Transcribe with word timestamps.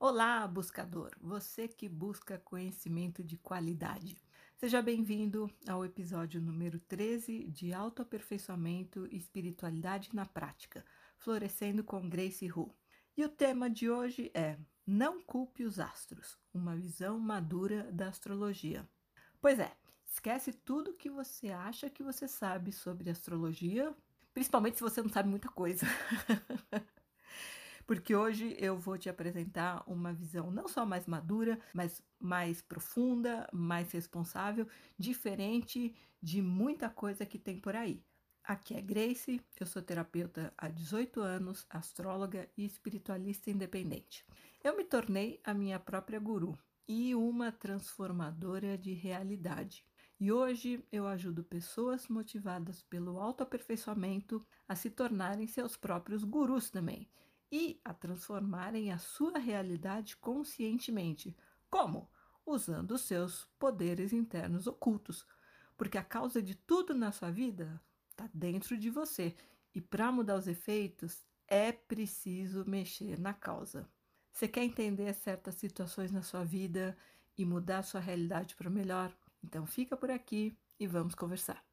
Olá, 0.00 0.46
buscador, 0.46 1.10
você 1.20 1.66
que 1.66 1.88
busca 1.88 2.38
conhecimento 2.38 3.24
de 3.24 3.36
qualidade. 3.36 4.16
Seja 4.56 4.80
bem-vindo 4.80 5.50
ao 5.68 5.84
episódio 5.84 6.40
número 6.40 6.78
13 6.78 7.48
de 7.48 7.74
Autoaperfeiçoamento 7.74 9.08
e 9.10 9.16
Espiritualidade 9.16 10.10
na 10.14 10.24
Prática, 10.24 10.84
Florescendo 11.16 11.82
com 11.82 12.08
Grace 12.08 12.48
Hu. 12.48 12.72
E 13.16 13.24
o 13.24 13.28
tema 13.28 13.68
de 13.68 13.90
hoje 13.90 14.30
é 14.34 14.56
Não 14.86 15.20
culpe 15.20 15.64
os 15.64 15.80
astros, 15.80 16.38
uma 16.54 16.76
visão 16.76 17.18
madura 17.18 17.90
da 17.90 18.06
astrologia. 18.06 18.88
Pois 19.40 19.58
é, 19.58 19.76
esquece 20.06 20.52
tudo 20.52 20.94
que 20.94 21.10
você 21.10 21.48
acha 21.48 21.90
que 21.90 22.04
você 22.04 22.28
sabe 22.28 22.70
sobre 22.70 23.10
astrologia, 23.10 23.92
principalmente 24.32 24.76
se 24.76 24.82
você 24.82 25.02
não 25.02 25.08
sabe 25.08 25.28
muita 25.28 25.48
coisa. 25.48 25.84
porque 27.88 28.14
hoje 28.14 28.54
eu 28.58 28.76
vou 28.76 28.98
te 28.98 29.08
apresentar 29.08 29.82
uma 29.86 30.12
visão 30.12 30.50
não 30.50 30.68
só 30.68 30.84
mais 30.84 31.06
madura, 31.06 31.58
mas 31.72 32.02
mais 32.20 32.60
profunda, 32.60 33.48
mais 33.50 33.90
responsável, 33.92 34.68
diferente 34.98 35.96
de 36.22 36.42
muita 36.42 36.90
coisa 36.90 37.24
que 37.24 37.38
tem 37.38 37.58
por 37.58 37.74
aí. 37.74 38.04
Aqui 38.44 38.74
é 38.74 38.82
Grace, 38.82 39.40
eu 39.58 39.66
sou 39.66 39.80
terapeuta 39.80 40.52
há 40.58 40.68
18 40.68 41.18
anos, 41.22 41.64
astróloga 41.70 42.46
e 42.58 42.66
espiritualista 42.66 43.50
independente. 43.50 44.22
Eu 44.62 44.76
me 44.76 44.84
tornei 44.84 45.40
a 45.42 45.54
minha 45.54 45.80
própria 45.80 46.20
guru 46.20 46.58
e 46.86 47.14
uma 47.14 47.50
transformadora 47.50 48.76
de 48.76 48.92
realidade. 48.92 49.82
E 50.20 50.30
hoje 50.30 50.84
eu 50.92 51.06
ajudo 51.06 51.42
pessoas 51.42 52.06
motivadas 52.06 52.82
pelo 52.82 53.18
autoaperfeiçoamento 53.18 54.44
a 54.68 54.76
se 54.76 54.90
tornarem 54.90 55.46
seus 55.46 55.74
próprios 55.74 56.22
gurus 56.22 56.68
também 56.68 57.08
e 57.50 57.80
a 57.84 57.94
transformarem 57.94 58.92
a 58.92 58.98
sua 58.98 59.38
realidade 59.38 60.16
conscientemente. 60.16 61.36
Como? 61.70 62.10
Usando 62.44 62.92
os 62.92 63.02
seus 63.02 63.46
poderes 63.58 64.12
internos 64.12 64.66
ocultos. 64.66 65.26
Porque 65.76 65.98
a 65.98 66.04
causa 66.04 66.42
de 66.42 66.54
tudo 66.54 66.94
na 66.94 67.12
sua 67.12 67.30
vida 67.30 67.80
está 68.10 68.28
dentro 68.32 68.76
de 68.76 68.90
você. 68.90 69.34
E 69.74 69.80
para 69.80 70.10
mudar 70.10 70.36
os 70.36 70.48
efeitos, 70.48 71.24
é 71.46 71.72
preciso 71.72 72.64
mexer 72.66 73.18
na 73.18 73.32
causa. 73.32 73.88
Você 74.32 74.46
quer 74.46 74.64
entender 74.64 75.12
certas 75.14 75.54
situações 75.56 76.12
na 76.12 76.22
sua 76.22 76.44
vida 76.44 76.96
e 77.36 77.44
mudar 77.44 77.82
sua 77.82 78.00
realidade 78.00 78.54
para 78.54 78.70
melhor? 78.70 79.12
Então 79.42 79.66
fica 79.66 79.96
por 79.96 80.10
aqui 80.10 80.56
e 80.78 80.86
vamos 80.86 81.14
conversar. 81.14 81.64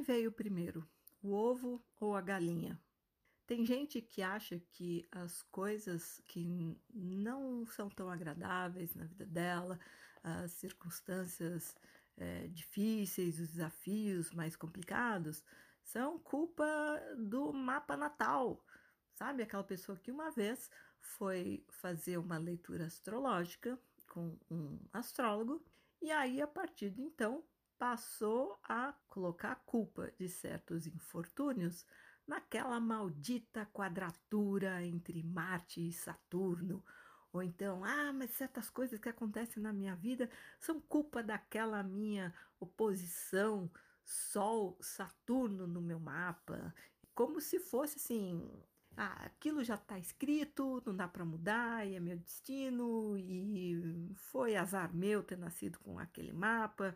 Quem 0.00 0.16
veio 0.16 0.32
primeiro, 0.32 0.88
o 1.22 1.30
ovo 1.30 1.84
ou 2.00 2.16
a 2.16 2.22
galinha? 2.22 2.80
Tem 3.46 3.66
gente 3.66 4.00
que 4.00 4.22
acha 4.22 4.58
que 4.72 5.06
as 5.12 5.42
coisas 5.42 6.22
que 6.26 6.74
não 6.88 7.66
são 7.66 7.90
tão 7.90 8.08
agradáveis 8.08 8.94
na 8.94 9.04
vida 9.04 9.26
dela, 9.26 9.78
as 10.22 10.52
circunstâncias 10.52 11.76
é, 12.16 12.46
difíceis, 12.46 13.38
os 13.38 13.50
desafios 13.50 14.32
mais 14.32 14.56
complicados, 14.56 15.44
são 15.82 16.18
culpa 16.18 16.64
do 17.18 17.52
mapa 17.52 17.94
natal. 17.94 18.64
Sabe 19.12 19.42
aquela 19.42 19.64
pessoa 19.64 19.98
que 19.98 20.10
uma 20.10 20.30
vez 20.30 20.70
foi 20.98 21.62
fazer 21.68 22.16
uma 22.16 22.38
leitura 22.38 22.86
astrológica 22.86 23.78
com 24.08 24.38
um 24.50 24.78
astrólogo 24.94 25.62
e 26.00 26.10
aí 26.10 26.40
a 26.40 26.46
partir 26.46 26.88
de 26.88 27.02
então 27.02 27.44
passou 27.80 28.60
a 28.62 28.92
colocar 29.08 29.52
a 29.52 29.56
culpa 29.56 30.12
de 30.18 30.28
certos 30.28 30.86
infortúnios 30.86 31.86
naquela 32.26 32.78
maldita 32.78 33.64
quadratura 33.72 34.84
entre 34.84 35.22
Marte 35.22 35.88
e 35.88 35.90
Saturno. 35.90 36.84
Ou 37.32 37.42
então, 37.42 37.82
ah, 37.82 38.12
mas 38.12 38.32
certas 38.32 38.68
coisas 38.68 39.00
que 39.00 39.08
acontecem 39.08 39.62
na 39.62 39.72
minha 39.72 39.96
vida 39.96 40.28
são 40.58 40.78
culpa 40.78 41.22
daquela 41.22 41.82
minha 41.82 42.34
oposição 42.60 43.70
Sol-Saturno 44.04 45.66
no 45.66 45.80
meu 45.80 45.98
mapa. 45.98 46.74
Como 47.14 47.40
se 47.40 47.58
fosse 47.58 47.96
assim, 47.96 48.46
ah, 48.94 49.24
aquilo 49.24 49.64
já 49.64 49.76
está 49.76 49.98
escrito, 49.98 50.82
não 50.84 50.94
dá 50.94 51.08
para 51.08 51.24
mudar, 51.24 51.86
e 51.86 51.94
é 51.94 52.00
meu 52.00 52.18
destino, 52.18 53.16
e 53.16 54.12
foi 54.16 54.54
azar 54.54 54.94
meu 54.94 55.22
ter 55.22 55.38
nascido 55.38 55.78
com 55.78 55.98
aquele 55.98 56.34
mapa. 56.34 56.94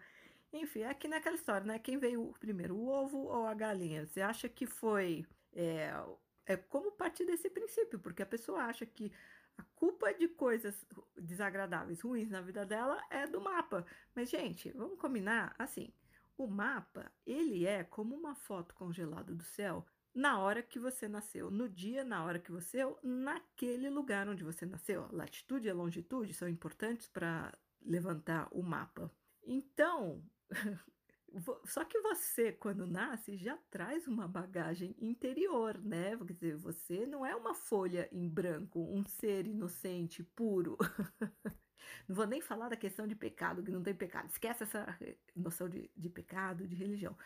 Enfim, 0.55 0.83
é 0.83 0.89
aqui 0.89 1.09
naquela 1.09 1.35
história, 1.35 1.67
né? 1.67 1.81
Quem 1.81 1.99
veio 1.99 2.33
primeiro, 2.39 2.77
o 2.77 2.89
ovo 2.89 3.19
ou 3.19 3.45
a 3.47 3.55
galinha? 3.55 4.07
Você 4.07 4.21
acha 4.21 4.49
que 4.49 4.67
foi. 4.67 5.27
É, 5.53 5.93
é 6.47 6.57
como 6.57 6.93
partir 6.93 7.27
desse 7.27 7.51
princípio, 7.51 7.99
porque 7.99 8.23
a 8.23 8.27
pessoa 8.27 8.61
acha 8.63 8.87
que 8.87 9.13
a 9.59 9.65
culpa 9.75 10.15
de 10.15 10.29
coisas 10.29 10.87
desagradáveis, 11.17 12.01
ruins 12.01 12.31
na 12.31 12.41
vida 12.41 12.65
dela 12.65 13.03
é 13.11 13.27
do 13.27 13.41
mapa. 13.41 13.85
Mas, 14.15 14.31
gente, 14.31 14.71
vamos 14.73 14.99
combinar 15.01 15.57
assim: 15.59 15.93
o 16.39 16.47
mapa, 16.47 17.11
ele 17.27 17.67
é 17.67 17.83
como 17.83 18.15
uma 18.15 18.37
foto 18.37 18.77
congelada 18.77 19.35
do 19.35 19.43
céu 19.43 19.85
na 20.15 20.39
hora 20.39 20.63
que 20.63 20.79
você 20.79 21.09
nasceu, 21.09 21.51
no 21.51 21.69
dia, 21.69 22.05
na 22.05 22.25
hora 22.25 22.39
que 22.39 22.53
você, 22.53 22.79
naquele 23.03 23.91
lugar 23.91 24.29
onde 24.29 24.45
você 24.45 24.65
nasceu. 24.65 25.09
Latitude 25.11 25.67
e 25.67 25.73
longitude 25.73 26.33
são 26.33 26.49
importantes 26.49 27.09
para 27.09 27.53
levantar 27.83 28.47
o 28.53 28.63
mapa. 28.63 29.11
Então, 29.43 30.23
Só 31.65 31.85
que 31.85 31.99
você, 32.01 32.53
quando 32.53 32.87
nasce, 32.87 33.37
já 33.37 33.57
traz 33.71 34.07
uma 34.07 34.29
bagagem 34.29 34.95
interior, 35.01 35.79
né? 35.83 36.17
Quer 36.17 36.33
dizer, 36.33 36.57
você 36.57 37.07
não 37.07 37.27
é 37.27 37.35
uma 37.35 37.55
folha 37.55 38.09
em 38.13 38.29
branco, 38.29 38.81
um 38.81 39.05
ser 39.05 39.47
inocente, 39.47 40.23
puro. 40.23 40.79
Não 42.09 42.17
vou 42.17 42.27
nem 42.27 42.41
falar 42.41 42.69
da 42.69 42.77
questão 42.77 43.07
de 43.07 43.15
pecado, 43.15 43.63
que 43.63 43.71
não 43.71 43.83
tem 43.83 43.95
pecado. 43.95 44.29
Esquece 44.29 44.63
essa 44.63 44.99
noção 45.37 45.69
de, 45.69 45.91
de 45.95 46.09
pecado, 46.09 46.67
de 46.67 46.75
religião. 46.75 47.17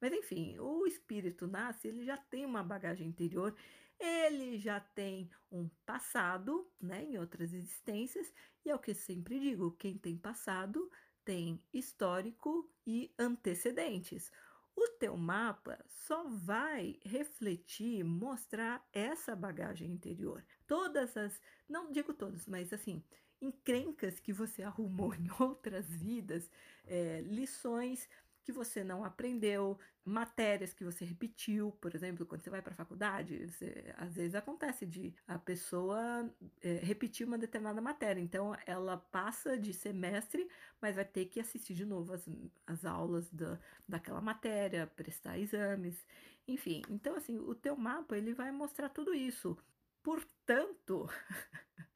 Mas 0.00 0.12
enfim, 0.12 0.58
o 0.58 0.86
espírito 0.86 1.46
nasce, 1.46 1.88
ele 1.88 2.04
já 2.04 2.16
tem 2.16 2.44
uma 2.44 2.62
bagagem 2.62 3.06
interior, 3.06 3.54
ele 3.98 4.58
já 4.58 4.80
tem 4.80 5.30
um 5.50 5.68
passado, 5.84 6.68
né, 6.80 7.04
em 7.04 7.18
outras 7.18 7.52
existências, 7.52 8.32
e 8.64 8.70
é 8.70 8.74
o 8.74 8.78
que 8.78 8.94
sempre 8.94 9.38
digo: 9.38 9.72
quem 9.72 9.98
tem 9.98 10.16
passado 10.16 10.90
tem 11.24 11.62
histórico 11.72 12.70
e 12.86 13.12
antecedentes. 13.18 14.30
O 14.74 14.88
teu 14.98 15.16
mapa 15.16 15.78
só 15.86 16.24
vai 16.28 16.98
refletir, 17.04 18.02
mostrar 18.04 18.86
essa 18.92 19.36
bagagem 19.36 19.90
interior. 19.90 20.44
Todas 20.66 21.16
as, 21.16 21.40
não 21.68 21.90
digo 21.90 22.14
todas, 22.14 22.46
mas 22.46 22.72
assim, 22.72 23.02
encrencas 23.40 24.20
que 24.20 24.32
você 24.32 24.62
arrumou 24.62 25.12
em 25.14 25.28
outras 25.38 25.86
vidas, 25.86 26.50
é, 26.86 27.20
lições 27.22 28.08
que 28.42 28.52
você 28.52 28.82
não 28.82 29.04
aprendeu, 29.04 29.78
matérias 30.04 30.72
que 30.72 30.84
você 30.84 31.04
repetiu, 31.04 31.72
por 31.80 31.94
exemplo, 31.94 32.26
quando 32.26 32.42
você 32.42 32.50
vai 32.50 32.62
para 32.62 32.72
a 32.72 32.76
faculdade, 32.76 33.46
você, 33.46 33.94
às 33.96 34.14
vezes 34.14 34.34
acontece 34.34 34.86
de 34.86 35.14
a 35.26 35.38
pessoa 35.38 36.32
é, 36.62 36.74
repetir 36.82 37.26
uma 37.26 37.38
determinada 37.38 37.80
matéria, 37.80 38.20
então 38.20 38.56
ela 38.66 38.96
passa 38.96 39.58
de 39.58 39.72
semestre, 39.72 40.48
mas 40.80 40.96
vai 40.96 41.04
ter 41.04 41.26
que 41.26 41.40
assistir 41.40 41.74
de 41.74 41.84
novo 41.84 42.12
as, 42.12 42.28
as 42.66 42.84
aulas 42.84 43.30
da, 43.30 43.58
daquela 43.86 44.20
matéria, 44.20 44.86
prestar 44.86 45.38
exames, 45.38 46.06
enfim. 46.48 46.82
Então, 46.88 47.14
assim, 47.16 47.38
o 47.38 47.54
teu 47.54 47.76
mapa 47.76 48.16
ele 48.16 48.34
vai 48.34 48.50
mostrar 48.50 48.88
tudo 48.88 49.14
isso. 49.14 49.56
Portanto, 50.02 51.08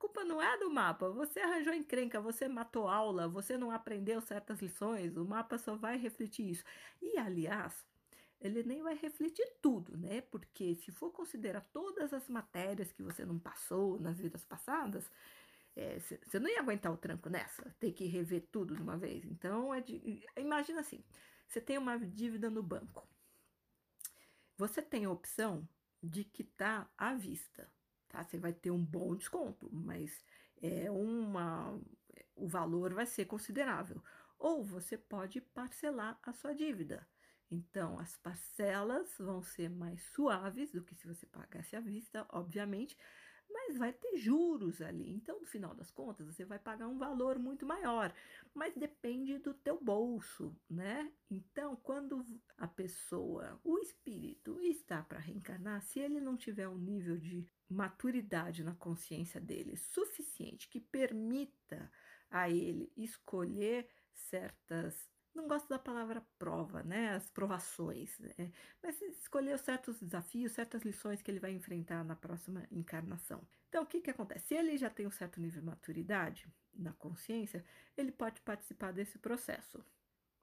culpa 0.00 0.24
não 0.24 0.42
é 0.42 0.58
do 0.58 0.70
mapa. 0.70 1.10
Você 1.10 1.40
arranjou 1.40 1.74
encrenca, 1.74 2.20
você 2.20 2.48
matou 2.48 2.88
aula, 2.88 3.28
você 3.28 3.58
não 3.58 3.70
aprendeu 3.70 4.20
certas 4.22 4.60
lições. 4.60 5.14
O 5.16 5.24
mapa 5.26 5.58
só 5.58 5.76
vai 5.76 5.98
refletir 5.98 6.50
isso. 6.50 6.64
E, 7.02 7.18
aliás, 7.18 7.86
ele 8.40 8.62
nem 8.62 8.82
vai 8.82 8.94
refletir 8.96 9.46
tudo, 9.60 9.96
né? 9.98 10.22
Porque 10.22 10.74
se 10.74 10.90
for 10.90 11.12
considerar 11.12 11.60
todas 11.72 12.14
as 12.14 12.28
matérias 12.30 12.90
que 12.90 13.02
você 13.02 13.26
não 13.26 13.38
passou 13.38 14.00
nas 14.00 14.18
vidas 14.18 14.42
passadas, 14.44 15.04
você 16.26 16.36
é, 16.36 16.40
não 16.40 16.48
ia 16.48 16.60
aguentar 16.60 16.90
o 16.90 16.96
tranco 16.96 17.28
nessa, 17.28 17.62
ter 17.78 17.92
que 17.92 18.06
rever 18.06 18.48
tudo 18.50 18.74
de 18.74 18.82
uma 18.82 18.96
vez. 18.96 19.24
Então, 19.26 19.72
é 19.74 19.82
de, 19.82 20.24
imagina 20.36 20.80
assim: 20.80 21.04
você 21.46 21.60
tem 21.60 21.76
uma 21.76 21.98
dívida 21.98 22.48
no 22.48 22.62
banco. 22.62 23.06
Você 24.56 24.80
tem 24.80 25.04
a 25.04 25.10
opção 25.10 25.68
de 26.02 26.24
quitar 26.24 26.90
à 26.96 27.14
vista 27.14 27.70
tá? 28.10 28.22
Você 28.24 28.38
vai 28.38 28.52
ter 28.52 28.70
um 28.70 28.84
bom 28.84 29.16
desconto, 29.16 29.70
mas 29.72 30.22
é 30.60 30.90
uma 30.90 31.80
o 32.36 32.48
valor 32.48 32.92
vai 32.94 33.06
ser 33.06 33.26
considerável. 33.26 34.02
Ou 34.38 34.64
você 34.64 34.96
pode 34.96 35.40
parcelar 35.40 36.18
a 36.22 36.32
sua 36.32 36.54
dívida. 36.54 37.06
Então, 37.50 37.98
as 37.98 38.16
parcelas 38.16 39.14
vão 39.18 39.42
ser 39.42 39.68
mais 39.68 40.02
suaves 40.14 40.70
do 40.70 40.82
que 40.82 40.94
se 40.94 41.06
você 41.06 41.26
pagasse 41.26 41.76
à 41.76 41.80
vista, 41.80 42.26
obviamente, 42.30 42.96
mas 43.52 43.76
vai 43.76 43.92
ter 43.92 44.16
juros 44.16 44.80
ali. 44.80 45.10
Então, 45.10 45.40
no 45.40 45.46
final 45.46 45.74
das 45.74 45.90
contas, 45.90 46.26
você 46.26 46.44
vai 46.44 46.58
pagar 46.58 46.88
um 46.88 46.98
valor 46.98 47.38
muito 47.38 47.66
maior, 47.66 48.12
mas 48.54 48.74
depende 48.74 49.38
do 49.38 49.54
teu 49.54 49.80
bolso, 49.80 50.56
né? 50.68 51.12
Então, 51.30 51.76
quando 51.76 52.24
a 52.56 52.66
pessoa, 52.66 53.60
o 53.64 53.78
espírito 53.78 54.60
está 54.60 55.02
para 55.02 55.18
reencarnar, 55.18 55.82
se 55.82 56.00
ele 56.00 56.20
não 56.20 56.36
tiver 56.36 56.68
um 56.68 56.78
nível 56.78 57.16
de 57.16 57.46
maturidade 57.68 58.64
na 58.64 58.74
consciência 58.74 59.40
dele 59.40 59.76
suficiente 59.76 60.68
que 60.68 60.80
permita 60.80 61.90
a 62.30 62.48
ele 62.48 62.92
escolher 62.96 63.88
certas 64.12 65.10
não 65.34 65.46
gosto 65.46 65.68
da 65.68 65.78
palavra 65.78 66.24
prova, 66.38 66.82
né? 66.82 67.14
As 67.14 67.30
provações, 67.30 68.18
né? 68.18 68.52
mas 68.82 69.00
escolher 69.02 69.58
certos 69.58 70.00
desafios, 70.00 70.52
certas 70.52 70.82
lições 70.82 71.22
que 71.22 71.30
ele 71.30 71.40
vai 71.40 71.52
enfrentar 71.52 72.04
na 72.04 72.16
próxima 72.16 72.66
encarnação. 72.70 73.46
Então, 73.68 73.84
o 73.84 73.86
que, 73.86 74.00
que 74.00 74.10
acontece? 74.10 74.48
Se 74.48 74.54
ele 74.54 74.76
já 74.76 74.90
tem 74.90 75.06
um 75.06 75.10
certo 75.10 75.40
nível 75.40 75.60
de 75.60 75.66
maturidade 75.66 76.52
na 76.74 76.92
consciência, 76.92 77.64
ele 77.96 78.10
pode 78.10 78.40
participar 78.40 78.92
desse 78.92 79.18
processo. 79.18 79.84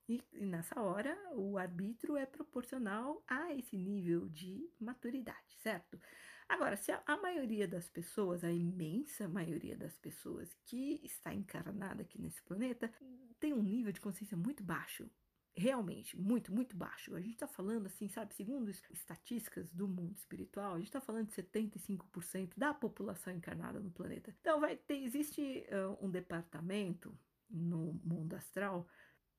E, 0.07 0.23
e 0.31 0.45
nessa 0.45 0.79
hora, 0.81 1.17
o 1.33 1.57
arbítrio 1.57 2.15
é 2.15 2.25
proporcional 2.25 3.21
a 3.27 3.53
esse 3.53 3.75
nível 3.75 4.29
de 4.29 4.71
maturidade, 4.79 5.57
certo? 5.57 5.99
Agora, 6.47 6.77
se 6.77 6.93
a, 6.93 7.03
a, 7.05 7.17
maioria 7.17 7.67
das 7.67 7.89
pessoas, 7.89 8.41
a 8.45 8.51
imensa 8.51 9.27
maioria 9.27 9.75
das 9.75 9.97
pessoas 9.97 10.55
que 10.63 11.01
está 11.03 11.33
encarnada 11.33 12.03
aqui 12.03 12.21
nesse 12.21 12.41
planeta, 12.41 12.89
tem 13.39 13.53
um 13.53 13.63
nível 13.63 13.91
de 13.91 14.01
consciência 14.01 14.37
muito 14.37 14.63
baixo, 14.63 15.09
realmente, 15.55 16.17
muito, 16.17 16.53
muito 16.53 16.75
baixo. 16.75 17.15
A 17.15 17.19
gente 17.19 17.33
está 17.33 17.47
falando, 17.47 17.87
assim, 17.87 18.07
sabe, 18.07 18.33
segundo 18.33 18.69
estatísticas 18.69 19.71
do 19.71 19.87
mundo 19.87 20.15
espiritual, 20.15 20.73
a 20.73 20.77
gente 20.77 20.87
está 20.87 21.01
falando 21.01 21.27
de 21.27 21.33
75% 21.33 22.51
da 22.55 22.73
população 22.73 23.33
encarnada 23.33 23.79
no 23.79 23.89
planeta. 23.91 24.33
Então, 24.39 24.59
vai 24.59 24.75
ter, 24.75 25.03
existe 25.03 25.65
uh, 25.69 26.05
um 26.05 26.09
departamento 26.09 27.17
no 27.49 27.93
mundo 28.03 28.35
astral 28.35 28.87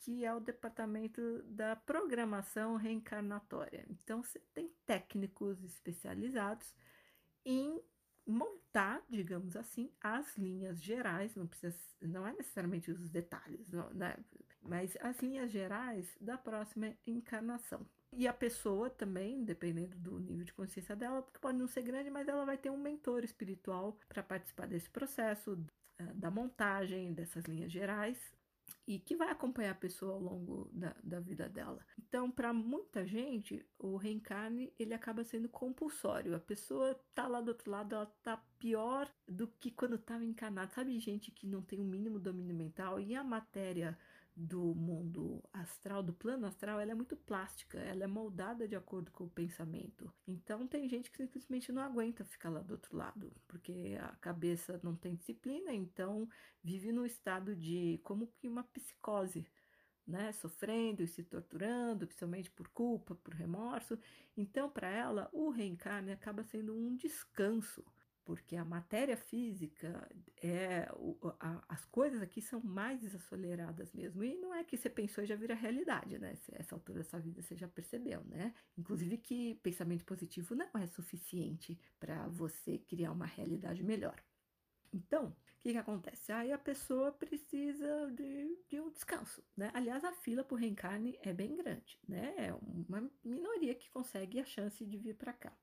que 0.01 0.25
é 0.25 0.33
o 0.33 0.41
departamento 0.41 1.43
da 1.43 1.75
programação 1.75 2.77
reencarnatória. 2.77 3.85
Então, 3.91 4.23
você 4.23 4.41
tem 4.55 4.73
técnicos 4.87 5.63
especializados 5.65 6.73
em 7.45 7.83
montar, 8.29 9.03
digamos 9.09 9.57
assim, 9.57 9.91
as 10.01 10.37
linhas 10.37 10.83
gerais, 10.83 11.35
não 11.35 11.47
precisa, 11.47 11.77
não 12.03 12.27
é 12.27 12.33
necessariamente 12.33 12.91
os 12.91 13.09
detalhes, 13.09 13.67
não, 13.69 13.89
né? 13.91 14.17
mas 14.61 14.97
as 15.01 15.19
linhas 15.21 15.51
gerais 15.51 16.17
da 16.21 16.37
próxima 16.37 16.95
encarnação. 17.07 17.87
E 18.13 18.27
a 18.27 18.33
pessoa 18.33 18.91
também, 18.91 19.45
dependendo 19.45 19.97
do 19.97 20.19
nível 20.19 20.45
de 20.45 20.53
consciência 20.53 20.97
dela, 20.97 21.23
porque 21.23 21.39
pode 21.39 21.59
não 21.59 21.67
ser 21.67 21.83
grande, 21.83 22.11
mas 22.11 22.29
ela 22.29 22.45
vai 22.45 22.57
ter 22.57 22.71
um 22.71 22.77
mentor 22.77 23.23
espiritual 23.25 23.99
para 24.09 24.23
participar 24.23 24.67
desse 24.67 24.89
processo, 24.89 25.59
eh, 25.99 26.13
da 26.15 26.31
montagem 26.31 27.13
dessas 27.13 27.45
linhas 27.45 27.71
gerais, 27.71 28.19
e 28.89 28.99
que 28.99 29.15
vai 29.15 29.29
acompanhar 29.29 29.73
a 29.73 29.75
pessoa 29.75 30.15
ao 30.15 30.21
longo 30.21 30.71
da, 30.73 30.97
da 31.05 31.21
vida 31.21 31.47
dela. 31.47 31.79
Então, 31.99 32.31
para 32.31 32.55
muita 32.55 33.07
gente, 33.07 33.63
o 33.79 33.99
reencarne 33.99 34.73
ele 34.79 34.95
acaba 34.95 35.23
sendo 35.23 35.47
compulsório. 35.47 36.35
A 36.35 36.41
pessoa 36.41 36.99
tá 37.15 37.29
lá 37.29 37.43
do 37.43 37.49
outro 37.49 37.71
lado, 37.71 37.95
ela 37.95 38.07
tá 38.23 38.39
pior 38.59 39.07
do 39.29 39.47
que 39.47 39.71
quando 39.71 39.97
estava 39.97 40.25
encarnada. 40.25 40.73
Sabe, 40.73 40.99
gente 41.01 41.31
que 41.31 41.47
não 41.47 41.61
tem 41.61 41.79
o 41.79 41.83
um 41.83 41.87
mínimo 41.87 42.19
domínio 42.19 42.57
mental 42.57 42.99
e 42.99 43.15
a 43.15 43.23
matéria 43.23 43.97
do 44.39 44.73
mundo 44.73 45.43
astral, 45.53 46.01
do 46.01 46.13
plano 46.13 46.47
astral, 46.47 46.79
ela 46.79 46.93
é 46.93 46.95
muito 46.95 47.17
plástica, 47.17 47.77
ela 47.79 48.05
é 48.05 48.07
moldada 48.07 48.69
de 48.69 48.77
acordo 48.77 49.11
com 49.11 49.25
o 49.25 49.31
pensamento. 49.31 50.13
Então 50.29 50.67
tem 50.69 50.89
gente 50.89 51.11
que 51.11 51.17
simplesmente 51.17 51.73
não 51.73 51.83
aguenta 51.83 52.25
ficar 52.25 52.49
lá 52.49 52.61
do 52.61 52.73
outro 52.73 52.97
lado, 52.97 53.35
porque 53.49 53.99
a 54.01 54.15
cabeça 54.21 54.79
não 54.85 54.95
tem 54.95 55.17
disciplina, 55.17 55.75
então 55.75 56.29
vive 56.63 56.93
no 56.93 57.05
estado 57.05 57.57
de 57.57 58.01
como 58.05 58.29
que 58.29 58.47
uma 58.49 58.63
psicose, 58.63 59.45
né, 60.07 60.31
sofrendo 60.33 61.03
e 61.03 61.09
se 61.09 61.25
torturando, 61.25 62.07
principalmente 62.07 62.51
por 62.53 62.69
culpa, 62.69 63.17
por 63.17 63.35
remorso. 63.35 63.99
Então, 64.37 64.71
para 64.71 64.89
ela, 64.89 65.29
o 65.33 65.51
reencarne 65.51 66.13
acaba 66.13 66.45
sendo 66.45 66.75
um 66.75 66.95
descanso, 66.95 67.85
porque 68.29 68.57
a 68.57 68.65
matéria 68.65 69.17
física 69.17 70.07
é 70.43 70.87
a, 71.41 71.65
as 71.67 71.87
coisas 71.87 72.21
aqui 72.21 72.43
são 72.43 72.61
mais 72.63 73.01
desaceleradas 73.01 73.91
mesmo 73.95 74.23
e 74.23 74.37
não 74.37 74.53
é 74.53 74.63
que 74.63 74.77
você 74.77 74.91
pensou 74.91 75.25
e 75.25 75.27
já 75.27 75.35
vira 75.35 75.55
realidade, 75.55 76.19
né? 76.19 76.37
Essa 76.53 76.75
altura 76.75 76.99
da 76.99 77.05
sua 77.05 77.21
vida 77.21 77.41
você 77.41 77.57
já 77.57 77.67
percebeu, 77.67 78.23
né? 78.25 78.53
Inclusive 78.77 79.17
que 79.17 79.55
pensamento 79.63 80.05
positivo 80.05 80.55
não 80.55 80.69
é 80.75 80.87
suficiente 80.89 81.81
para 81.99 82.29
você 82.29 82.77
criar 82.77 83.13
uma 83.13 83.25
realidade 83.25 83.83
melhor. 83.83 84.23
Então, 84.93 85.29
o 85.29 85.61
que, 85.61 85.73
que 85.73 85.79
acontece? 85.79 86.31
Aí 86.31 86.53
a 86.53 86.59
pessoa 86.59 87.11
precisa 87.11 88.13
de, 88.13 88.59
de 88.69 88.79
um 88.79 88.91
descanso, 88.91 89.43
né? 89.57 89.71
Aliás, 89.73 90.05
a 90.05 90.13
fila 90.13 90.45
por 90.45 90.61
reencarne 90.61 91.19
é 91.23 91.33
bem 91.33 91.57
grande, 91.57 91.99
né? 92.07 92.35
É 92.37 92.53
uma 92.53 93.11
minoria 93.25 93.75
que 93.75 93.89
consegue 93.89 94.39
a 94.39 94.45
chance 94.45 94.85
de 94.85 94.99
vir 94.99 95.15
para 95.15 95.33
cá. 95.33 95.57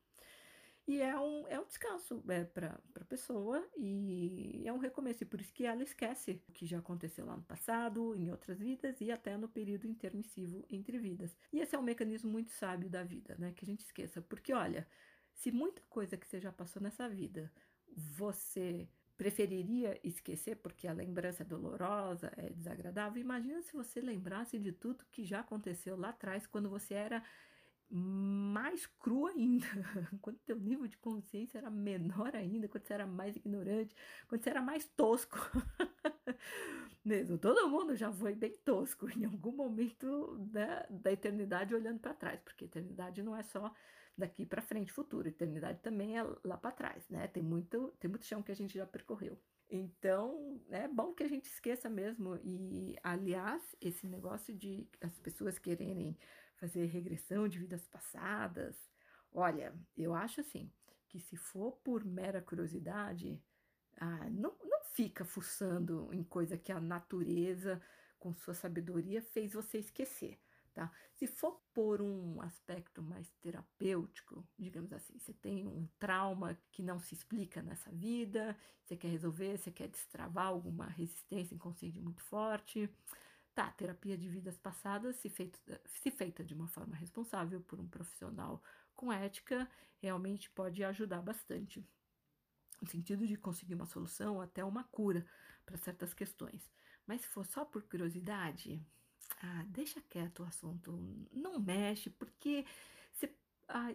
E 0.88 1.02
é 1.02 1.20
um, 1.20 1.48
é 1.48 1.60
um 1.60 1.66
descanso 1.66 2.24
é, 2.28 2.44
para 2.44 2.80
a 3.02 3.06
pessoa 3.06 3.68
e 3.76 4.62
é 4.66 4.72
um 4.72 4.78
recomeço. 4.78 5.24
E 5.24 5.26
por 5.26 5.42
isso 5.42 5.54
que 5.54 5.66
ela 5.66 5.82
esquece 5.82 6.44
o 6.48 6.52
que 6.52 6.66
já 6.66 6.78
aconteceu 6.78 7.26
lá 7.26 7.36
no 7.36 7.44
passado, 7.44 8.16
em 8.16 8.30
outras 8.30 8.60
vidas 8.60 9.02
e 9.02 9.12
até 9.12 9.36
no 9.36 9.50
período 9.50 9.88
intermissivo 9.88 10.64
entre 10.70 11.00
vidas. 11.00 11.36
E 11.52 11.60
esse 11.60 11.76
é 11.76 11.80
um 11.80 11.84
mecanismo 11.84 12.30
muito 12.32 12.52
sábio 12.52 12.90
da 12.90 13.04
vida, 13.04 13.36
né? 13.40 13.52
Que 13.56 13.66
a 13.66 13.68
gente 13.68 13.84
esqueça. 13.84 14.22
Porque, 14.22 14.54
olha, 14.54 14.88
se 15.34 15.52
muita 15.52 15.82
coisa 15.90 16.18
que 16.18 16.28
você 16.28 16.40
já 16.40 16.52
passou 16.52 16.82
nessa 16.82 17.10
vida 17.10 17.52
você 17.96 18.88
preferiria 19.18 19.98
esquecer 20.04 20.58
porque 20.58 20.88
a 20.88 20.94
lembrança 20.94 21.44
é 21.44 21.46
dolorosa, 21.46 22.31
é 22.36 22.50
desagradável, 22.50 23.22
imagina 23.22 23.62
se 23.62 23.74
você 23.74 24.02
lembrasse 24.02 24.60
de 24.60 24.72
tudo 24.74 25.06
que 25.10 25.24
já 25.24 25.40
aconteceu 25.40 25.96
lá 25.96 26.10
atrás, 26.10 26.46
quando 26.46 26.70
você 26.70 26.94
era 26.94 27.24
mais 27.95 28.86
cru 28.86 29.27
ainda, 29.27 29.65
quando 30.21 30.38
teu 30.39 30.59
nível 30.59 30.86
de 30.88 30.97
consciência 30.97 31.57
era 31.57 31.69
menor 31.69 32.36
ainda, 32.36 32.68
quando 32.68 32.86
você 32.86 32.94
era 32.94 33.07
mais 33.07 33.36
ignorante, 33.36 33.95
quando 34.27 34.44
você 34.44 34.50
era 34.50 34.62
mais 34.62 34.88
tosco. 34.89 35.38
Mesmo, 37.06 37.38
todo 37.38 37.69
mundo 37.69 37.95
já 37.95 38.12
foi 38.12 38.33
bem 38.33 38.53
tosco 38.65 39.07
em 39.09 39.25
algum 39.25 39.51
momento 39.51 40.38
da, 40.39 40.86
da 40.89 41.12
eternidade 41.12 41.74
olhando 41.74 42.00
para 42.00 42.13
trás, 42.13 42.42
porque 42.42 42.65
eternidade 42.65 43.24
não 43.24 43.36
é 43.36 43.44
só 43.44 43.74
daqui 44.18 44.45
para 44.45 44.62
frente, 44.62 44.92
futuro, 44.92 45.27
eternidade 45.27 45.80
também 45.81 46.18
é 46.18 46.24
lá 46.44 46.57
para 46.57 46.71
trás, 46.71 47.07
né? 47.09 47.27
Tem 47.27 47.44
muito, 47.44 47.94
tem 47.99 48.09
muito 48.09 48.25
chão 48.25 48.42
que 48.42 48.52
a 48.52 48.56
gente 48.56 48.78
já 48.78 48.85
percorreu. 48.85 49.40
Então, 49.69 50.61
é 50.69 50.87
bom 50.87 51.14
que 51.14 51.23
a 51.23 51.28
gente 51.28 51.45
esqueça 51.45 51.90
mesmo. 51.90 52.40
E, 52.44 52.95
aliás, 53.04 53.75
esse 53.81 54.06
negócio 54.07 54.54
de 54.54 54.87
as 55.02 55.18
pessoas 55.19 55.57
quererem 55.57 56.18
fazer 56.56 56.85
regressão 56.85 57.47
de 57.47 57.59
vidas 57.59 57.88
passadas. 57.88 58.76
Olha, 59.31 59.74
eu 59.97 60.14
acho 60.14 60.42
assim 60.42 60.71
que 61.07 61.19
se 61.19 61.35
for 61.35 61.74
por 61.83 62.04
mera 62.04 62.42
curiosidade, 62.42 63.42
ah, 63.97 64.30
não, 64.30 64.56
não 64.64 64.83
fica 64.94 65.24
fuçando 65.24 66.09
em 66.12 66.24
coisa 66.24 66.57
que 66.57 66.71
a 66.71 66.80
natureza, 66.80 67.81
com 68.19 68.33
sua 68.33 68.54
sabedoria, 68.54 69.21
fez 69.21 69.54
você 69.54 69.78
esquecer. 69.78 70.40
Tá? 70.74 70.92
Se 71.14 71.26
for 71.26 71.64
por 71.74 72.02
um 72.02 72.42
aspecto 72.42 73.02
mais 73.02 73.30
terapêutico, 73.40 74.45
digamos 74.59 74.92
assim, 74.92 75.18
você 75.18 75.33
tem 75.33 75.66
um 75.66 75.88
trauma 75.97 76.59
que 76.69 76.83
não 76.83 77.00
se 77.00 77.14
explica 77.14 77.62
nessa 77.62 77.90
vida, 77.94 78.57
você 78.83 78.97
quer 78.97 79.07
resolver, 79.07 79.57
você 79.57 79.71
quer 79.71 79.88
destravar 79.88 80.47
alguma 80.47 80.88
resistência 80.88 81.56
inconsciente 81.56 82.02
muito 82.02 82.21
forte, 82.21 82.90
Tá, 83.56 83.71
terapia 83.71 84.18
de 84.18 84.28
vidas 84.28 84.57
passadas, 84.57 85.16
se, 85.16 85.30
feito, 85.30 85.57
se 85.85 86.12
feita 86.12 86.44
de 86.44 86.54
uma 86.54 86.68
forma 86.68 86.94
responsável 86.94 87.62
por 87.62 87.80
um 87.80 87.88
profissional 87.88 88.62
com 88.94 89.14
ética, 89.14 89.68
realmente 89.97 90.50
pode 90.50 90.83
ajudar 90.83 91.21
bastante. 91.21 91.81
No 92.81 92.88
sentido 92.90 93.26
de 93.26 93.38
conseguir 93.38 93.74
uma 93.74 93.85
solução, 93.85 94.42
até 94.42 94.62
uma 94.64 94.83
cura 94.83 95.26
para 95.66 95.78
certas 95.78 96.14
questões. 96.14 96.69
Mas 97.07 97.21
se 97.21 97.28
for 97.28 97.45
só 97.45 97.64
por 97.64 97.81
curiosidade, 97.83 98.85
ah, 99.42 99.64
deixa 99.69 100.02
quieto 100.02 100.44
o 100.44 100.45
assunto, 100.45 100.92
não 101.31 101.57
mexe, 101.57 102.09
porque 102.09 102.66
você 103.14 103.33
ah, 103.69 103.88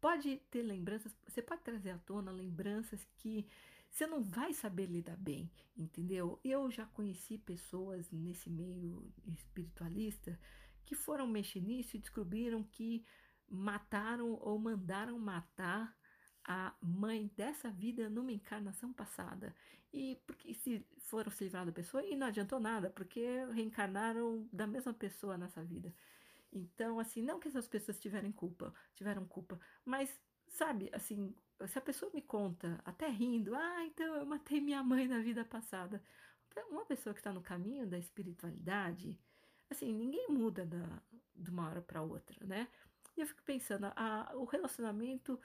pode 0.00 0.36
ter 0.52 0.62
lembranças, 0.62 1.12
você 1.26 1.42
pode 1.42 1.62
trazer 1.62 1.90
à 1.90 1.98
tona 1.98 2.30
lembranças 2.30 3.04
que 3.16 3.44
você 3.90 4.06
não 4.06 4.22
vai 4.22 4.54
saber 4.54 4.86
lidar 4.86 5.16
bem, 5.16 5.50
entendeu? 5.76 6.40
Eu 6.44 6.70
já 6.70 6.86
conheci 6.86 7.36
pessoas 7.36 8.10
nesse 8.10 8.48
meio 8.48 9.12
espiritualista 9.26 10.38
que 10.84 10.94
foram 10.94 11.26
mexer 11.26 11.60
nisso 11.60 11.96
e 11.96 12.00
descobriram 12.00 12.62
que 12.62 13.04
mataram 13.48 14.32
ou 14.40 14.58
mandaram 14.58 15.18
matar 15.18 15.96
a 16.44 16.74
mãe 16.80 17.30
dessa 17.36 17.70
vida 17.70 18.08
numa 18.08 18.32
encarnação 18.32 18.92
passada. 18.92 19.54
E 19.92 20.16
porque 20.26 20.54
se 20.54 20.86
foram 20.98 21.30
se 21.30 21.44
livrar 21.44 21.66
da 21.66 21.72
pessoa 21.72 22.04
e 22.04 22.14
não 22.14 22.28
adiantou 22.28 22.60
nada, 22.60 22.90
porque 22.90 23.44
reencarnaram 23.52 24.48
da 24.52 24.66
mesma 24.66 24.94
pessoa 24.94 25.36
nessa 25.36 25.64
vida. 25.64 25.92
Então, 26.52 26.98
assim, 26.98 27.22
não 27.22 27.38
que 27.40 27.48
essas 27.48 27.68
pessoas 27.68 27.98
tiverem 27.98 28.32
culpa, 28.32 28.72
tiveram 28.94 29.26
culpa, 29.26 29.60
mas, 29.84 30.20
sabe, 30.48 30.90
assim, 30.92 31.34
se 31.66 31.78
a 31.78 31.82
pessoa 31.82 32.10
me 32.12 32.22
conta, 32.22 32.80
até 32.84 33.08
rindo, 33.08 33.54
ah, 33.54 33.84
então 33.84 34.16
eu 34.16 34.26
matei 34.26 34.60
minha 34.60 34.82
mãe 34.82 35.06
na 35.06 35.18
vida 35.20 35.44
passada. 35.44 36.02
Uma 36.68 36.84
pessoa 36.84 37.14
que 37.14 37.20
está 37.20 37.32
no 37.32 37.40
caminho 37.40 37.86
da 37.86 37.98
espiritualidade, 37.98 39.18
assim, 39.68 39.92
ninguém 39.92 40.28
muda 40.28 40.66
da, 40.66 41.02
de 41.34 41.50
uma 41.50 41.68
hora 41.68 41.80
para 41.80 42.02
outra, 42.02 42.36
né? 42.44 42.68
E 43.16 43.20
eu 43.20 43.26
fico 43.26 43.42
pensando, 43.42 43.92
a, 43.96 44.32
o 44.34 44.44
relacionamento 44.44 45.40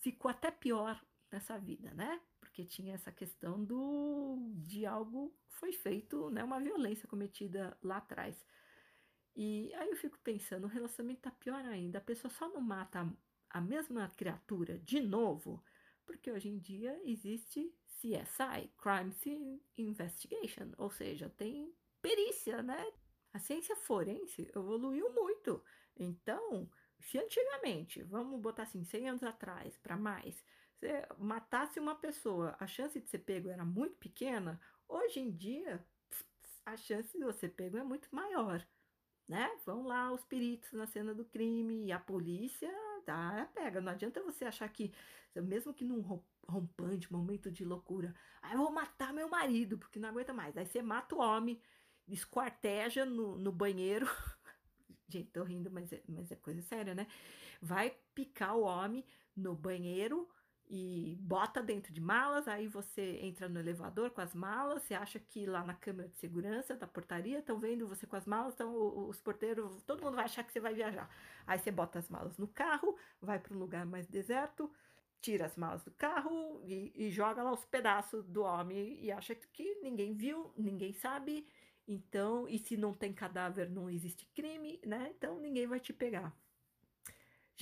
ficou 0.00 0.30
até 0.30 0.50
pior 0.50 1.02
nessa 1.30 1.58
vida, 1.58 1.92
né? 1.94 2.20
Porque 2.40 2.64
tinha 2.64 2.94
essa 2.94 3.10
questão 3.10 3.62
do 3.64 4.38
de 4.56 4.86
algo 4.86 5.34
foi 5.48 5.72
feito, 5.72 6.30
né? 6.30 6.42
Uma 6.44 6.60
violência 6.60 7.08
cometida 7.08 7.76
lá 7.82 7.98
atrás. 7.98 8.44
E 9.34 9.72
aí 9.74 9.88
eu 9.88 9.96
fico 9.96 10.18
pensando, 10.22 10.64
o 10.64 10.68
relacionamento 10.68 11.22
tá 11.22 11.30
pior 11.30 11.64
ainda. 11.64 11.98
A 11.98 12.02
pessoa 12.02 12.30
só 12.30 12.48
não 12.48 12.60
mata 12.60 13.10
a 13.52 13.60
mesma 13.60 14.08
criatura 14.16 14.78
de 14.78 15.00
novo, 15.00 15.62
porque 16.06 16.30
hoje 16.30 16.48
em 16.48 16.58
dia 16.58 16.98
existe 17.04 17.72
CSI, 17.86 18.72
Crime 18.78 19.12
Scene 19.12 19.62
Investigation, 19.76 20.72
ou 20.78 20.90
seja, 20.90 21.28
tem 21.36 21.72
perícia, 22.00 22.62
né? 22.62 22.84
A 23.32 23.38
ciência 23.38 23.76
forense 23.76 24.50
evoluiu 24.54 25.12
muito. 25.12 25.62
Então, 25.96 26.68
se 26.98 27.18
antigamente, 27.18 28.02
vamos 28.02 28.40
botar 28.40 28.64
assim, 28.64 28.84
100 28.84 29.10
anos 29.10 29.22
atrás, 29.22 29.76
para 29.78 29.96
mais, 29.96 30.42
você 30.74 31.06
matasse 31.18 31.78
uma 31.78 31.94
pessoa, 31.94 32.56
a 32.58 32.66
chance 32.66 33.00
de 33.00 33.08
ser 33.08 33.18
pego 33.18 33.48
era 33.48 33.64
muito 33.64 33.96
pequena, 33.96 34.60
hoje 34.88 35.20
em 35.20 35.30
dia, 35.30 35.86
a 36.64 36.76
chance 36.76 37.16
de 37.16 37.24
você 37.24 37.48
pego 37.48 37.76
é 37.76 37.84
muito 37.84 38.08
maior, 38.14 38.66
né? 39.28 39.48
Vão 39.64 39.84
lá 39.84 40.10
os 40.12 40.24
peritos 40.24 40.72
na 40.72 40.86
cena 40.86 41.14
do 41.14 41.24
crime 41.24 41.86
e 41.86 41.92
a 41.92 41.98
polícia 41.98 42.72
tá, 43.04 43.48
pega. 43.54 43.80
Não 43.80 43.92
adianta 43.92 44.22
você 44.22 44.44
achar 44.44 44.68
que, 44.68 44.92
mesmo 45.34 45.74
que 45.74 45.84
num 45.84 46.00
rompante, 46.48 47.12
momento 47.12 47.50
de 47.50 47.64
loucura, 47.64 48.14
ah, 48.40 48.52
eu 48.52 48.58
vou 48.58 48.72
matar 48.72 49.12
meu 49.12 49.28
marido, 49.28 49.78
porque 49.78 49.98
não 49.98 50.08
aguenta 50.08 50.32
mais. 50.32 50.56
Aí 50.56 50.66
você 50.66 50.82
mata 50.82 51.14
o 51.14 51.20
homem, 51.20 51.60
esquarteja 52.08 53.04
no, 53.04 53.38
no 53.38 53.52
banheiro. 53.52 54.06
Gente, 55.08 55.30
tô 55.30 55.42
rindo, 55.42 55.70
mas 55.70 55.92
é, 55.92 56.02
mas 56.08 56.30
é 56.30 56.36
coisa 56.36 56.62
séria, 56.62 56.94
né? 56.94 57.06
Vai 57.60 57.96
picar 58.14 58.56
o 58.56 58.62
homem 58.62 59.04
no 59.36 59.54
banheiro 59.54 60.28
e 60.68 61.16
bota 61.20 61.62
dentro 61.62 61.92
de 61.92 62.00
malas, 62.00 62.48
aí 62.48 62.66
você 62.66 63.18
entra 63.22 63.48
no 63.48 63.60
elevador 63.60 64.10
com 64.10 64.20
as 64.20 64.34
malas, 64.34 64.82
você 64.82 64.94
acha 64.94 65.18
que 65.18 65.44
lá 65.46 65.64
na 65.64 65.74
câmera 65.74 66.08
de 66.08 66.16
segurança 66.16 66.74
da 66.74 66.86
portaria 66.86 67.38
estão 67.38 67.58
vendo 67.58 67.86
você 67.86 68.06
com 68.06 68.16
as 68.16 68.26
malas, 68.26 68.54
então 68.54 68.74
os 69.08 69.20
porteiros, 69.20 69.82
todo 69.82 70.02
mundo 70.02 70.16
vai 70.16 70.24
achar 70.24 70.42
que 70.44 70.52
você 70.52 70.60
vai 70.60 70.74
viajar. 70.74 71.10
Aí 71.46 71.58
você 71.58 71.70
bota 71.70 71.98
as 71.98 72.08
malas 72.08 72.38
no 72.38 72.48
carro, 72.48 72.96
vai 73.20 73.38
para 73.38 73.54
um 73.54 73.58
lugar 73.58 73.84
mais 73.84 74.06
deserto, 74.06 74.72
tira 75.20 75.46
as 75.46 75.56
malas 75.56 75.84
do 75.84 75.90
carro 75.90 76.60
e, 76.64 76.92
e 76.94 77.10
joga 77.10 77.42
lá 77.42 77.52
os 77.52 77.64
pedaços 77.64 78.26
do 78.26 78.42
homem 78.42 78.98
e 79.04 79.12
acha 79.12 79.34
que 79.34 79.76
ninguém 79.82 80.14
viu, 80.14 80.52
ninguém 80.56 80.92
sabe, 80.92 81.46
então, 81.86 82.48
e 82.48 82.58
se 82.58 82.76
não 82.76 82.94
tem 82.94 83.12
cadáver, 83.12 83.68
não 83.68 83.90
existe 83.90 84.26
crime, 84.34 84.80
né? 84.86 85.12
Então 85.16 85.38
ninguém 85.38 85.66
vai 85.66 85.80
te 85.80 85.92
pegar. 85.92 86.34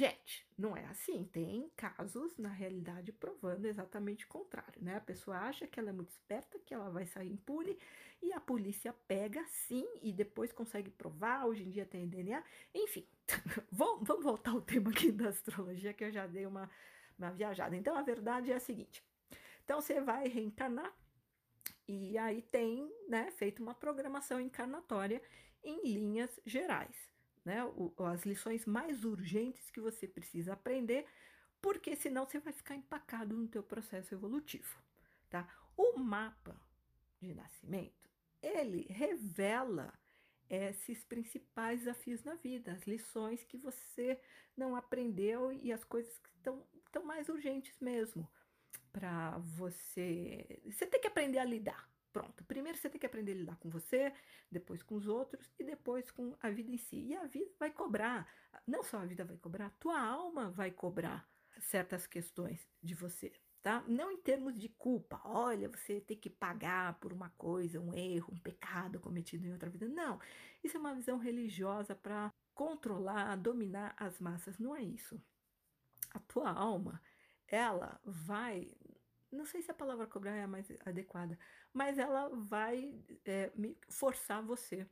Gente, 0.00 0.48
não 0.56 0.74
é 0.74 0.86
assim. 0.86 1.24
Tem 1.24 1.70
casos, 1.76 2.38
na 2.38 2.48
realidade, 2.48 3.12
provando 3.12 3.66
exatamente 3.66 4.24
o 4.24 4.28
contrário, 4.28 4.82
né? 4.82 4.96
A 4.96 5.00
pessoa 5.00 5.36
acha 5.36 5.66
que 5.66 5.78
ela 5.78 5.90
é 5.90 5.92
muito 5.92 6.08
esperta, 6.08 6.58
que 6.58 6.72
ela 6.72 6.88
vai 6.88 7.04
sair 7.04 7.30
impune, 7.30 7.76
e 8.22 8.32
a 8.32 8.40
polícia 8.40 8.94
pega 9.06 9.44
sim 9.46 9.86
e 10.00 10.10
depois 10.10 10.52
consegue 10.52 10.90
provar. 10.90 11.44
Hoje 11.44 11.64
em 11.64 11.70
dia 11.70 11.84
tem 11.84 12.08
DNA. 12.08 12.42
Enfim, 12.74 13.06
vamos, 13.70 14.08
voltar 14.22 14.52
ao 14.52 14.62
tema 14.62 14.90
aqui 14.90 15.12
da 15.12 15.28
astrologia, 15.28 15.92
que 15.92 16.04
eu 16.04 16.10
já 16.10 16.26
dei 16.26 16.46
uma, 16.46 16.70
uma 17.18 17.30
viajada. 17.30 17.76
Então, 17.76 17.94
a 17.94 18.00
verdade 18.00 18.50
é 18.50 18.54
a 18.54 18.60
seguinte: 18.60 19.04
então 19.62 19.82
você 19.82 20.00
vai 20.00 20.26
reencarnar, 20.28 20.90
e 21.86 22.16
aí 22.16 22.40
tem, 22.40 22.90
né, 23.06 23.30
feito 23.32 23.62
uma 23.62 23.74
programação 23.74 24.40
encarnatória 24.40 25.20
em 25.62 25.92
linhas 25.92 26.40
gerais 26.46 27.10
né? 27.44 27.64
O, 27.64 27.92
as 28.04 28.24
lições 28.24 28.66
mais 28.66 29.04
urgentes 29.04 29.70
que 29.70 29.80
você 29.80 30.06
precisa 30.06 30.52
aprender, 30.52 31.06
porque 31.60 31.96
senão 31.96 32.26
você 32.26 32.38
vai 32.38 32.52
ficar 32.52 32.74
empacado 32.74 33.36
no 33.36 33.48
teu 33.48 33.62
processo 33.62 34.14
evolutivo, 34.14 34.82
tá? 35.28 35.48
O 35.76 35.98
mapa 35.98 36.60
de 37.20 37.34
nascimento, 37.34 38.10
ele 38.42 38.86
revela 38.88 39.92
esses 40.48 41.04
principais 41.04 41.80
desafios 41.80 42.24
na 42.24 42.34
vida, 42.34 42.72
as 42.72 42.82
lições 42.82 43.44
que 43.44 43.56
você 43.56 44.20
não 44.56 44.74
aprendeu 44.74 45.52
e 45.52 45.72
as 45.72 45.84
coisas 45.84 46.18
que 46.18 46.28
estão, 46.36 46.66
mais 47.04 47.28
urgentes 47.28 47.78
mesmo 47.80 48.28
para 48.92 49.38
você. 49.38 50.60
Você 50.66 50.86
tem 50.86 51.00
que 51.00 51.06
aprender 51.06 51.38
a 51.38 51.44
lidar, 51.44 51.88
Pronto, 52.12 52.44
primeiro 52.44 52.76
você 52.76 52.90
tem 52.90 53.00
que 53.00 53.06
aprender 53.06 53.32
a 53.32 53.36
lidar 53.36 53.56
com 53.58 53.70
você, 53.70 54.12
depois 54.50 54.82
com 54.82 54.96
os 54.96 55.06
outros 55.06 55.52
e 55.58 55.64
depois 55.64 56.10
com 56.10 56.34
a 56.40 56.50
vida 56.50 56.70
em 56.70 56.76
si. 56.76 56.96
E 56.96 57.14
a 57.14 57.26
vida 57.26 57.50
vai 57.58 57.70
cobrar, 57.70 58.28
não 58.66 58.82
só 58.82 58.98
a 58.98 59.06
vida 59.06 59.24
vai 59.24 59.36
cobrar, 59.36 59.66
a 59.66 59.70
tua 59.70 60.00
alma 60.00 60.50
vai 60.50 60.72
cobrar 60.72 61.28
certas 61.60 62.06
questões 62.06 62.66
de 62.82 62.94
você, 62.94 63.32
tá? 63.62 63.84
Não 63.86 64.10
em 64.10 64.16
termos 64.16 64.58
de 64.58 64.68
culpa, 64.68 65.20
olha, 65.24 65.68
você 65.68 66.00
tem 66.00 66.16
que 66.16 66.30
pagar 66.30 66.98
por 66.98 67.12
uma 67.12 67.30
coisa, 67.30 67.78
um 67.78 67.94
erro, 67.94 68.32
um 68.32 68.38
pecado 68.38 68.98
cometido 68.98 69.46
em 69.46 69.52
outra 69.52 69.70
vida. 69.70 69.86
Não, 69.88 70.18
isso 70.64 70.76
é 70.76 70.80
uma 70.80 70.94
visão 70.94 71.18
religiosa 71.18 71.94
para 71.94 72.32
controlar, 72.54 73.36
dominar 73.36 73.94
as 73.96 74.18
massas, 74.18 74.58
não 74.58 74.74
é 74.74 74.82
isso. 74.82 75.22
A 76.12 76.18
tua 76.18 76.50
alma, 76.50 77.00
ela 77.46 78.00
vai 78.04 78.72
não 79.32 79.44
sei 79.44 79.62
se 79.62 79.70
a 79.70 79.74
palavra 79.74 80.06
cobrar 80.06 80.36
é 80.36 80.42
a 80.42 80.48
mais 80.48 80.70
adequada, 80.84 81.38
mas 81.72 81.98
ela 81.98 82.28
vai 82.28 82.94
é, 83.24 83.50
forçar 83.88 84.42
você 84.42 84.86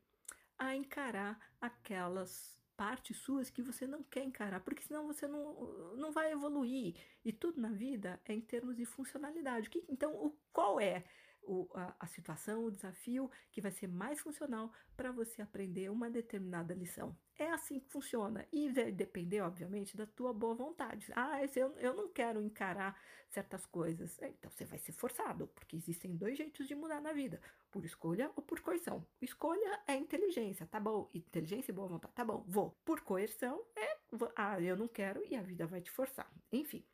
a 0.59 0.75
encarar 0.75 1.39
aquelas 1.61 2.59
partes 2.77 3.17
suas 3.17 3.51
que 3.51 3.61
você 3.61 3.87
não 3.87 4.05
quer 4.05 4.23
encarar, 4.23 4.61
porque 4.61 4.83
senão 4.83 5.07
você 5.07 5.27
não, 5.27 5.95
não 5.97 6.13
vai 6.13 6.31
evoluir. 6.31 6.95
E 7.25 7.33
tudo 7.33 7.61
na 7.61 7.73
vida 7.73 8.21
é 8.25 8.33
em 8.33 8.41
termos 8.41 8.77
de 8.77 8.85
funcionalidade. 8.85 9.69
Então, 9.89 10.15
o, 10.15 10.39
qual 10.53 10.81
é 10.81 11.05
o, 11.43 11.69
a, 11.75 11.97
a 11.99 12.07
situação, 12.07 12.65
o 12.65 12.71
desafio 12.71 13.31
que 13.51 13.61
vai 13.61 13.73
ser 13.73 13.89
mais 13.89 14.21
funcional 14.21 14.73
para 14.97 15.11
você 15.11 15.43
aprender 15.43 15.91
uma 15.91 16.09
determinada 16.09 16.73
lição. 16.73 17.17
É 17.39 17.51
assim 17.51 17.79
que 17.79 17.89
funciona. 17.89 18.45
E 18.53 18.69
vai 18.69 18.91
depender, 18.91 19.41
obviamente, 19.41 19.97
da 19.97 20.07
tua 20.07 20.33
boa 20.33 20.55
vontade. 20.55 21.07
Ah, 21.15 21.39
eu, 21.55 21.79
eu 21.79 21.95
não 21.95 22.09
quero 22.09 22.43
encarar 22.43 23.01
certas 23.29 23.65
coisas. 23.65 24.21
É, 24.21 24.29
então 24.29 24.51
você 24.51 24.65
vai 24.65 24.79
ser 24.79 24.93
forçado, 24.93 25.47
porque 25.55 25.77
existem 25.77 26.17
dois 26.17 26.37
jeitos 26.37 26.67
de 26.67 26.75
mudar 26.75 27.01
na 27.01 27.13
vida: 27.13 27.41
por 27.71 27.85
escolha 27.85 28.31
ou 28.35 28.43
por 28.43 28.61
coerção. 28.61 29.07
Escolha 29.23 29.81
é 29.87 29.95
inteligência, 29.95 30.67
tá 30.67 30.81
bom? 30.81 31.09
Inteligência 31.15 31.71
e 31.71 31.75
boa 31.75 31.87
vontade, 31.87 32.13
tá 32.15 32.25
bom, 32.25 32.45
vou. 32.49 32.77
Por 32.85 33.01
coerção 33.03 33.65
é, 33.77 33.97
ah, 34.35 34.61
eu 34.61 34.77
não 34.77 34.89
quero 34.89 35.25
e 35.25 35.37
a 35.37 35.43
vida 35.43 35.65
vai 35.65 35.81
te 35.81 35.91
forçar. 35.91 36.31
Enfim. 36.53 36.85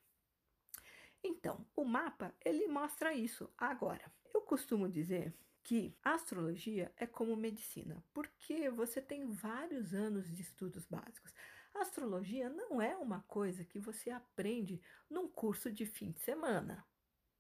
Então, 1.23 1.67
o 1.75 1.85
mapa, 1.85 2.35
ele 2.45 2.67
mostra 2.67 3.15
isso. 3.15 3.49
Agora, 3.57 4.13
eu 4.35 4.43
costumo 4.43 4.87
dizer 4.87 5.33
que 5.65 5.97
astrologia 6.05 6.93
é 6.97 7.07
como 7.07 7.35
medicina, 7.35 8.05
porque 8.13 8.69
você 8.71 9.01
tem 9.01 9.33
vários 9.33 9.95
anos 9.95 10.31
de 10.31 10.43
estudos 10.43 10.85
básicos. 10.85 11.35
A 11.75 11.81
astrologia 11.81 12.51
não 12.51 12.81
é 12.81 12.95
uma 12.97 13.23
coisa 13.23 13.65
que 13.65 13.81
você 13.81 14.11
aprende 14.11 14.81
num 15.09 15.27
curso 15.27 15.73
de 15.73 15.87
fim 15.87 16.13
de 16.13 16.21
semana, 16.21 16.87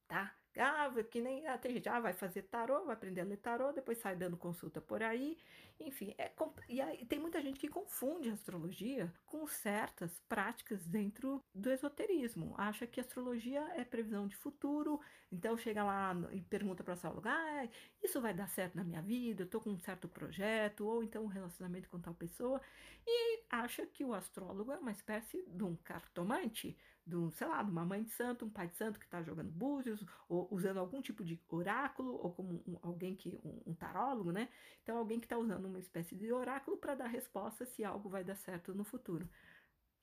tá? 0.09 0.35
Ah, 0.57 0.91
que 1.11 1.21
nem 1.21 1.47
ah, 1.47 1.59
tem 1.59 1.73
gente, 1.73 1.89
ah, 1.89 1.99
vai 1.99 2.13
fazer 2.13 2.43
tarô, 2.43 2.85
vai 2.85 2.95
aprender 2.95 3.21
a 3.23 3.25
ler 3.25 3.39
tarô, 3.39 3.73
depois 3.73 3.99
sai 3.99 4.15
dando 4.15 4.37
consulta 4.37 4.81
por 4.81 5.03
aí. 5.03 5.37
Enfim, 5.81 6.15
é, 6.17 6.33
e 6.69 6.81
aí, 6.81 7.05
tem 7.07 7.19
muita 7.19 7.41
gente 7.43 7.59
que 7.59 7.69
confunde 7.69 8.31
a 8.31 8.35
astrologia 8.35 9.13
com 9.27 9.47
certas 9.47 10.21
práticas 10.29 10.87
dentro 10.87 11.43
do 11.53 11.71
esoterismo. 11.71 12.55
Acha 12.57 12.87
que 12.87 13.01
astrologia 13.01 13.61
é 13.75 13.85
previsão 13.85 14.29
de 14.29 14.37
futuro, 14.37 15.01
então 15.33 15.57
chega 15.57 15.83
lá 15.83 16.15
e 16.33 16.41
pergunta 16.41 16.85
para 16.85 16.95
astróloga: 16.95 17.31
ah, 17.31 17.69
isso 18.03 18.21
vai 18.21 18.33
dar 18.33 18.49
certo 18.49 18.77
na 18.77 18.85
minha 18.85 19.03
vida, 19.03 19.43
eu 19.43 19.47
estou 19.47 19.61
com 19.61 19.71
um 19.71 19.81
certo 19.81 20.09
projeto, 20.09 20.87
ou 20.87 21.03
então 21.03 21.25
um 21.25 21.29
relacionamento 21.29 21.89
com 21.89 22.01
tal 22.01 22.15
pessoa, 22.15 22.61
e 23.07 23.45
acha 23.51 23.85
que 23.87 24.05
o 24.05 24.15
astrólogo 24.15 24.73
é 24.73 24.79
uma 24.79 24.93
espécie 24.93 25.45
de 25.49 25.65
um 25.65 25.75
cartomante 25.77 26.77
do, 27.07 27.31
sei 27.33 27.47
lá, 27.47 27.63
de 27.63 27.71
uma 27.71 27.85
mãe 27.85 28.03
de 28.03 28.11
santo, 28.11 28.47
um 28.47 28.51
pai 28.51 28.69
de 28.69 28.77
santo 28.77 28.99
que 28.99 29.05
está 29.05 29.23
jogando 29.23 29.51
búzios, 29.51 30.05
ou 30.29 30.49
usando 30.51 30.79
algum 30.79 31.03
tipo 31.03 31.23
de 31.25 31.41
oráculo, 31.49 32.15
ou 32.15 32.33
como 32.33 32.63
um, 32.67 32.79
alguém 32.83 33.15
que, 33.15 33.39
um, 33.45 33.73
um, 33.73 33.75
tarólogo, 33.75 34.33
né? 34.33 34.49
Então, 34.83 34.97
alguém 34.97 35.21
que 35.21 35.27
está 35.27 35.37
usando 35.37 35.67
uma 35.67 35.79
espécie 35.79 36.17
de 36.17 36.33
oráculo 36.33 36.77
para 36.77 36.95
dar 36.95 37.09
resposta 37.09 37.67
se 37.67 37.85
algo 37.85 38.09
vai 38.09 38.25
dar 38.25 38.37
certo 38.37 38.75
no 38.75 38.85
futuro. 38.85 39.29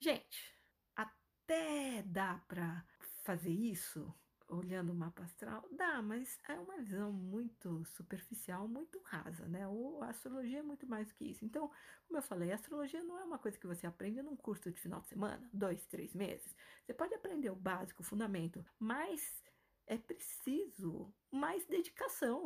Gente, 0.00 0.56
até 0.94 2.02
dá 2.02 2.40
para 2.46 2.84
fazer 3.24 3.50
isso, 3.50 4.12
olhando 4.52 4.92
o 4.92 4.94
mapa 4.94 5.22
astral? 5.22 5.66
Dá, 5.72 6.02
mas 6.02 6.38
é 6.48 6.54
uma 6.54 6.76
visão 6.78 7.12
muito 7.12 7.84
superficial, 7.86 8.68
muito 8.68 9.00
rasa, 9.04 9.46
né? 9.48 9.66
O, 9.66 10.02
a 10.02 10.10
astrologia 10.10 10.58
é 10.58 10.62
muito 10.62 10.86
mais 10.86 11.08
do 11.08 11.14
que 11.14 11.24
isso. 11.24 11.44
Então, 11.44 11.70
como 12.06 12.18
eu 12.18 12.22
falei, 12.22 12.52
a 12.52 12.54
astrologia 12.54 13.02
não 13.02 13.18
é 13.18 13.24
uma 13.24 13.38
coisa 13.38 13.58
que 13.58 13.66
você 13.66 13.86
aprende 13.86 14.22
num 14.22 14.36
curso 14.36 14.70
de 14.70 14.80
final 14.80 15.00
de 15.00 15.08
semana, 15.08 15.48
dois, 15.52 15.86
três 15.86 16.14
meses. 16.14 16.54
Você 16.84 16.92
pode 16.92 17.14
aprender 17.14 17.50
o 17.50 17.56
básico, 17.56 18.02
o 18.02 18.04
fundamento, 18.04 18.64
mas 18.78 19.42
é 19.86 19.96
preciso 19.96 21.12
mais 21.30 21.64
dedicação. 21.66 22.44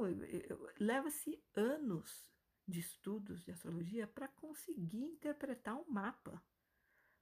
Leva-se 0.78 1.42
anos 1.54 2.30
de 2.66 2.80
estudos 2.80 3.44
de 3.44 3.50
astrologia 3.50 4.06
para 4.06 4.28
conseguir 4.28 5.04
interpretar 5.04 5.76
um 5.76 5.84
mapa. 5.88 6.42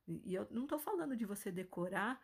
E 0.06 0.34
eu 0.34 0.46
não 0.50 0.64
estou 0.64 0.78
falando 0.78 1.16
de 1.16 1.24
você 1.24 1.50
decorar 1.50 2.20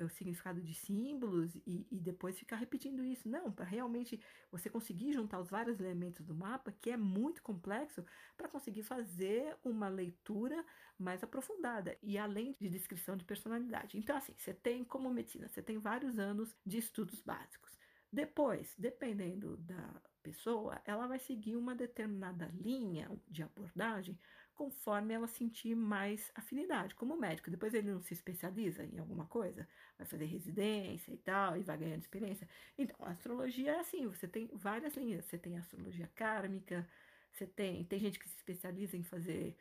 o 0.00 0.08
significado 0.08 0.60
de 0.60 0.74
símbolos 0.74 1.54
e, 1.66 1.86
e 1.90 2.00
depois 2.00 2.38
ficar 2.38 2.56
repetindo 2.56 3.04
isso. 3.04 3.28
Não, 3.28 3.52
para 3.52 3.64
realmente 3.64 4.20
você 4.50 4.70
conseguir 4.70 5.12
juntar 5.12 5.40
os 5.40 5.50
vários 5.50 5.80
elementos 5.80 6.24
do 6.24 6.34
mapa, 6.34 6.72
que 6.80 6.90
é 6.90 6.96
muito 6.96 7.42
complexo, 7.42 8.04
para 8.36 8.48
conseguir 8.48 8.82
fazer 8.82 9.56
uma 9.64 9.88
leitura 9.88 10.64
mais 10.98 11.22
aprofundada 11.22 11.96
e 12.02 12.16
além 12.16 12.56
de 12.60 12.68
descrição 12.68 13.16
de 13.16 13.24
personalidade. 13.24 13.98
Então, 13.98 14.16
assim, 14.16 14.34
você 14.36 14.54
tem, 14.54 14.84
como 14.84 15.10
medicina, 15.10 15.48
você 15.48 15.62
tem 15.62 15.78
vários 15.78 16.18
anos 16.18 16.56
de 16.64 16.78
estudos 16.78 17.20
básicos. 17.20 17.78
Depois, 18.12 18.74
dependendo 18.76 19.56
da 19.56 20.02
pessoa, 20.22 20.80
ela 20.84 21.06
vai 21.06 21.18
seguir 21.18 21.56
uma 21.56 21.74
determinada 21.74 22.46
linha 22.54 23.10
de 23.26 23.42
abordagem 23.42 24.18
conforme 24.54 25.14
ela 25.14 25.26
sentir 25.26 25.74
mais 25.74 26.30
afinidade, 26.34 26.94
como 26.94 27.16
médico. 27.16 27.50
Depois 27.50 27.74
ele 27.74 27.90
não 27.90 28.00
se 28.00 28.14
especializa 28.14 28.84
em 28.84 28.98
alguma 28.98 29.26
coisa, 29.26 29.66
vai 29.98 30.06
fazer 30.06 30.26
residência 30.26 31.12
e 31.12 31.16
tal, 31.16 31.56
e 31.56 31.62
vai 31.62 31.76
ganhando 31.78 32.00
experiência. 32.00 32.48
Então, 32.76 32.96
a 33.00 33.10
astrologia 33.10 33.72
é 33.72 33.80
assim, 33.80 34.06
você 34.06 34.28
tem 34.28 34.48
várias 34.52 34.94
linhas. 34.94 35.24
Você 35.24 35.38
tem 35.38 35.56
astrologia 35.56 36.10
kármica, 36.14 36.88
você 37.32 37.46
tem, 37.46 37.84
tem 37.84 37.98
gente 37.98 38.18
que 38.18 38.28
se 38.28 38.36
especializa 38.36 38.96
em 38.96 39.02
fazer 39.02 39.56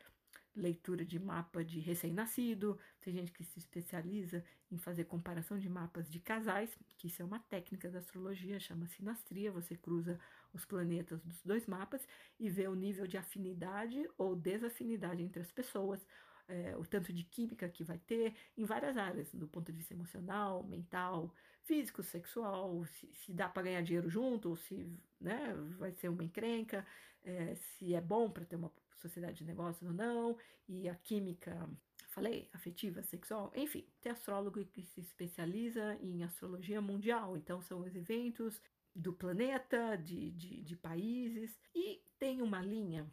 leitura 0.55 1.05
de 1.05 1.17
mapa 1.17 1.63
de 1.63 1.79
recém-nascido, 1.79 2.77
tem 2.99 3.13
gente 3.13 3.31
que 3.31 3.43
se 3.43 3.57
especializa 3.57 4.43
em 4.69 4.77
fazer 4.77 5.05
comparação 5.05 5.57
de 5.57 5.69
mapas 5.69 6.09
de 6.09 6.19
casais, 6.19 6.77
que 6.97 7.07
isso 7.07 7.21
é 7.21 7.25
uma 7.25 7.39
técnica 7.39 7.89
da 7.89 7.99
astrologia, 7.99 8.59
chama 8.59 8.87
sinastria, 8.87 9.51
você 9.51 9.75
cruza 9.75 10.19
os 10.53 10.65
planetas 10.65 11.21
dos 11.23 11.41
dois 11.43 11.65
mapas 11.65 12.05
e 12.39 12.49
vê 12.49 12.67
o 12.67 12.75
nível 12.75 13.07
de 13.07 13.17
afinidade 13.17 14.07
ou 14.17 14.35
desafinidade 14.35 15.23
entre 15.23 15.41
as 15.41 15.51
pessoas, 15.51 16.05
é, 16.47 16.75
o 16.77 16.85
tanto 16.85 17.13
de 17.13 17.23
química 17.23 17.69
que 17.69 17.83
vai 17.83 17.97
ter 17.99 18.35
em 18.57 18.65
várias 18.65 18.97
áreas, 18.97 19.33
do 19.33 19.47
ponto 19.47 19.71
de 19.71 19.77
vista 19.77 19.93
emocional, 19.93 20.63
mental, 20.63 21.33
físico, 21.63 22.03
sexual, 22.03 22.85
se, 22.85 23.09
se 23.13 23.33
dá 23.33 23.47
para 23.47 23.63
ganhar 23.63 23.81
dinheiro 23.81 24.09
junto, 24.09 24.49
ou 24.49 24.57
se 24.57 24.87
né, 25.19 25.53
vai 25.77 25.91
ser 25.91 26.09
uma 26.09 26.23
encrenca, 26.23 26.85
é, 27.23 27.55
se 27.55 27.93
é 27.93 28.01
bom 28.01 28.29
para 28.29 28.45
ter 28.45 28.55
uma 28.55 28.71
sociedade 28.97 29.37
de 29.39 29.45
negócios 29.45 29.87
ou 29.87 29.93
não, 29.93 30.37
e 30.67 30.89
a 30.89 30.95
química, 30.95 31.69
falei, 32.09 32.49
afetiva, 32.53 33.01
sexual, 33.03 33.51
enfim, 33.55 33.85
tem 34.01 34.11
astrólogo 34.11 34.65
que 34.65 34.83
se 34.83 34.99
especializa 34.99 35.97
em 36.01 36.23
astrologia 36.23 36.81
mundial, 36.81 37.37
então 37.37 37.61
são 37.61 37.79
os 37.79 37.95
eventos 37.95 38.61
do 38.95 39.13
planeta, 39.13 39.95
de, 39.95 40.31
de, 40.31 40.63
de 40.63 40.75
países, 40.75 41.57
e 41.73 42.03
tem 42.19 42.41
uma 42.41 42.61
linha 42.61 43.09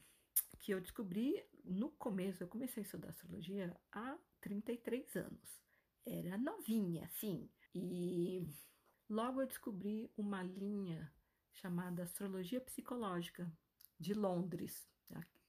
que 0.60 0.72
eu 0.72 0.80
descobri 0.80 1.42
no 1.64 1.90
começo, 1.90 2.42
eu 2.42 2.48
comecei 2.48 2.82
a 2.82 2.84
estudar 2.84 3.10
astrologia 3.10 3.74
há 3.92 4.18
33 4.40 5.16
anos. 5.16 5.62
Era 6.04 6.38
novinha, 6.38 7.08
sim. 7.08 7.48
E 7.74 8.46
logo 9.08 9.40
eu 9.40 9.46
descobri 9.46 10.10
uma 10.16 10.42
linha 10.42 11.12
chamada 11.52 12.02
Astrologia 12.02 12.60
Psicológica 12.60 13.50
de 13.98 14.14
Londres. 14.14 14.88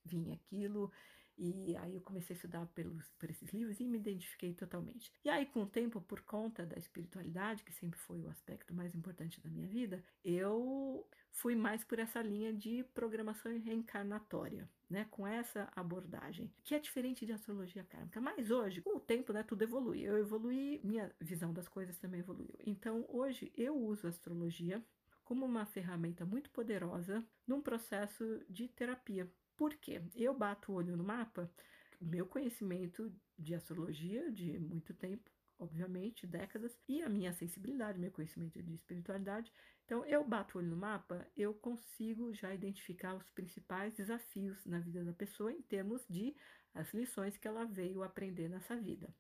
Vinha 0.04 0.36
aquilo 0.36 0.92
e 1.40 1.76
aí 1.78 1.96
eu 1.96 2.02
comecei 2.02 2.34
a 2.34 2.36
estudar 2.36 2.66
pelos, 2.68 3.10
por 3.18 3.30
esses 3.30 3.50
livros 3.54 3.80
e 3.80 3.86
me 3.86 3.98
identifiquei 3.98 4.54
totalmente. 4.54 5.12
E 5.24 5.30
aí, 5.30 5.46
com 5.46 5.64
o 5.64 5.66
tempo, 5.66 6.02
por 6.02 6.22
conta 6.22 6.66
da 6.66 6.78
espiritualidade, 6.78 7.64
que 7.64 7.72
sempre 7.72 7.98
foi 7.98 8.20
o 8.20 8.30
aspecto 8.30 8.74
mais 8.74 8.94
importante 8.94 9.40
da 9.40 9.50
minha 9.50 9.66
vida, 9.66 10.04
eu 10.24 11.08
fui 11.32 11.56
mais 11.56 11.84
por 11.84 11.98
essa 11.98 12.22
linha 12.22 12.54
de 12.54 12.84
programação 12.94 13.58
reencarnatória. 13.58 14.70
Né, 14.90 15.06
com 15.12 15.28
essa 15.28 15.72
abordagem, 15.76 16.52
que 16.64 16.74
é 16.74 16.80
diferente 16.80 17.24
de 17.24 17.32
astrologia 17.32 17.84
kármica. 17.84 18.20
Mas 18.20 18.50
hoje, 18.50 18.82
com 18.82 18.98
o 18.98 19.00
tempo, 19.00 19.32
né, 19.32 19.44
tudo 19.44 19.62
evolui. 19.62 20.02
Eu 20.02 20.18
evolui, 20.18 20.82
minha 20.84 21.16
visão 21.22 21.54
das 21.54 21.68
coisas 21.68 22.00
também 22.00 22.22
evoluiu. 22.22 22.56
Então, 22.66 23.06
hoje, 23.08 23.52
eu 23.56 23.78
uso 23.78 24.08
a 24.08 24.10
astrologia 24.10 24.84
como 25.24 25.46
uma 25.46 25.64
ferramenta 25.64 26.26
muito 26.26 26.50
poderosa 26.50 27.24
num 27.46 27.62
processo 27.62 28.44
de 28.50 28.68
terapia 28.68 29.32
por 29.60 29.76
quê? 29.76 30.02
Eu 30.16 30.34
bato 30.34 30.72
o 30.72 30.76
olho 30.76 30.96
no 30.96 31.04
mapa, 31.04 31.52
meu 32.00 32.26
conhecimento 32.26 33.14
de 33.38 33.54
astrologia 33.54 34.32
de 34.32 34.58
muito 34.58 34.94
tempo, 34.94 35.30
obviamente, 35.60 36.26
décadas, 36.26 36.80
e 36.88 37.02
a 37.02 37.10
minha 37.10 37.34
sensibilidade, 37.34 38.00
meu 38.00 38.10
conhecimento 38.10 38.64
de 38.64 38.74
espiritualidade. 38.74 39.52
Então, 39.84 40.06
eu 40.06 40.24
bato 40.24 40.58
o 40.58 40.62
olho 40.62 40.70
no 40.70 40.78
mapa, 40.78 41.30
eu 41.36 41.54
consigo 41.54 42.34
já 42.34 42.54
identificar 42.54 43.14
os 43.16 43.30
principais 43.32 43.94
desafios 43.94 44.66
na 44.66 44.80
vida 44.80 45.04
da 45.04 45.12
pessoa 45.12 45.52
em 45.52 45.62
termos 45.62 46.08
de 46.08 46.34
as 46.74 46.94
lições 46.94 47.38
que 47.38 47.46
ela 47.46 47.66
veio 47.66 48.02
aprender 48.02 48.48
nessa 48.48 48.78
vida. 48.78 49.14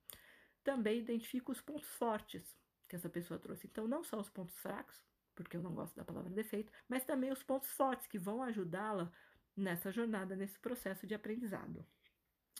Também 0.63 0.99
identifico 0.99 1.51
os 1.51 1.59
pontos 1.59 1.89
fortes 1.89 2.55
que 2.87 2.95
essa 2.95 3.09
pessoa 3.09 3.37
trouxe. 3.37 3.67
Então, 3.67 3.89
não 3.89 4.05
só 4.05 4.17
os 4.17 4.29
pontos 4.29 4.57
fracos, 4.59 5.03
porque 5.35 5.57
eu 5.57 5.61
não 5.61 5.75
gosto 5.75 5.97
da 5.97 6.05
palavra 6.05 6.29
defeito, 6.29 6.71
mas 6.87 7.03
também 7.03 7.29
os 7.29 7.43
pontos 7.43 7.69
fortes 7.71 8.07
que 8.07 8.17
vão 8.17 8.41
ajudá-la 8.41 9.11
nessa 9.59 9.91
jornada, 9.91 10.35
nesse 10.35 10.57
processo 10.59 11.05
de 11.05 11.13
aprendizado. 11.13 11.85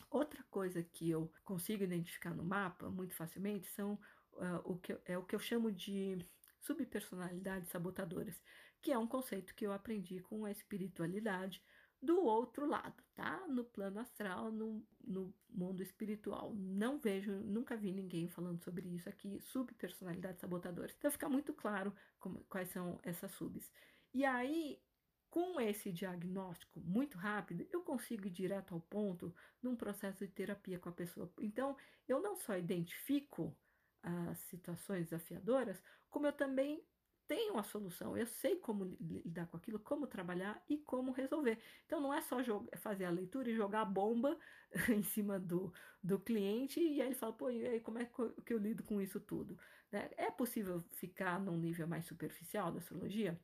Outra 0.10 0.44
coisa 0.50 0.84
que 0.84 1.10
eu 1.10 1.32
consigo 1.44 1.84
identificar 1.84 2.34
no 2.34 2.44
mapa 2.44 2.90
muito 2.90 3.14
facilmente 3.14 3.68
são 3.68 3.94
uh, 4.34 4.62
o 4.64 4.78
que, 4.78 4.98
é 5.06 5.18
o 5.18 5.24
que 5.24 5.36
eu 5.36 5.40
chamo 5.40 5.72
de 5.72 6.26
subpersonalidades 6.60 7.70
sabotadoras, 7.70 8.42
que 8.82 8.92
é 8.92 8.98
um 8.98 9.08
conceito 9.08 9.54
que 9.56 9.66
eu 9.66 9.72
aprendi 9.72 10.20
com 10.20 10.46
a 10.46 10.52
espiritualidade 10.52 11.62
do 12.02 12.24
outro 12.24 12.66
lado, 12.66 13.04
tá? 13.14 13.46
No 13.48 13.66
plano 13.66 14.00
astral, 14.00 14.52
no, 14.52 14.86
no 15.06 15.34
mundo 15.50 15.84
espiritual. 15.84 16.54
Não 16.56 16.98
vejo, 16.98 17.32
nunca 17.32 17.76
vi 17.76 17.92
ninguém 17.92 18.30
falando 18.30 18.64
sobre 18.64 18.88
isso 18.88 19.10
aqui, 19.10 19.40
subpersonalidades 19.42 20.40
sabotadoras. 20.40 20.96
Então 20.98 21.12
fica 21.12 21.28
muito 21.28 21.54
claro 21.54 21.94
como, 22.18 22.40
quais 22.46 22.70
são 22.70 23.00
essas 23.04 23.32
subs. 23.32 23.70
E 24.14 24.24
aí 24.24 24.82
com 25.30 25.60
esse 25.62 25.92
diagnóstico 25.92 26.80
muito 26.80 27.18
rápido, 27.18 27.68
eu 27.72 27.82
consigo 27.84 28.26
ir 28.28 28.32
direto 28.32 28.74
ao 28.74 28.82
ponto 28.82 29.34
num 29.62 29.76
processo 29.76 30.26
de 30.26 30.32
terapia 30.32 30.80
com 30.80 30.90
a 30.90 30.94
pessoa. 30.94 31.32
Então, 31.40 31.78
eu 32.08 32.22
não 32.22 32.36
só 32.36 32.58
identifico 32.58 33.56
as 34.02 34.40
situações 34.40 35.06
desafiadoras, 35.06 35.82
como 36.10 36.26
eu 36.26 36.34
também 36.34 36.84
tenho 37.28 37.60
a 37.60 37.64
solução. 37.64 38.18
Eu 38.18 38.26
sei 38.26 38.56
como 38.56 38.98
lidar 39.00 39.46
com 39.46 39.58
aquilo, 39.58 39.80
como 39.80 40.08
trabalhar 40.08 40.64
e 40.68 40.80
como 40.80 41.12
resolver. 41.12 41.60
Então, 41.86 42.02
não 42.02 42.12
é 42.12 42.22
só 42.22 42.42
jogar, 42.42 42.76
fazer 42.80 43.06
a 43.06 43.12
leitura 43.12 43.52
e 43.52 43.56
jogar 43.56 43.82
a 43.82 43.86
bomba 43.86 44.36
em 44.90 45.04
cima 45.04 45.40
do, 45.40 45.72
do 46.02 46.20
cliente 46.20 46.80
e 46.80 47.02
aí 47.02 47.10
ele 47.10 47.16
fala, 47.16 47.34
pô, 47.34 47.52
e 47.52 47.68
aí 47.68 47.80
como 47.80 48.00
é 48.00 48.10
que 48.46 48.54
eu 48.54 48.58
lido 48.58 48.84
com 48.84 49.00
isso 49.00 49.20
tudo? 49.20 49.56
Né? 49.92 50.10
É 50.18 50.32
possível 50.32 50.82
ficar 50.94 51.40
num 51.40 51.56
nível 51.56 51.88
mais 51.88 52.06
superficial 52.06 52.72
da 52.72 52.80
astrologia? 52.80 53.40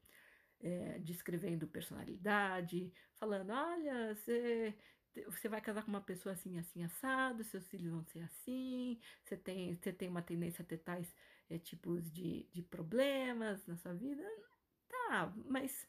É, 0.66 0.98
descrevendo 1.00 1.68
personalidade, 1.68 2.92
falando: 3.14 3.52
olha, 3.52 4.16
você, 4.16 4.76
você 5.28 5.48
vai 5.48 5.62
casar 5.62 5.84
com 5.84 5.90
uma 5.90 6.02
pessoa 6.02 6.34
assim, 6.34 6.58
assim, 6.58 6.84
assado, 6.84 7.44
seus 7.44 7.68
filhos 7.68 7.92
vão 7.92 8.04
ser 8.06 8.22
assim, 8.22 9.00
você 9.24 9.38
tem, 9.38 9.76
você 9.76 9.94
tem 9.94 10.10
uma 10.10 10.24
tendência 10.24 10.64
a 10.64 10.66
ter 10.66 10.80
tais 10.80 11.14
é, 11.50 11.60
tipos 11.60 12.12
de, 12.12 12.48
de 12.52 12.64
problemas 12.64 13.66
na 13.68 13.78
sua 13.78 13.94
vida. 13.94 14.24
Tá, 14.90 15.32
mas, 15.46 15.88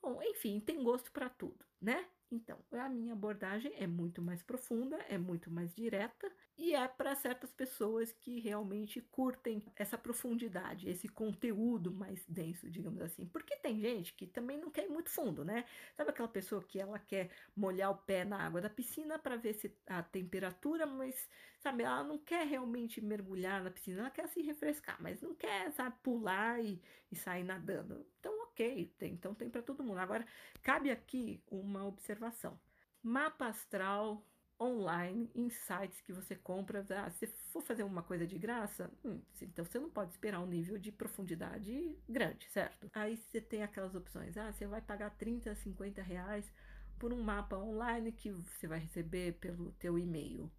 bom, 0.00 0.22
enfim, 0.22 0.60
tem 0.60 0.82
gosto 0.84 1.10
para 1.10 1.28
tudo, 1.28 1.64
né? 1.80 2.06
Então, 2.32 2.58
a 2.72 2.88
minha 2.88 3.12
abordagem 3.12 3.70
é 3.76 3.86
muito 3.86 4.22
mais 4.22 4.42
profunda, 4.42 4.96
é 5.06 5.18
muito 5.18 5.50
mais 5.50 5.74
direta 5.74 6.32
e 6.56 6.74
é 6.74 6.88
para 6.88 7.14
certas 7.14 7.52
pessoas 7.52 8.10
que 8.10 8.40
realmente 8.40 9.02
curtem 9.02 9.62
essa 9.76 9.98
profundidade, 9.98 10.88
esse 10.88 11.08
conteúdo 11.08 11.92
mais 11.92 12.24
denso, 12.26 12.70
digamos 12.70 13.02
assim. 13.02 13.26
Porque 13.26 13.54
tem 13.56 13.78
gente 13.78 14.14
que 14.14 14.26
também 14.26 14.58
não 14.58 14.70
quer 14.70 14.86
ir 14.86 14.88
muito 14.88 15.10
fundo, 15.10 15.44
né? 15.44 15.66
Sabe 15.94 16.08
aquela 16.08 16.28
pessoa 16.28 16.62
que 16.62 16.80
ela 16.80 16.98
quer 16.98 17.30
molhar 17.54 17.90
o 17.90 17.98
pé 17.98 18.24
na 18.24 18.38
água 18.38 18.62
da 18.62 18.70
piscina 18.70 19.18
para 19.18 19.36
ver 19.36 19.52
se 19.52 19.70
a 19.86 20.02
temperatura, 20.02 20.86
mas 20.86 21.28
sabe, 21.60 21.82
ela 21.82 22.02
não 22.02 22.18
quer 22.18 22.46
realmente 22.46 22.98
mergulhar 23.00 23.62
na 23.62 23.70
piscina, 23.70 24.00
ela 24.00 24.10
quer 24.10 24.26
se 24.28 24.40
refrescar, 24.40 24.96
mas 25.02 25.20
não 25.20 25.34
quer, 25.34 25.70
sabe, 25.72 25.96
pular 26.02 26.64
e, 26.64 26.80
e 27.10 27.14
sair 27.14 27.44
nadando. 27.44 28.06
Então, 28.18 28.41
ok, 28.52 28.94
tem, 28.98 29.14
então 29.14 29.34
tem 29.34 29.50
para 29.50 29.62
todo 29.62 29.82
mundo. 29.82 29.98
Agora, 29.98 30.26
cabe 30.62 30.90
aqui 30.90 31.42
uma 31.50 31.84
observação. 31.84 32.58
Mapa 33.02 33.46
astral 33.46 34.24
online, 34.60 35.30
em 35.34 35.50
sites 35.50 36.00
que 36.00 36.12
você 36.12 36.36
compra. 36.36 36.86
Ah, 36.90 37.10
se 37.10 37.26
for 37.26 37.62
fazer 37.62 37.82
uma 37.82 38.02
coisa 38.02 38.26
de 38.26 38.38
graça, 38.38 38.90
hum, 39.04 39.20
então 39.40 39.64
você 39.64 39.78
não 39.78 39.90
pode 39.90 40.12
esperar 40.12 40.40
um 40.40 40.46
nível 40.46 40.78
de 40.78 40.92
profundidade 40.92 41.98
grande, 42.08 42.48
certo? 42.50 42.88
Aí 42.92 43.16
você 43.16 43.40
tem 43.40 43.62
aquelas 43.62 43.94
opções. 43.94 44.36
Ah, 44.36 44.52
você 44.52 44.66
vai 44.66 44.80
pagar 44.80 45.10
30, 45.10 45.54
50 45.54 46.02
reais 46.02 46.52
por 46.98 47.12
um 47.12 47.20
mapa 47.20 47.56
online 47.56 48.12
que 48.12 48.30
você 48.30 48.68
vai 48.68 48.78
receber 48.78 49.32
pelo 49.40 49.72
teu 49.72 49.98
e-mail. 49.98 50.50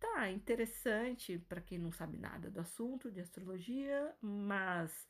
Tá 0.00 0.30
interessante 0.30 1.38
para 1.38 1.60
quem 1.60 1.78
não 1.78 1.92
sabe 1.92 2.16
nada 2.16 2.50
do 2.50 2.58
assunto 2.58 3.12
de 3.12 3.20
astrologia, 3.20 4.12
mas 4.20 5.06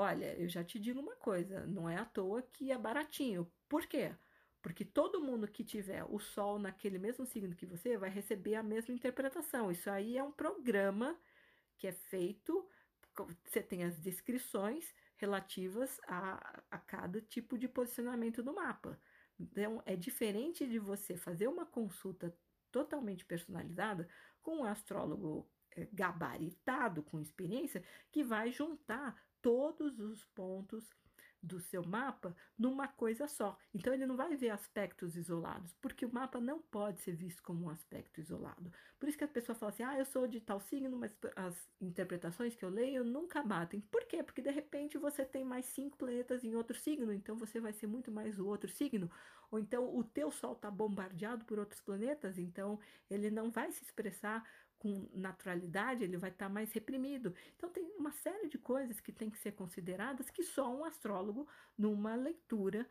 olha, 0.00 0.34
eu 0.34 0.48
já 0.48 0.64
te 0.64 0.78
digo 0.78 1.00
uma 1.00 1.16
coisa, 1.16 1.66
não 1.66 1.88
é 1.88 1.96
à 1.96 2.04
toa 2.04 2.42
que 2.42 2.72
é 2.72 2.78
baratinho. 2.78 3.50
Por 3.68 3.86
quê? 3.86 4.14
Porque 4.62 4.84
todo 4.84 5.22
mundo 5.22 5.48
que 5.48 5.64
tiver 5.64 6.04
o 6.04 6.18
Sol 6.18 6.58
naquele 6.58 6.98
mesmo 6.98 7.24
signo 7.24 7.54
que 7.54 7.66
você 7.66 7.96
vai 7.96 8.10
receber 8.10 8.54
a 8.56 8.62
mesma 8.62 8.94
interpretação. 8.94 9.70
Isso 9.70 9.90
aí 9.90 10.18
é 10.18 10.22
um 10.22 10.32
programa 10.32 11.18
que 11.78 11.86
é 11.86 11.92
feito, 11.92 12.68
você 13.44 13.62
tem 13.62 13.84
as 13.84 13.98
descrições 13.98 14.94
relativas 15.16 16.00
a, 16.06 16.62
a 16.70 16.78
cada 16.78 17.20
tipo 17.20 17.56
de 17.56 17.68
posicionamento 17.68 18.42
do 18.42 18.54
mapa. 18.54 18.98
Então, 19.38 19.82
é 19.86 19.96
diferente 19.96 20.66
de 20.66 20.78
você 20.78 21.16
fazer 21.16 21.48
uma 21.48 21.64
consulta 21.64 22.34
totalmente 22.70 23.24
personalizada 23.24 24.08
com 24.42 24.58
um 24.58 24.64
astrólogo 24.64 25.48
é, 25.72 25.88
gabaritado, 25.92 27.02
com 27.02 27.20
experiência, 27.20 27.82
que 28.10 28.22
vai 28.22 28.50
juntar 28.50 29.16
todos 29.42 29.98
os 30.00 30.24
pontos 30.24 30.90
do 31.42 31.58
seu 31.58 31.82
mapa 31.82 32.36
numa 32.58 32.86
coisa 32.86 33.26
só. 33.26 33.56
Então 33.72 33.92
ele 33.94 34.06
não 34.06 34.16
vai 34.16 34.36
ver 34.36 34.50
aspectos 34.50 35.16
isolados, 35.16 35.74
porque 35.80 36.04
o 36.04 36.12
mapa 36.12 36.40
não 36.40 36.60
pode 36.60 37.00
ser 37.00 37.16
visto 37.16 37.42
como 37.42 37.64
um 37.66 37.70
aspecto 37.70 38.20
isolado. 38.20 38.70
Por 38.98 39.08
isso 39.08 39.16
que 39.16 39.24
a 39.24 39.28
pessoa 39.28 39.56
fala 39.56 39.70
assim: 39.70 39.82
"Ah, 39.82 39.98
eu 39.98 40.04
sou 40.04 40.26
de 40.26 40.40
tal 40.40 40.60
signo, 40.60 40.96
mas 40.98 41.16
as 41.34 41.70
interpretações 41.80 42.54
que 42.54 42.64
eu 42.64 42.68
leio 42.68 43.04
nunca 43.04 43.42
batem". 43.42 43.80
Por 43.80 44.04
quê? 44.06 44.22
Porque 44.22 44.42
de 44.42 44.50
repente 44.50 44.98
você 44.98 45.24
tem 45.24 45.44
mais 45.44 45.66
cinco 45.66 45.96
planetas 45.96 46.44
em 46.44 46.54
outro 46.54 46.76
signo, 46.76 47.12
então 47.12 47.36
você 47.36 47.58
vai 47.60 47.72
ser 47.72 47.86
muito 47.86 48.12
mais 48.12 48.38
o 48.38 48.46
outro 48.46 48.70
signo, 48.70 49.10
ou 49.50 49.58
então 49.58 49.96
o 49.96 50.04
teu 50.04 50.30
sol 50.30 50.52
está 50.52 50.70
bombardeado 50.70 51.44
por 51.44 51.58
outros 51.58 51.80
planetas, 51.80 52.38
então 52.38 52.78
ele 53.08 53.30
não 53.30 53.50
vai 53.50 53.72
se 53.72 53.82
expressar 53.82 54.44
com 54.80 55.06
naturalidade, 55.12 56.02
ele 56.02 56.16
vai 56.16 56.30
estar 56.30 56.46
tá 56.46 56.52
mais 56.52 56.72
reprimido. 56.72 57.34
Então, 57.54 57.70
tem 57.70 57.84
uma 57.96 58.10
série 58.10 58.48
de 58.48 58.58
coisas 58.58 58.98
que 58.98 59.12
tem 59.12 59.30
que 59.30 59.38
ser 59.38 59.52
consideradas 59.52 60.30
que 60.30 60.42
só 60.42 60.74
um 60.74 60.84
astrólogo, 60.84 61.46
numa 61.78 62.14
leitura 62.14 62.86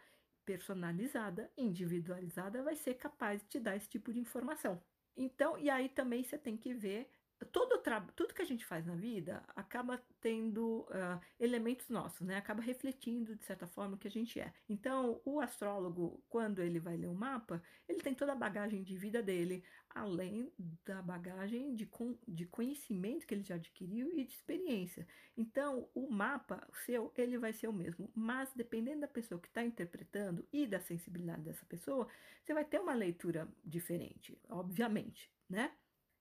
personalizada, 0.46 1.52
individualizada, 1.58 2.64
vai 2.64 2.76
ser 2.76 2.94
capaz 2.94 3.42
de 3.42 3.50
te 3.50 3.60
dar 3.60 3.76
esse 3.76 3.90
tipo 3.90 4.14
de 4.14 4.20
informação. 4.20 4.82
Então, 5.18 5.58
e 5.58 5.70
aí 5.70 5.90
também 5.90 6.24
você 6.24 6.38
tem 6.38 6.56
que 6.56 6.74
ver 6.74 7.10
todo 7.46 7.80
tudo 8.16 8.34
que 8.34 8.42
a 8.42 8.46
gente 8.46 8.66
faz 8.66 8.86
na 8.86 8.96
vida 8.96 9.44
acaba 9.56 10.02
tendo 10.22 10.82
uh, 10.82 11.20
elementos 11.40 11.90
nossos, 11.90 12.22
né? 12.22 12.36
Acaba 12.36 12.62
refletindo 12.62 13.36
de 13.36 13.44
certa 13.44 13.66
forma 13.66 13.96
o 13.96 13.98
que 13.98 14.08
a 14.08 14.12
gente 14.12 14.40
é. 14.40 14.54
Então, 14.68 15.22
o 15.26 15.40
astrólogo, 15.40 16.24
quando 16.30 16.62
ele 16.62 16.80
vai 16.80 16.98
ler 16.98 17.08
um 17.08 17.14
mapa, 17.14 17.62
ele 17.88 18.02
tem 18.02 18.14
toda 18.14 18.34
a 18.34 18.36
bagagem 18.36 18.84
de 18.84 18.98
vida 18.98 19.24
dele, 19.24 19.64
além 19.90 20.52
da 20.86 21.02
bagagem 21.02 21.74
de, 21.74 21.90
de 22.28 22.46
conhecimento 22.46 23.26
que 23.26 23.34
ele 23.34 23.44
já 23.44 23.56
adquiriu 23.56 24.12
e 24.12 24.26
de 24.26 24.34
experiência. 24.34 25.08
Então, 25.36 25.90
o 25.96 26.10
mapa 26.10 26.68
seu, 26.86 27.12
ele 27.18 27.38
vai 27.38 27.54
ser 27.54 27.68
o 27.68 27.74
mesmo, 27.74 28.12
mas 28.14 28.52
dependendo 28.54 29.02
da 29.02 29.08
pessoa 29.08 29.40
que 29.40 29.48
está 29.48 29.64
interpretando 29.64 30.46
e 30.52 30.68
da 30.68 30.80
sensibilidade 30.80 31.42
dessa 31.42 31.66
pessoa, 31.66 32.08
você 32.44 32.54
vai 32.54 32.66
ter 32.66 32.80
uma 32.80 32.94
leitura 32.94 33.48
diferente, 33.64 34.38
obviamente, 34.50 35.32
né? 35.50 35.72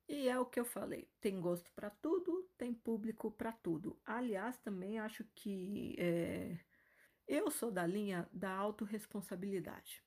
E 0.09 0.27
é 0.27 0.39
o 0.39 0.47
que 0.47 0.59
eu 0.59 0.65
falei, 0.65 1.07
tem 1.21 1.39
gosto 1.39 1.71
para 1.73 1.91
tudo, 1.91 2.49
tem 2.57 2.73
público 2.73 3.31
para 3.31 3.53
tudo. 3.53 4.01
Aliás, 4.07 4.59
também 4.59 4.99
acho 4.99 5.23
que 5.35 5.95
é, 5.99 6.59
eu 7.27 7.51
sou 7.51 7.71
da 7.71 7.87
linha 7.87 8.27
da 8.33 8.51
autorresponsabilidade. 8.51 10.03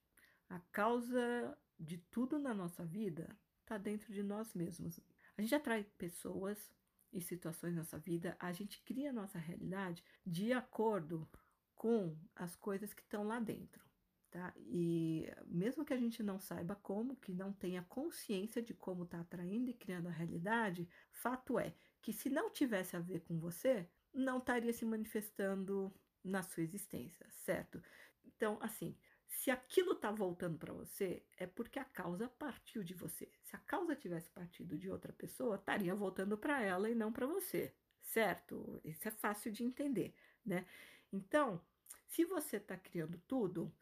A 0.50 0.60
causa 0.72 1.56
de 1.80 2.00
tudo 2.00 2.40
na 2.40 2.52
nossa 2.52 2.84
vida 2.84 3.38
está 3.62 3.78
dentro 3.78 4.12
de 4.12 4.24
nós 4.24 4.56
mesmos. 4.56 5.00
A 5.38 5.42
gente 5.42 5.54
atrai 5.54 5.84
pessoas 6.00 6.74
e 7.14 7.22
situações 7.22 7.76
na 7.76 7.82
nossa 7.82 8.00
vida, 8.00 8.36
a 8.40 8.52
gente 8.52 8.82
cria 8.82 9.12
a 9.12 9.14
nossa 9.14 9.38
realidade 9.38 10.04
de 10.26 10.52
acordo 10.52 11.30
com 11.76 12.18
as 12.36 12.56
coisas 12.56 12.94
que 12.94 13.02
estão 13.02 13.24
lá 13.24 13.40
dentro. 13.40 13.91
Tá? 14.32 14.54
E 14.56 15.30
mesmo 15.46 15.84
que 15.84 15.94
a 15.94 15.98
gente 15.98 16.24
não 16.24 16.40
saiba 16.40 16.74
como, 16.74 17.18
que 17.18 17.34
não 17.34 17.52
tenha 17.52 17.84
consciência 17.84 18.62
de 18.62 18.74
como 18.74 19.04
está 19.04 19.20
atraindo 19.20 19.70
e 19.70 19.74
criando 19.74 20.08
a 20.08 20.12
realidade, 20.12 20.88
fato 21.12 21.60
é 21.60 21.76
que 22.02 22.14
se 22.14 22.30
não 22.30 22.50
tivesse 22.50 22.96
a 22.96 23.00
ver 23.00 23.20
com 23.20 23.38
você, 23.38 23.90
não 24.14 24.38
estaria 24.38 24.72
se 24.72 24.86
manifestando 24.86 25.94
na 26.24 26.42
sua 26.44 26.64
existência, 26.64 27.28
certo? 27.30 27.84
Então, 28.24 28.58
assim, 28.62 28.96
se 29.28 29.52
aquilo 29.52 29.94
está 29.94 30.12
voltando 30.12 30.58
para 30.58 30.74
você, 30.74 31.26
é 31.38 31.46
porque 31.46 31.78
a 31.78 31.84
causa 31.86 32.30
partiu 32.30 32.84
de 32.84 32.94
você. 32.94 33.30
Se 33.42 33.56
a 33.56 33.60
causa 33.60 33.96
tivesse 33.98 34.30
partido 34.30 34.78
de 34.78 34.90
outra 34.90 35.12
pessoa, 35.12 35.56
estaria 35.56 35.94
voltando 35.94 36.38
para 36.38 36.62
ela 36.62 36.90
e 36.90 36.96
não 36.96 37.12
para 37.12 37.28
você, 37.28 37.74
certo? 38.02 38.80
Isso 38.84 39.08
é 39.08 39.12
fácil 39.12 39.52
de 39.52 39.64
entender, 39.64 40.16
né? 40.46 40.66
Então, 41.12 41.62
se 42.08 42.24
você 42.24 42.58
está 42.58 42.78
criando 42.78 43.18
tudo, 43.28 43.74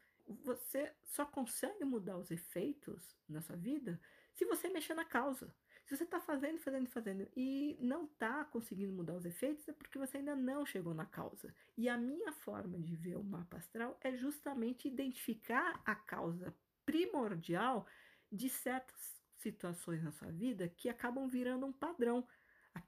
você 0.42 0.92
só 1.04 1.24
consegue 1.24 1.84
mudar 1.84 2.16
os 2.16 2.30
efeitos 2.30 3.16
na 3.28 3.40
sua 3.40 3.56
vida 3.56 4.00
se 4.34 4.44
você 4.44 4.68
mexer 4.68 4.94
na 4.94 5.04
causa. 5.04 5.54
Se 5.84 5.96
você 5.96 6.04
está 6.04 6.20
fazendo, 6.20 6.58
fazendo, 6.60 6.88
fazendo 6.88 7.28
e 7.36 7.76
não 7.80 8.04
está 8.04 8.44
conseguindo 8.44 8.92
mudar 8.92 9.14
os 9.14 9.24
efeitos, 9.24 9.68
é 9.68 9.72
porque 9.72 9.98
você 9.98 10.18
ainda 10.18 10.36
não 10.36 10.64
chegou 10.64 10.94
na 10.94 11.04
causa. 11.04 11.52
E 11.76 11.88
a 11.88 11.98
minha 11.98 12.32
forma 12.32 12.78
de 12.78 12.94
ver 12.94 13.16
o 13.16 13.24
mapa 13.24 13.56
astral 13.56 13.98
é 14.00 14.16
justamente 14.16 14.86
identificar 14.86 15.82
a 15.84 15.96
causa 15.96 16.54
primordial 16.86 17.86
de 18.30 18.48
certas 18.48 19.20
situações 19.38 20.02
na 20.02 20.12
sua 20.12 20.30
vida 20.30 20.68
que 20.68 20.88
acabam 20.88 21.28
virando 21.28 21.66
um 21.66 21.72
padrão. 21.72 22.24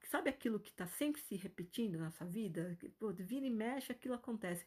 Sabe 0.05 0.31
aquilo 0.31 0.61
que 0.61 0.71
está 0.71 0.87
sempre 0.87 1.21
se 1.21 1.35
repetindo 1.35 1.99
na 1.99 2.11
sua 2.11 2.27
vida? 2.27 2.79
Pô, 2.99 3.13
vira 3.13 3.45
e 3.45 3.51
mexe, 3.51 3.91
aquilo 3.91 4.15
acontece. 4.15 4.65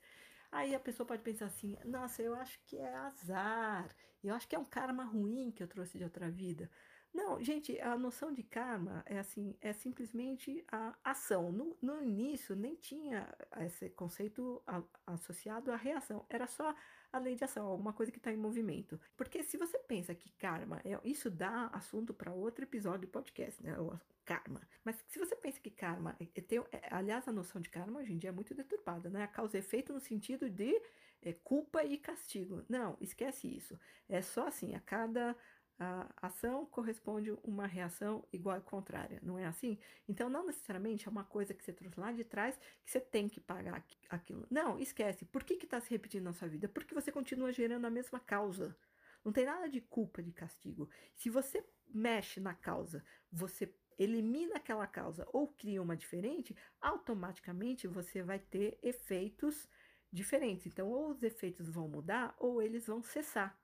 Aí 0.51 0.73
a 0.75 0.79
pessoa 0.79 1.05
pode 1.07 1.21
pensar 1.21 1.45
assim: 1.45 1.75
nossa, 1.85 2.21
eu 2.21 2.35
acho 2.35 2.59
que 2.65 2.77
é 2.77 2.95
azar, 2.95 3.95
eu 4.23 4.33
acho 4.33 4.47
que 4.47 4.55
é 4.55 4.59
um 4.59 4.65
karma 4.65 5.03
ruim 5.03 5.51
que 5.51 5.63
eu 5.63 5.67
trouxe 5.67 5.97
de 5.97 6.03
outra 6.03 6.29
vida. 6.29 6.69
Não, 7.15 7.41
gente, 7.41 7.79
a 7.79 7.97
noção 7.97 8.33
de 8.33 8.43
karma 8.43 9.01
é 9.05 9.17
assim, 9.17 9.55
é 9.61 9.71
simplesmente 9.71 10.65
a 10.69 10.93
ação. 11.01 11.49
No, 11.49 11.77
no 11.81 12.03
início 12.03 12.53
nem 12.57 12.75
tinha 12.75 13.33
esse 13.61 13.89
conceito 13.91 14.61
a, 14.67 14.83
associado 15.07 15.71
à 15.71 15.77
reação, 15.77 16.25
era 16.29 16.45
só 16.45 16.75
a 17.13 17.17
lei 17.17 17.33
de 17.33 17.45
ação, 17.45 17.67
alguma 17.67 17.93
coisa 17.93 18.11
que 18.11 18.17
está 18.17 18.33
em 18.33 18.37
movimento. 18.37 18.99
Porque 19.15 19.43
se 19.43 19.55
você 19.55 19.79
pensa 19.79 20.13
que 20.13 20.29
karma, 20.31 20.81
é, 20.83 20.99
isso 21.05 21.31
dá 21.31 21.67
assunto 21.67 22.13
para 22.13 22.33
outro 22.33 22.65
episódio 22.65 23.07
do 23.07 23.11
podcast, 23.11 23.63
né? 23.63 23.79
O 23.79 23.97
karma. 24.25 24.61
Mas 24.83 25.01
se 25.07 25.17
você 25.17 25.37
pensa 25.37 25.61
que 25.61 25.69
karma, 25.69 26.17
tem, 26.49 26.59
é, 26.73 26.93
aliás, 26.93 27.25
a 27.29 27.31
noção 27.31 27.61
de 27.61 27.69
karma 27.69 28.01
hoje 28.01 28.11
em 28.11 28.17
dia 28.17 28.29
é 28.31 28.33
muito 28.33 28.53
deturpada, 28.53 29.09
né? 29.09 29.23
A 29.23 29.27
causa 29.27 29.55
e 29.55 29.61
efeito 29.61 29.93
no 29.93 30.01
sentido 30.01 30.49
de 30.49 30.81
é, 31.21 31.31
culpa 31.31 31.83
e 31.85 31.97
castigo. 31.97 32.63
Não, 32.67 32.97
esquece 32.99 33.47
isso. 33.47 33.79
É 34.09 34.21
só 34.21 34.47
assim, 34.47 34.75
a 34.75 34.81
cada 34.81 35.33
a 35.77 36.09
ação 36.21 36.65
corresponde 36.65 37.31
uma 37.43 37.67
reação 37.67 38.25
igual 38.31 38.57
e 38.57 38.61
contrária, 38.61 39.19
não 39.21 39.37
é 39.37 39.45
assim? 39.45 39.77
Então, 40.07 40.29
não 40.29 40.45
necessariamente 40.45 41.07
é 41.07 41.11
uma 41.11 41.23
coisa 41.23 41.53
que 41.53 41.63
você 41.63 41.73
trouxe 41.73 41.99
lá 41.99 42.11
de 42.11 42.23
trás 42.23 42.57
que 42.83 42.91
você 42.91 42.99
tem 42.99 43.27
que 43.27 43.39
pagar 43.39 43.83
aquilo. 44.09 44.47
Não, 44.49 44.79
esquece. 44.79 45.25
Por 45.25 45.43
que 45.43 45.53
está 45.53 45.79
se 45.81 45.89
repetindo 45.89 46.23
na 46.23 46.33
sua 46.33 46.47
vida? 46.47 46.69
Porque 46.69 46.93
você 46.93 47.11
continua 47.11 47.51
gerando 47.51 47.85
a 47.85 47.89
mesma 47.89 48.19
causa. 48.19 48.75
Não 49.23 49.33
tem 49.33 49.45
nada 49.45 49.67
de 49.67 49.81
culpa, 49.81 50.23
de 50.23 50.31
castigo. 50.31 50.89
Se 51.15 51.29
você 51.29 51.65
mexe 51.93 52.39
na 52.39 52.53
causa, 52.53 53.03
você 53.31 53.73
elimina 53.97 54.57
aquela 54.57 54.87
causa 54.87 55.27
ou 55.33 55.47
cria 55.47 55.81
uma 55.81 55.95
diferente, 55.95 56.55
automaticamente 56.79 57.87
você 57.87 58.21
vai 58.21 58.39
ter 58.39 58.77
efeitos 58.81 59.67
diferentes. 60.11 60.67
Então, 60.67 60.89
ou 60.89 61.09
os 61.09 61.23
efeitos 61.23 61.69
vão 61.69 61.87
mudar 61.87 62.35
ou 62.39 62.61
eles 62.61 62.87
vão 62.87 63.01
cessar. 63.01 63.59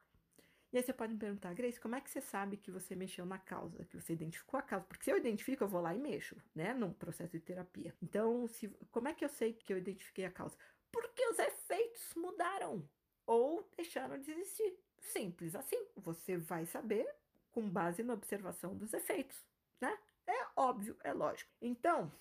E 0.72 0.78
aí 0.78 0.84
você 0.84 0.94
pode 0.94 1.14
me 1.14 1.20
perguntar, 1.20 1.54
Grace, 1.54 1.80
como 1.80 1.96
é 1.96 2.02
que 2.02 2.10
você 2.10 2.22
sabe 2.22 2.56
que 2.56 2.72
você 2.72 2.96
mexeu 2.96 3.26
na 3.26 3.38
causa, 3.38 3.84
que 3.86 4.00
você 4.00 4.14
identificou 4.14 4.58
a 4.58 4.64
causa? 4.64 4.86
Porque 4.86 5.04
se 5.04 5.12
eu 5.12 5.18
identifico, 5.18 5.64
eu 5.64 5.68
vou 5.68 5.82
lá 5.82 5.94
e 5.94 6.00
mexo, 6.00 6.36
né, 6.56 6.74
num 6.74 6.94
processo 6.94 7.34
de 7.34 7.42
terapia. 7.42 7.94
Então, 8.02 8.48
se, 8.48 8.70
como 8.90 9.10
é 9.10 9.14
que 9.14 9.26
eu 9.26 9.30
sei 9.30 9.54
que 9.54 9.74
eu 9.74 9.78
identifiquei 9.78 10.26
a 10.26 10.32
causa? 10.32 10.58
Porque 10.92 11.26
os 11.28 11.40
efeitos 11.40 12.14
mudaram 12.16 12.88
ou 13.26 13.70
deixaram 13.76 14.18
de 14.18 14.32
existir. 14.32 14.78
Simples 15.00 15.56
assim. 15.56 15.88
Você 15.98 16.38
vai 16.38 16.66
saber 16.66 17.08
com 17.52 17.70
base 17.70 18.02
na 18.02 18.14
observação 18.14 18.78
dos 18.78 18.94
efeitos, 18.94 19.46
né? 19.82 19.98
É 20.26 20.48
óbvio, 20.56 20.96
é 21.04 21.12
lógico. 21.12 21.52
Então, 21.62 22.12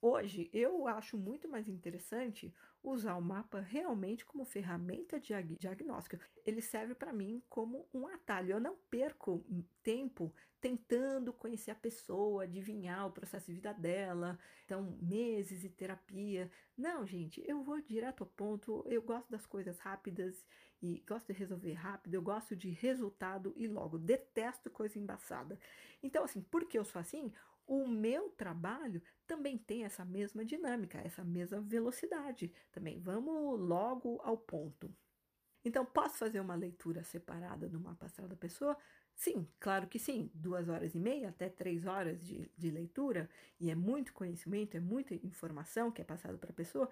Hoje, 0.00 0.48
eu 0.52 0.86
acho 0.86 1.18
muito 1.18 1.48
mais 1.48 1.66
interessante 1.68 2.54
usar 2.82 3.16
o 3.16 3.22
mapa 3.22 3.60
realmente 3.60 4.24
como 4.24 4.44
ferramenta 4.44 5.20
de 5.20 5.34
diagnóstico. 5.58 6.22
Ele 6.44 6.60
serve 6.60 6.94
para 6.94 7.12
mim 7.12 7.42
como 7.48 7.88
um 7.92 8.06
atalho. 8.06 8.52
Eu 8.52 8.60
não 8.60 8.76
perco 8.90 9.44
tempo 9.82 10.32
tentando 10.60 11.32
conhecer 11.32 11.70
a 11.70 11.74
pessoa, 11.74 12.42
adivinhar 12.42 13.06
o 13.06 13.12
processo 13.12 13.46
de 13.46 13.54
vida 13.54 13.72
dela, 13.72 14.38
então 14.64 14.98
meses 15.00 15.60
de 15.60 15.68
terapia. 15.68 16.50
Não, 16.76 17.06
gente, 17.06 17.42
eu 17.46 17.62
vou 17.62 17.80
direto 17.80 18.22
ao 18.22 18.30
ponto. 18.30 18.84
Eu 18.88 19.02
gosto 19.02 19.30
das 19.30 19.46
coisas 19.46 19.78
rápidas 19.78 20.44
e 20.82 21.02
gosto 21.06 21.32
de 21.32 21.38
resolver 21.38 21.72
rápido. 21.74 22.14
Eu 22.14 22.22
gosto 22.22 22.56
de 22.56 22.70
resultado 22.70 23.52
e 23.56 23.66
logo. 23.68 23.98
Detesto 23.98 24.70
coisa 24.70 24.98
embaçada. 24.98 25.58
Então, 26.02 26.24
assim, 26.24 26.40
por 26.40 26.64
que 26.64 26.78
eu 26.78 26.84
sou 26.84 27.00
assim? 27.00 27.32
O 27.68 27.86
meu 27.86 28.30
trabalho 28.30 29.02
também 29.26 29.58
tem 29.58 29.84
essa 29.84 30.04
mesma 30.04 30.44
dinâmica, 30.44 30.98
essa 30.98 31.22
mesma 31.22 31.60
velocidade 31.60 32.50
também. 32.72 32.98
Vamos 32.98 33.60
logo 33.60 34.18
ao 34.24 34.38
ponto. 34.38 34.92
Então, 35.62 35.84
posso 35.84 36.16
fazer 36.16 36.40
uma 36.40 36.54
leitura 36.54 37.04
separada 37.04 37.68
do 37.68 37.78
mapa 37.78 38.06
astral 38.06 38.26
da 38.26 38.36
pessoa? 38.36 38.76
Sim, 39.14 39.46
claro 39.60 39.86
que 39.86 39.98
sim. 39.98 40.30
Duas 40.32 40.68
horas 40.68 40.94
e 40.94 40.98
meia 40.98 41.28
até 41.28 41.50
três 41.50 41.84
horas 41.84 42.24
de, 42.24 42.50
de 42.56 42.70
leitura, 42.70 43.28
e 43.60 43.70
é 43.70 43.74
muito 43.74 44.14
conhecimento, 44.14 44.76
é 44.76 44.80
muita 44.80 45.14
informação 45.14 45.90
que 45.90 46.00
é 46.00 46.04
passado 46.04 46.38
para 46.38 46.50
a 46.50 46.54
pessoa. 46.54 46.88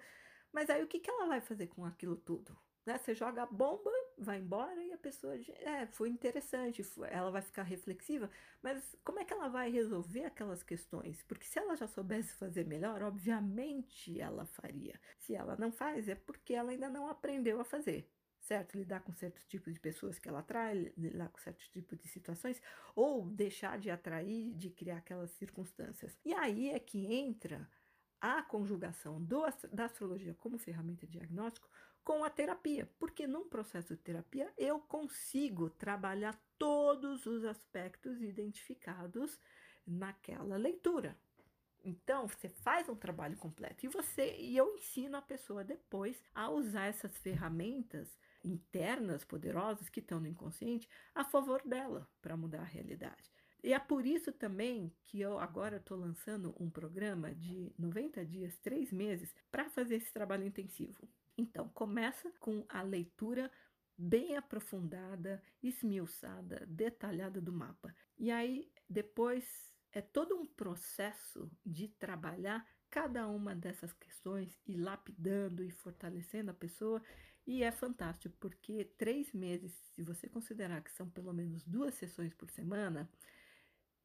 Mas 0.51 0.69
aí 0.69 0.83
o 0.83 0.87
que, 0.87 0.99
que 0.99 1.09
ela 1.09 1.25
vai 1.25 1.41
fazer 1.41 1.67
com 1.67 1.85
aquilo 1.85 2.15
tudo? 2.15 2.55
Né? 2.85 2.97
Você 2.97 3.15
joga 3.15 3.43
a 3.43 3.45
bomba, 3.47 3.91
vai 4.17 4.39
embora 4.39 4.81
e 4.83 4.91
a 4.91 4.97
pessoa, 4.97 5.35
é, 5.35 5.85
foi 5.87 6.09
interessante, 6.09 6.81
ela 7.09 7.29
vai 7.29 7.41
ficar 7.41 7.63
reflexiva, 7.63 8.29
mas 8.61 8.95
como 9.03 9.19
é 9.19 9.25
que 9.25 9.33
ela 9.33 9.47
vai 9.47 9.69
resolver 9.69 10.25
aquelas 10.25 10.63
questões? 10.63 11.21
Porque 11.23 11.45
se 11.45 11.59
ela 11.59 11.75
já 11.75 11.87
soubesse 11.87 12.33
fazer 12.33 12.65
melhor, 12.65 13.03
obviamente 13.03 14.19
ela 14.19 14.45
faria. 14.45 14.99
Se 15.19 15.35
ela 15.35 15.55
não 15.57 15.71
faz, 15.71 16.07
é 16.07 16.15
porque 16.15 16.53
ela 16.53 16.71
ainda 16.71 16.89
não 16.89 17.07
aprendeu 17.07 17.59
a 17.59 17.65
fazer 17.65 18.09
certo? 18.39 18.77
Lidar 18.77 19.01
com 19.01 19.13
certos 19.13 19.45
tipos 19.45 19.73
de 19.73 19.79
pessoas 19.79 20.17
que 20.17 20.29
ela 20.29 20.39
atrai, 20.39 20.93
lidar 20.97 21.27
com 21.27 21.37
certos 21.39 21.67
tipos 21.67 21.97
de 21.99 22.07
situações, 22.07 22.61
ou 22.95 23.29
deixar 23.29 23.77
de 23.77 23.91
atrair, 23.91 24.53
de 24.53 24.69
criar 24.69 24.97
aquelas 24.97 25.31
circunstâncias. 25.31 26.17
E 26.23 26.33
aí 26.33 26.69
é 26.69 26.79
que 26.79 27.13
entra 27.13 27.69
a 28.19 28.41
conjugação 28.41 29.21
do, 29.21 29.43
da 29.71 29.85
astrologia 29.85 30.33
como 30.33 30.57
ferramenta 30.57 31.05
diagnóstico 31.05 31.69
com 32.07 32.23
a 32.23 32.29
terapia, 32.29 32.89
porque 32.97 33.27
num 33.27 33.49
processo 33.49 33.93
de 33.93 34.01
terapia 34.01 34.49
eu 34.57 34.79
consigo 34.79 35.69
trabalhar 35.69 36.41
todos 36.57 37.25
os 37.25 37.43
aspectos 37.43 38.21
identificados 38.21 39.37
naquela 39.85 40.55
leitura. 40.55 41.19
Então, 41.83 42.25
você 42.25 42.47
faz 42.47 42.87
um 42.87 42.95
trabalho 42.95 43.35
completo 43.35 43.85
e 43.85 43.89
você 43.89 44.37
e 44.37 44.55
eu 44.55 44.73
ensino 44.73 45.17
a 45.17 45.21
pessoa 45.21 45.65
depois 45.65 46.23
a 46.33 46.49
usar 46.49 46.85
essas 46.85 47.17
ferramentas 47.17 48.17
internas 48.41 49.25
poderosas 49.25 49.89
que 49.89 49.99
estão 49.99 50.21
no 50.21 50.29
inconsciente 50.29 50.87
a 51.13 51.25
favor 51.25 51.61
dela 51.67 52.09
para 52.21 52.37
mudar 52.37 52.61
a 52.61 52.63
realidade. 52.63 53.29
E 53.61 53.73
é 53.73 53.79
por 53.79 54.05
isso 54.05 54.31
também 54.31 54.95
que 55.03 55.19
eu 55.19 55.37
agora 55.39 55.75
estou 55.75 55.97
lançando 55.97 56.55
um 56.57 56.69
programa 56.69 57.35
de 57.35 57.73
90 57.77 58.25
dias, 58.25 58.57
3 58.59 58.93
meses, 58.93 59.35
para 59.51 59.69
fazer 59.69 59.95
esse 59.95 60.13
trabalho 60.13 60.45
intensivo. 60.45 61.05
Então, 61.37 61.69
começa 61.69 62.31
com 62.39 62.65
a 62.67 62.81
leitura 62.81 63.51
bem 63.97 64.35
aprofundada, 64.37 65.41
esmiuçada, 65.61 66.65
detalhada 66.67 67.39
do 67.39 67.51
mapa. 67.51 67.93
E 68.17 68.31
aí, 68.31 68.71
depois, 68.89 69.71
é 69.91 70.01
todo 70.01 70.35
um 70.35 70.45
processo 70.45 71.49
de 71.65 71.87
trabalhar 71.87 72.65
cada 72.89 73.27
uma 73.27 73.55
dessas 73.55 73.93
questões 73.93 74.57
e 74.65 74.75
lapidando 74.75 75.63
e 75.63 75.71
fortalecendo 75.71 76.51
a 76.51 76.53
pessoa. 76.53 77.01
E 77.45 77.63
é 77.63 77.71
fantástico, 77.71 78.35
porque 78.39 78.83
três 78.97 79.31
meses, 79.33 79.73
se 79.95 80.03
você 80.03 80.27
considerar 80.27 80.81
que 80.81 80.91
são 80.91 81.09
pelo 81.09 81.33
menos 81.33 81.63
duas 81.63 81.93
sessões 81.93 82.33
por 82.33 82.49
semana, 82.49 83.09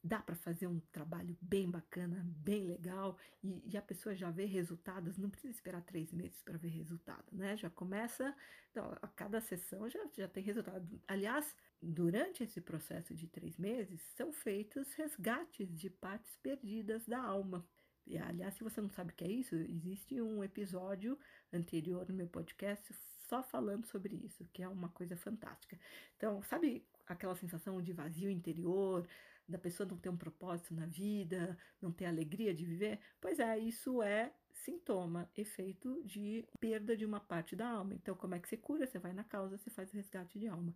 dá 0.03 0.21
para 0.21 0.35
fazer 0.35 0.67
um 0.67 0.81
trabalho 0.93 1.37
bem 1.41 1.71
bacana, 1.71 2.23
bem 2.27 2.67
legal, 2.67 3.17
e, 3.43 3.62
e, 3.73 3.77
a 3.77 3.83
pessoa 3.83 4.15
já 4.15 4.31
vê 4.31 4.45
resultados, 4.45 5.17
não 5.17 5.31
precisa 5.31 5.53
esperar 5.53 5.83
três 5.83 6.12
meses 6.12 6.43
para 6.43 6.59
ver 6.59 6.71
resultado, 6.71 7.25
né? 7.31 7.57
Já 7.57 7.71
começa, 7.71 8.35
então, 8.71 8.97
a 9.01 9.09
cada 9.09 9.41
sessão 9.41 9.88
já, 9.88 10.01
já 10.17 10.27
tem 10.27 10.43
resultado. 10.43 11.01
Aliás, 11.07 11.55
durante 11.81 12.43
esse 12.43 12.61
processo 12.61 13.15
de 13.15 13.29
três 13.29 13.57
meses, 13.59 14.01
são 14.17 14.33
feitos 14.33 14.93
resgates 14.95 15.73
de 15.73 15.88
partes 15.88 16.37
perdidas 16.37 17.07
da 17.07 17.21
alma. 17.23 17.65
E, 18.05 18.19
aliás, 18.19 18.55
se 18.55 18.65
você 18.65 18.81
não 18.81 18.91
sabe 18.91 19.12
o 19.12 19.15
que 19.15 19.25
é 19.25 19.31
isso, 19.31 19.55
existe 19.55 20.21
um 20.21 20.43
episódio 20.43 21.17
anterior 21.53 22.09
no 22.09 22.15
meu 22.15 22.27
podcast 22.27 22.93
só 23.29 23.43
falando 23.43 23.87
sobre 23.87 24.17
isso, 24.17 24.45
que 24.53 24.62
é 24.62 24.69
uma 24.69 24.88
coisa 24.88 25.17
fantástica. 25.17 25.79
Então, 26.17 26.43
sabe 26.43 26.85
aquela 27.07 27.35
sensação 27.37 27.81
de 27.81 27.93
vazio 27.93 28.31
interior, 28.31 29.07
da 29.49 29.59
pessoa 29.59 29.89
não 29.89 29.97
ter 29.97 30.09
um 30.09 30.17
propósito 30.17 30.75
na 30.75 30.87
vida, 30.87 31.57
não 31.81 31.93
ter 31.93 32.07
alegria 32.07 32.55
de 32.55 32.65
viver, 32.65 33.01
pois 33.21 33.39
é, 33.39 33.59
isso 33.59 34.03
é 34.03 34.33
sintoma, 34.53 35.31
efeito 35.37 36.03
de 36.05 36.47
perda 36.61 36.97
de 36.97 37.05
uma 37.05 37.21
parte 37.21 37.57
da 37.57 37.69
alma. 37.69 37.95
Então, 37.95 38.15
como 38.15 38.35
é 38.35 38.39
que 38.39 38.49
você 38.49 38.57
cura? 38.57 38.87
Você 38.87 38.99
vai 38.99 39.13
na 39.13 39.25
causa, 39.25 39.59
você 39.59 39.71
faz 39.71 39.91
resgate 39.91 40.39
de 40.39 40.47
alma. 40.47 40.75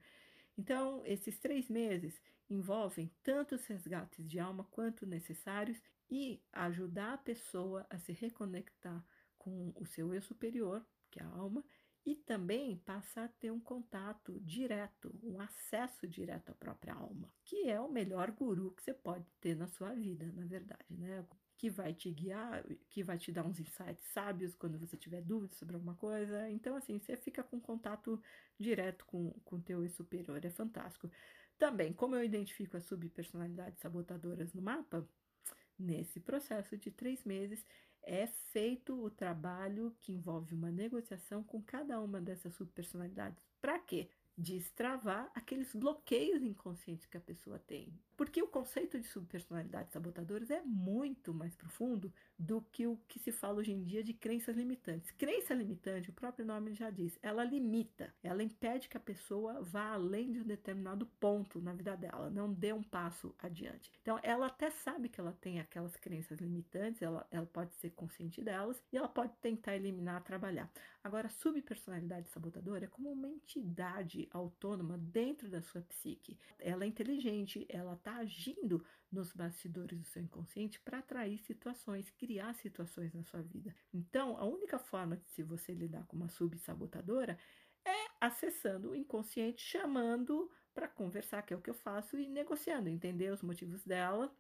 Então, 0.58 1.02
esses 1.04 1.38
três 1.38 1.68
meses 1.68 2.20
envolvem 2.48 3.10
tanto 3.22 3.54
os 3.54 3.66
resgates 3.66 4.26
de 4.26 4.38
alma 4.38 4.64
quanto 4.64 5.06
necessários 5.06 5.80
e 6.10 6.40
ajudar 6.52 7.14
a 7.14 7.18
pessoa 7.18 7.86
a 7.90 7.98
se 7.98 8.12
reconectar 8.12 9.04
com 9.38 9.72
o 9.76 9.84
seu 9.84 10.14
eu 10.14 10.22
superior, 10.22 10.84
que 11.10 11.20
é 11.20 11.24
a 11.24 11.28
alma, 11.28 11.64
e 12.06 12.14
também 12.14 12.76
passa 12.78 13.24
a 13.24 13.28
ter 13.28 13.50
um 13.50 13.58
contato 13.58 14.38
direto, 14.40 15.12
um 15.24 15.40
acesso 15.40 16.06
direto 16.06 16.50
à 16.50 16.54
própria 16.54 16.94
alma, 16.94 17.28
que 17.44 17.68
é 17.68 17.80
o 17.80 17.90
melhor 17.90 18.30
guru 18.30 18.70
que 18.70 18.82
você 18.84 18.94
pode 18.94 19.26
ter 19.40 19.56
na 19.56 19.66
sua 19.66 19.92
vida, 19.92 20.30
na 20.32 20.44
verdade, 20.46 20.84
né? 20.96 21.26
Que 21.58 21.68
vai 21.68 21.92
te 21.92 22.08
guiar, 22.12 22.64
que 22.88 23.02
vai 23.02 23.18
te 23.18 23.32
dar 23.32 23.44
uns 23.44 23.58
insights 23.58 24.04
sábios 24.12 24.54
quando 24.54 24.78
você 24.78 24.96
tiver 24.96 25.20
dúvidas 25.20 25.56
sobre 25.56 25.74
alguma 25.74 25.96
coisa. 25.96 26.48
Então, 26.48 26.76
assim, 26.76 27.00
você 27.00 27.16
fica 27.16 27.42
com 27.42 27.58
contato 27.58 28.22
direto 28.56 29.04
com 29.04 29.34
o 29.50 29.60
teu 29.60 29.88
superior, 29.88 30.44
é 30.44 30.50
fantástico. 30.50 31.10
Também, 31.58 31.92
como 31.92 32.14
eu 32.14 32.22
identifico 32.22 32.76
as 32.76 32.84
subpersonalidades 32.84 33.80
sabotadoras 33.80 34.52
no 34.52 34.62
mapa, 34.62 35.08
nesse 35.78 36.20
processo 36.20 36.76
de 36.76 36.90
três 36.90 37.24
meses, 37.24 37.66
é 38.06 38.28
feito 38.28 39.04
o 39.04 39.10
trabalho 39.10 39.94
que 40.00 40.12
envolve 40.12 40.54
uma 40.54 40.70
negociação 40.70 41.42
com 41.42 41.60
cada 41.60 42.00
uma 42.00 42.20
dessas 42.20 42.54
subpersonalidades. 42.54 43.42
Para 43.60 43.78
quê? 43.80 44.08
Destravar 44.38 45.30
aqueles 45.34 45.74
bloqueios 45.74 46.42
inconscientes 46.42 47.06
que 47.06 47.16
a 47.16 47.20
pessoa 47.20 47.58
tem. 47.58 47.92
Porque 48.16 48.40
o 48.40 48.46
conceito 48.46 49.00
de 49.00 49.06
subpersonalidades 49.06 49.92
sabotadoras 49.92 50.50
é 50.50 50.62
muito 50.62 51.34
mais 51.34 51.56
profundo 51.56 52.12
do 52.38 52.60
que 52.72 52.86
o 52.86 52.98
que 53.08 53.18
se 53.18 53.32
fala 53.32 53.58
hoje 53.58 53.72
em 53.72 53.82
dia 53.82 54.04
de 54.04 54.12
crenças 54.12 54.56
limitantes. 54.56 55.10
Crença 55.12 55.54
limitante, 55.54 56.10
o 56.10 56.12
próprio 56.12 56.44
nome 56.44 56.74
já 56.74 56.90
diz, 56.90 57.18
ela 57.22 57.42
limita, 57.42 58.14
ela 58.22 58.42
impede 58.42 58.88
que 58.88 58.96
a 58.96 59.00
pessoa 59.00 59.62
vá 59.62 59.92
além 59.92 60.32
de 60.32 60.40
um 60.40 60.44
determinado 60.44 61.06
ponto 61.18 61.60
na 61.60 61.72
vida 61.72 61.96
dela, 61.96 62.28
não 62.30 62.52
dê 62.52 62.72
um 62.72 62.82
passo 62.82 63.34
adiante. 63.38 63.90
Então, 64.02 64.20
ela 64.22 64.46
até 64.46 64.70
sabe 64.70 65.08
que 65.08 65.20
ela 65.20 65.32
tem 65.32 65.60
aquelas 65.60 65.96
crenças 65.96 66.38
limitantes, 66.38 67.00
ela, 67.00 67.26
ela 67.30 67.46
pode 67.46 67.74
ser 67.76 67.90
consciente 67.90 68.42
delas 68.42 68.82
e 68.92 68.96
ela 68.96 69.08
pode 69.08 69.32
tentar 69.40 69.74
eliminar, 69.74 70.22
trabalhar. 70.22 70.70
Agora, 71.02 71.28
subpersonalidade 71.28 72.28
sabotadora 72.30 72.84
é 72.84 72.88
como 72.88 73.12
uma 73.12 73.28
entidade 73.28 74.28
autônoma 74.30 74.98
dentro 74.98 75.48
da 75.48 75.62
sua 75.62 75.80
psique. 75.82 76.38
Ela 76.58 76.84
é 76.84 76.86
inteligente, 76.86 77.64
ela 77.68 77.94
está 77.94 78.16
agindo 78.16 78.84
nos 79.10 79.32
bastidores 79.32 79.98
do 79.98 80.04
seu 80.04 80.22
inconsciente 80.22 80.80
para 80.80 80.98
atrair 80.98 81.38
situações, 81.38 82.10
criar 82.10 82.54
situações 82.54 83.12
na 83.12 83.22
sua 83.22 83.42
vida. 83.42 83.74
Então, 83.92 84.36
a 84.36 84.44
única 84.44 84.78
forma 84.78 85.16
de 85.16 85.28
se 85.30 85.42
você 85.42 85.72
lidar 85.72 86.04
com 86.06 86.16
uma 86.16 86.28
subsabotadora 86.28 87.38
é 87.84 88.06
acessando 88.20 88.90
o 88.90 88.96
inconsciente, 88.96 89.62
chamando 89.62 90.50
para 90.74 90.88
conversar, 90.88 91.42
que 91.42 91.54
é 91.54 91.56
o 91.56 91.60
que 91.60 91.70
eu 91.70 91.74
faço, 91.74 92.18
e 92.18 92.28
negociando, 92.28 92.88
entender 92.88 93.32
os 93.32 93.42
motivos 93.42 93.84
dela, 93.84 94.34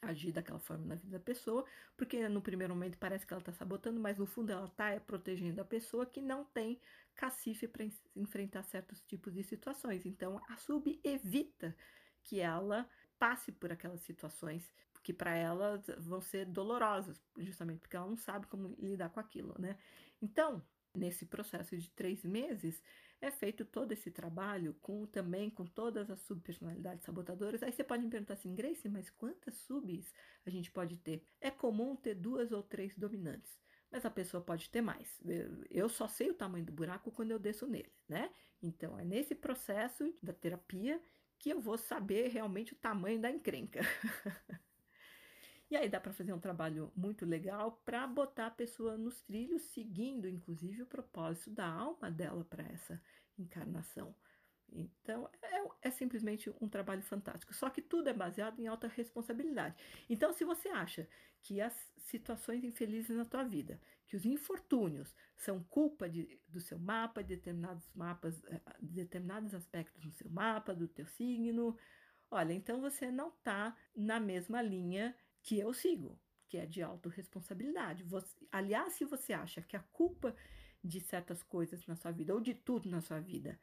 agir 0.00 0.32
daquela 0.32 0.58
forma 0.58 0.86
na 0.86 0.94
vida 0.94 1.18
da 1.18 1.24
pessoa, 1.24 1.64
porque 1.96 2.28
no 2.28 2.40
primeiro 2.40 2.74
momento 2.74 2.96
parece 2.98 3.26
que 3.26 3.32
ela 3.32 3.40
está 3.40 3.52
sabotando, 3.52 4.00
mas 4.00 4.16
no 4.16 4.26
fundo 4.26 4.50
ela 4.50 4.66
está 4.66 4.90
é, 4.90 5.00
protegendo 5.00 5.60
a 5.60 5.64
pessoa 5.64 6.06
que 6.06 6.20
não 6.20 6.44
tem 6.44 6.80
cacife 7.14 7.66
para 7.66 7.84
enfrentar 8.14 8.62
certos 8.62 9.02
tipos 9.02 9.34
de 9.34 9.42
situações. 9.42 10.06
Então, 10.06 10.40
a 10.48 10.56
sub 10.56 11.00
evita 11.02 11.76
que 12.22 12.40
ela 12.40 12.88
passe 13.18 13.52
por 13.52 13.72
aquelas 13.72 14.00
situações 14.00 14.72
que 15.02 15.12
para 15.12 15.34
ela 15.34 15.82
vão 15.98 16.20
ser 16.20 16.44
dolorosas, 16.44 17.18
justamente 17.38 17.80
porque 17.80 17.96
ela 17.96 18.06
não 18.06 18.16
sabe 18.16 18.46
como 18.46 18.74
lidar 18.78 19.08
com 19.08 19.20
aquilo, 19.20 19.54
né? 19.58 19.78
Então, 20.20 20.62
nesse 20.94 21.24
processo 21.24 21.76
de 21.76 21.90
três 21.90 22.24
meses, 22.24 22.82
é 23.20 23.30
feito 23.30 23.64
todo 23.64 23.92
esse 23.92 24.10
trabalho 24.10 24.74
com 24.80 25.06
também 25.06 25.48
com 25.50 25.64
todas 25.64 26.10
as 26.10 26.20
subpersonalidades 26.20 27.04
sabotadoras. 27.04 27.62
Aí 27.62 27.72
você 27.72 27.82
pode 27.82 28.04
me 28.04 28.10
perguntar 28.10 28.34
assim, 28.34 28.54
Grace, 28.54 28.88
mas 28.88 29.08
quantas 29.10 29.54
subs 29.54 30.12
a 30.44 30.50
gente 30.50 30.70
pode 30.70 30.96
ter? 30.98 31.24
É 31.40 31.50
comum 31.50 31.96
ter 31.96 32.14
duas 32.14 32.52
ou 32.52 32.62
três 32.62 32.94
dominantes, 32.96 33.58
mas 33.90 34.04
a 34.04 34.10
pessoa 34.10 34.42
pode 34.42 34.68
ter 34.68 34.82
mais. 34.82 35.20
Eu 35.70 35.88
só 35.88 36.06
sei 36.06 36.30
o 36.30 36.34
tamanho 36.34 36.66
do 36.66 36.72
buraco 36.72 37.10
quando 37.10 37.30
eu 37.30 37.38
desço 37.38 37.66
nele, 37.66 37.92
né? 38.08 38.30
Então 38.60 38.98
é 38.98 39.04
nesse 39.04 39.34
processo 39.34 40.14
da 40.22 40.32
terapia 40.32 41.02
que 41.38 41.50
eu 41.50 41.60
vou 41.60 41.78
saber 41.78 42.28
realmente 42.28 42.72
o 42.72 42.76
tamanho 42.76 43.20
da 43.20 43.30
encrenca. 43.30 43.80
E 45.70 45.76
aí 45.76 45.86
dá 45.86 46.00
para 46.00 46.14
fazer 46.14 46.32
um 46.32 46.40
trabalho 46.40 46.90
muito 46.96 47.26
legal 47.26 47.82
para 47.84 48.06
botar 48.06 48.46
a 48.46 48.50
pessoa 48.50 48.96
nos 48.96 49.20
trilhos, 49.20 49.60
seguindo 49.64 50.26
inclusive 50.26 50.82
o 50.82 50.86
propósito 50.86 51.50
da 51.50 51.66
alma 51.66 52.10
dela 52.10 52.42
para 52.42 52.62
essa 52.64 53.00
encarnação. 53.38 54.14
Então, 54.72 55.28
é, 55.42 55.88
é, 55.88 55.90
simplesmente 55.90 56.50
um 56.60 56.68
trabalho 56.68 57.02
fantástico. 57.02 57.54
Só 57.54 57.68
que 57.68 57.82
tudo 57.82 58.08
é 58.08 58.14
baseado 58.14 58.60
em 58.60 58.66
alta 58.66 58.88
responsabilidade. 58.88 59.76
Então, 60.08 60.32
se 60.32 60.44
você 60.44 60.68
acha 60.68 61.06
que 61.42 61.60
as 61.60 61.74
situações 61.98 62.64
infelizes 62.64 63.14
na 63.16 63.24
tua 63.26 63.44
vida, 63.44 63.78
que 64.08 64.16
os 64.16 64.24
infortúnios 64.24 65.14
são 65.36 65.62
culpa 65.62 66.08
de, 66.08 66.40
do 66.48 66.60
seu 66.60 66.78
mapa, 66.78 67.22
de 67.22 67.36
determinados 67.36 67.88
mapas, 67.94 68.40
de 68.40 68.46
eh, 68.48 68.62
determinados 68.80 69.54
aspectos 69.54 70.02
do 70.02 70.10
seu 70.10 70.30
mapa, 70.30 70.74
do 70.74 70.88
teu 70.88 71.06
signo, 71.06 71.76
olha, 72.30 72.54
então 72.54 72.80
você 72.80 73.10
não 73.10 73.28
está 73.28 73.76
na 73.94 74.18
mesma 74.18 74.62
linha 74.62 75.14
que 75.42 75.58
eu 75.58 75.74
sigo, 75.74 76.18
que 76.48 76.56
é 76.56 76.64
de 76.64 76.82
autorresponsabilidade. 76.82 78.04
Aliás, 78.50 78.94
se 78.94 79.04
você 79.04 79.34
acha 79.34 79.60
que 79.60 79.76
a 79.76 79.82
culpa 79.92 80.34
de 80.82 81.00
certas 81.00 81.42
coisas 81.42 81.86
na 81.86 81.94
sua 81.94 82.10
vida, 82.10 82.32
ou 82.32 82.40
de 82.40 82.54
tudo 82.54 82.88
na 82.88 83.02
sua 83.02 83.20
vida, 83.20 83.60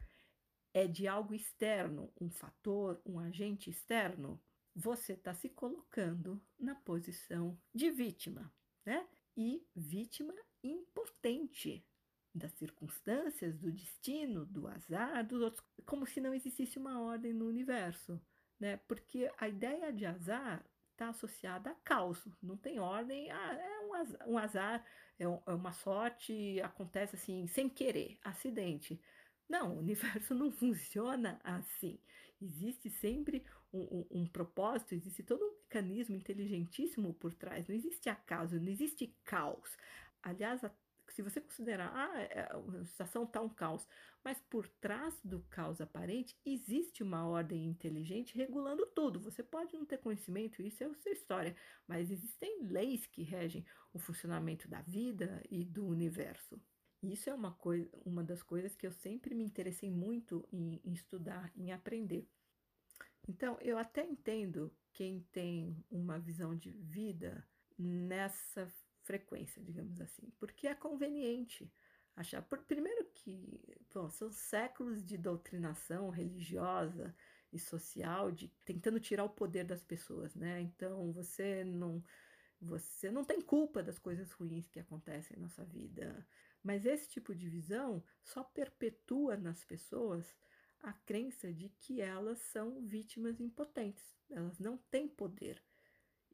é 0.73 0.85
de 0.87 1.07
algo 1.07 1.33
externo, 1.33 2.13
um 2.21 2.29
fator, 2.29 3.01
um 3.03 3.17
agente 3.17 3.69
externo, 3.69 4.39
você 4.75 5.13
está 5.13 5.33
se 5.33 5.49
colocando 5.49 6.39
na 6.59 6.75
posição 6.75 7.57
de 7.73 7.89
vítima, 7.89 8.53
né? 8.85 9.07
E 9.37 9.65
vítima 9.75 10.33
impotente 10.63 11.85
das 12.33 12.51
circunstâncias, 12.53 13.57
do 13.57 13.71
destino, 13.71 14.45
do 14.45 14.67
azar, 14.67 15.25
dos 15.25 15.41
outros, 15.41 15.63
como 15.85 16.05
se 16.05 16.19
não 16.19 16.33
existisse 16.33 16.77
uma 16.77 17.01
ordem 17.01 17.33
no 17.33 17.47
universo, 17.47 18.21
né? 18.59 18.77
Porque 18.87 19.31
a 19.37 19.47
ideia 19.47 19.91
de 19.93 20.05
azar 20.05 20.65
está 20.91 21.09
associada 21.09 21.71
a 21.71 21.75
caos, 21.75 22.25
não 22.41 22.57
tem 22.57 22.79
ordem, 22.79 23.29
ah, 23.31 23.53
é 23.53 23.79
um 23.85 23.93
azar, 23.93 24.29
um 24.29 24.37
azar 24.37 24.85
é, 25.19 25.27
um, 25.27 25.41
é, 25.45 25.53
uma 25.53 25.71
sorte, 25.71 26.59
acontece 26.61 27.15
assim, 27.15 27.47
sem 27.47 27.69
querer, 27.69 28.17
acidente. 28.23 28.99
Não, 29.47 29.75
o 29.75 29.79
universo 29.79 30.33
não 30.33 30.51
funciona 30.51 31.39
assim. 31.43 31.99
Existe 32.41 32.89
sempre 32.89 33.45
um, 33.71 33.79
um, 33.79 34.21
um, 34.21 34.27
propósito, 34.27 34.93
existe 34.93 35.23
todo 35.23 35.43
um 35.43 35.55
mecanismo 35.75 36.15
inteligentíssimo 36.15 37.13
por 37.13 37.33
trás. 37.33 37.67
Não 37.67 37.75
existe 37.75 38.09
acaso, 38.09 38.59
não 38.59 38.69
existe 38.69 39.13
caos. 39.23 39.77
Aliás, 40.23 40.63
a 40.63 40.71
se 41.09 41.21
você 41.21 41.39
considerar, 41.39 41.93
ah, 41.95 42.19
é, 42.19 42.49
a 42.81 42.83
situação 42.85 43.23
está 43.23 43.39
um 43.39 43.47
caos, 43.47 43.87
mas 44.23 44.41
por 44.49 44.67
trás 44.67 45.17
do 45.23 45.39
caos 45.49 45.79
aparente 45.79 46.35
existe 46.43 47.03
uma 47.03 47.25
ordem 47.25 47.67
inteligente 47.67 48.35
regulando 48.35 48.85
tudo. 48.87 49.19
Você 49.21 49.43
pode 49.43 49.77
não 49.77 49.85
ter 49.85 49.99
conhecimento, 49.99 50.63
isso 50.63 50.83
é 50.83 50.93
sua 50.95 51.11
história, 51.11 51.55
mas 51.87 52.09
existem 52.09 52.63
leis 52.63 53.05
que 53.05 53.21
regem 53.21 53.63
o 53.93 53.99
funcionamento 53.99 54.67
da 54.67 54.81
vida 54.81 55.41
e 55.49 55.63
do 55.63 55.85
universo. 55.85 56.59
Isso 57.03 57.29
é 57.29 57.33
uma, 57.33 57.53
coisa, 57.53 57.87
uma 58.03 58.23
das 58.23 58.41
coisas 58.41 58.75
que 58.75 58.85
eu 58.85 58.91
sempre 58.91 59.35
me 59.35 59.45
interessei 59.45 59.91
muito 59.91 60.45
em, 60.51 60.81
em 60.83 60.91
estudar, 60.91 61.49
em 61.55 61.71
aprender. 61.71 62.27
Então, 63.27 63.57
eu 63.61 63.77
até 63.77 64.03
entendo 64.03 64.75
quem 64.95 65.19
tem 65.33 65.85
uma 65.91 66.17
visão 66.17 66.55
de 66.55 66.71
vida 66.71 67.45
nessa 67.77 68.65
frequência, 69.03 69.61
digamos 69.61 69.99
assim, 69.99 70.31
porque 70.39 70.67
é 70.67 70.73
conveniente 70.73 71.69
achar. 72.15 72.41
Por, 72.41 72.59
primeiro 72.59 73.05
que 73.13 73.61
bom, 73.93 74.09
são 74.09 74.31
séculos 74.31 75.03
de 75.03 75.17
doutrinação 75.17 76.09
religiosa 76.09 77.13
e 77.51 77.59
social, 77.59 78.31
de 78.31 78.47
tentando 78.63 78.97
tirar 78.97 79.25
o 79.25 79.29
poder 79.29 79.65
das 79.65 79.83
pessoas, 79.83 80.33
né? 80.33 80.61
Então 80.61 81.11
você 81.11 81.65
não 81.65 82.01
você 82.59 83.11
não 83.11 83.25
tem 83.25 83.41
culpa 83.41 83.83
das 83.83 83.99
coisas 83.99 84.31
ruins 84.31 84.69
que 84.69 84.79
acontecem 84.79 85.37
na 85.37 85.49
sua 85.49 85.65
vida. 85.65 86.25
Mas 86.63 86.85
esse 86.85 87.09
tipo 87.09 87.35
de 87.35 87.49
visão 87.49 88.01
só 88.23 88.43
perpetua 88.43 89.35
nas 89.35 89.65
pessoas 89.65 90.33
a 90.85 90.93
crença 90.93 91.51
de 91.51 91.69
que 91.79 91.99
elas 91.99 92.37
são 92.37 92.79
vítimas 92.85 93.41
impotentes, 93.41 94.15
elas 94.29 94.59
não 94.59 94.77
têm 94.77 95.07
poder. 95.07 95.61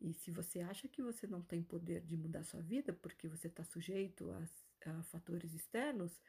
E 0.01 0.13
se 0.13 0.29
você 0.29 0.59
acha 0.59 0.89
que 0.89 1.01
você 1.01 1.25
não 1.25 1.41
tem 1.41 1.63
poder 1.63 2.01
de 2.01 2.17
mudar 2.17 2.43
sua 2.43 2.61
vida 2.61 2.91
porque 2.91 3.29
você 3.29 3.47
está 3.47 3.63
sujeito 3.63 4.29
a, 4.29 4.91
a 4.91 5.03
fatores 5.03 5.53
externos, 5.53 6.19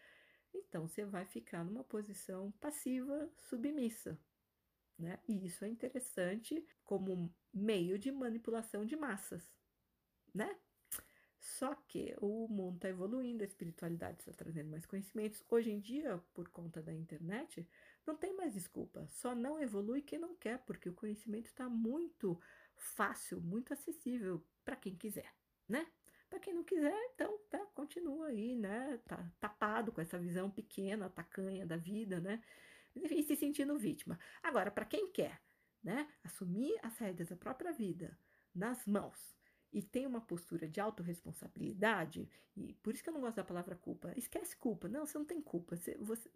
então 0.54 0.86
você 0.86 1.04
vai 1.04 1.24
ficar 1.24 1.64
numa 1.64 1.82
posição 1.82 2.52
passiva, 2.60 3.28
submissa. 3.36 4.16
Né? 4.96 5.18
E 5.26 5.44
isso 5.44 5.64
é 5.64 5.68
interessante 5.68 6.64
como 6.84 7.34
meio 7.52 7.98
de 7.98 8.12
manipulação 8.12 8.84
de 8.84 8.94
massas, 8.94 9.50
né? 10.32 10.56
Só 11.42 11.74
que 11.88 12.14
o 12.20 12.46
mundo 12.46 12.76
está 12.76 12.88
evoluindo, 12.88 13.42
a 13.42 13.46
espiritualidade 13.46 14.20
está 14.20 14.32
trazendo 14.32 14.70
mais 14.70 14.86
conhecimentos. 14.86 15.44
Hoje 15.50 15.72
em 15.72 15.80
dia, 15.80 16.22
por 16.32 16.48
conta 16.48 16.80
da 16.80 16.94
internet, 16.94 17.68
não 18.06 18.16
tem 18.16 18.32
mais 18.32 18.54
desculpa. 18.54 19.04
Só 19.08 19.34
não 19.34 19.60
evolui 19.60 20.02
quem 20.02 20.20
não 20.20 20.36
quer, 20.36 20.58
porque 20.60 20.88
o 20.88 20.94
conhecimento 20.94 21.46
está 21.46 21.68
muito 21.68 22.40
fácil, 22.76 23.40
muito 23.40 23.72
acessível 23.72 24.40
para 24.64 24.76
quem 24.76 24.94
quiser, 24.94 25.34
né? 25.68 25.84
Para 26.30 26.38
quem 26.38 26.54
não 26.54 26.62
quiser, 26.62 26.96
então 27.12 27.36
tá, 27.50 27.58
continua 27.74 28.28
aí, 28.28 28.54
né? 28.54 29.00
Tá 29.04 29.28
tapado 29.40 29.90
com 29.90 30.00
essa 30.00 30.20
visão 30.20 30.48
pequena, 30.48 31.10
tacanha 31.10 31.66
da 31.66 31.76
vida, 31.76 32.20
né? 32.20 32.40
E 32.94 33.20
se 33.24 33.34
sentindo 33.34 33.76
vítima. 33.76 34.16
Agora, 34.44 34.70
para 34.70 34.84
quem 34.84 35.10
quer, 35.10 35.42
né? 35.82 36.08
Assumir 36.22 36.78
as 36.84 36.96
rédeas 36.98 37.30
da 37.30 37.36
própria 37.36 37.72
vida 37.72 38.16
nas 38.54 38.86
mãos 38.86 39.41
e 39.72 39.82
tem 39.82 40.06
uma 40.06 40.20
postura 40.20 40.68
de 40.68 40.80
autorresponsabilidade, 40.80 42.28
e 42.56 42.74
por 42.82 42.92
isso 42.92 43.02
que 43.02 43.08
eu 43.08 43.14
não 43.14 43.20
gosto 43.22 43.36
da 43.36 43.44
palavra 43.44 43.74
culpa. 43.74 44.12
Esquece 44.16 44.54
culpa. 44.56 44.86
Não, 44.88 45.06
você 45.06 45.16
não 45.16 45.24
tem 45.24 45.40
culpa. 45.40 45.74
Você, 45.74 45.96
você, 45.98 46.30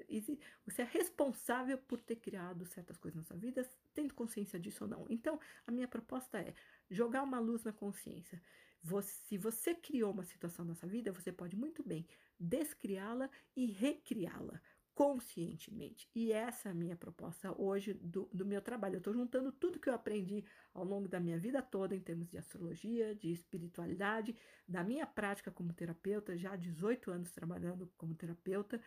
você 0.65 0.83
é 0.83 0.85
responsável 0.85 1.77
por 1.77 2.01
ter 2.01 2.17
criado 2.17 2.65
certas 2.65 2.97
coisas 2.97 3.17
na 3.17 3.25
sua 3.25 3.37
vida, 3.37 3.69
tendo 3.93 4.15
consciência 4.15 4.59
disso 4.59 4.85
ou 4.85 4.91
não. 4.91 5.07
Então, 5.11 5.39
a 5.67 5.71
minha 5.71 5.87
proposta 5.87 6.39
é 6.39 6.55
jogar 6.91 7.23
uma 7.23 7.39
luz 7.39 7.65
na 7.65 7.73
consciência. 7.73 8.41
Você, 8.83 9.13
se 9.27 9.37
você 9.37 9.75
criou 9.75 10.13
uma 10.13 10.25
situação 10.25 10.65
nessa 10.65 10.87
vida, 10.87 11.13
você 11.13 11.31
pode 11.31 11.57
muito 11.57 11.83
bem 11.83 12.07
descriá-la 12.39 13.29
e 13.55 13.67
recriá-la 13.67 14.61
conscientemente. 14.97 16.09
E 16.15 16.33
essa 16.33 16.71
é 16.71 16.73
a 16.73 16.75
minha 16.75 16.97
proposta 16.97 17.55
hoje 17.61 17.93
do, 17.93 18.27
do 18.33 18.47
meu 18.47 18.63
trabalho. 18.63 18.95
Eu 18.95 18.99
estou 18.99 19.13
juntando 19.13 19.53
tudo 19.53 19.79
que 19.79 19.91
eu 19.91 19.95
aprendi 19.95 20.43
ao 20.73 20.85
longo 20.85 21.07
da 21.07 21.21
minha 21.21 21.39
vida 21.39 21.61
toda 21.61 21.95
em 21.95 22.01
termos 22.01 22.31
de 22.31 22.39
astrologia, 22.39 23.15
de 23.15 23.31
espiritualidade, 23.31 24.35
da 24.67 24.83
minha 24.83 25.07
prática 25.07 25.51
como 25.51 25.75
terapeuta, 25.75 26.35
já 26.35 26.55
há 26.55 26.57
18 26.57 27.11
anos 27.11 27.31
trabalhando 27.31 27.93
como 27.99 28.15
terapeuta. 28.15 28.81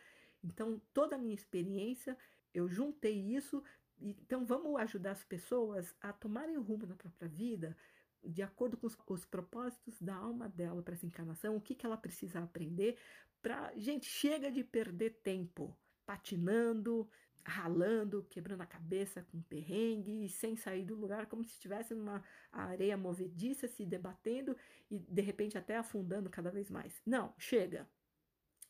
Então, 0.43 0.81
toda 0.95 1.15
a 1.15 1.19
minha 1.19 1.35
experiência, 1.35 2.17
eu 2.55 2.67
juntei 2.67 3.13
isso. 3.13 3.63
Então, 4.01 4.43
vamos 4.43 4.81
ajudar 4.81 5.11
as 5.11 5.23
pessoas 5.23 5.95
a 6.01 6.11
tomarem 6.11 6.57
o 6.57 6.63
rumo 6.63 6.87
na 6.87 6.95
própria 6.95 7.29
vida, 7.29 7.77
de 8.23 8.41
acordo 8.41 8.77
com 8.77 8.87
os, 8.87 8.97
os 9.07 9.25
propósitos 9.25 10.01
da 10.01 10.15
alma 10.15 10.49
dela 10.49 10.81
para 10.81 10.95
essa 10.95 11.05
encarnação, 11.05 11.55
o 11.55 11.61
que, 11.61 11.75
que 11.75 11.85
ela 11.85 11.97
precisa 11.97 12.39
aprender. 12.39 12.97
Para 13.43 13.71
gente, 13.77 14.07
chega 14.07 14.51
de 14.51 14.63
perder 14.63 15.11
tempo 15.21 15.77
patinando, 16.09 17.07
ralando, 17.45 18.25
quebrando 18.31 18.61
a 18.61 18.65
cabeça 18.65 19.21
com 19.31 19.43
perrengue, 19.43 20.27
sem 20.27 20.55
sair 20.55 20.83
do 20.83 20.95
lugar, 20.95 21.27
como 21.27 21.43
se 21.43 21.51
estivesse 21.51 21.93
numa 21.93 22.23
areia 22.51 22.97
movediça, 22.97 23.67
se 23.67 23.85
debatendo 23.85 24.57
e 24.89 24.97
de 24.97 25.21
repente 25.21 25.55
até 25.55 25.77
afundando 25.77 26.27
cada 26.27 26.49
vez 26.49 26.71
mais. 26.71 26.99
Não, 27.05 27.31
chega. 27.37 27.87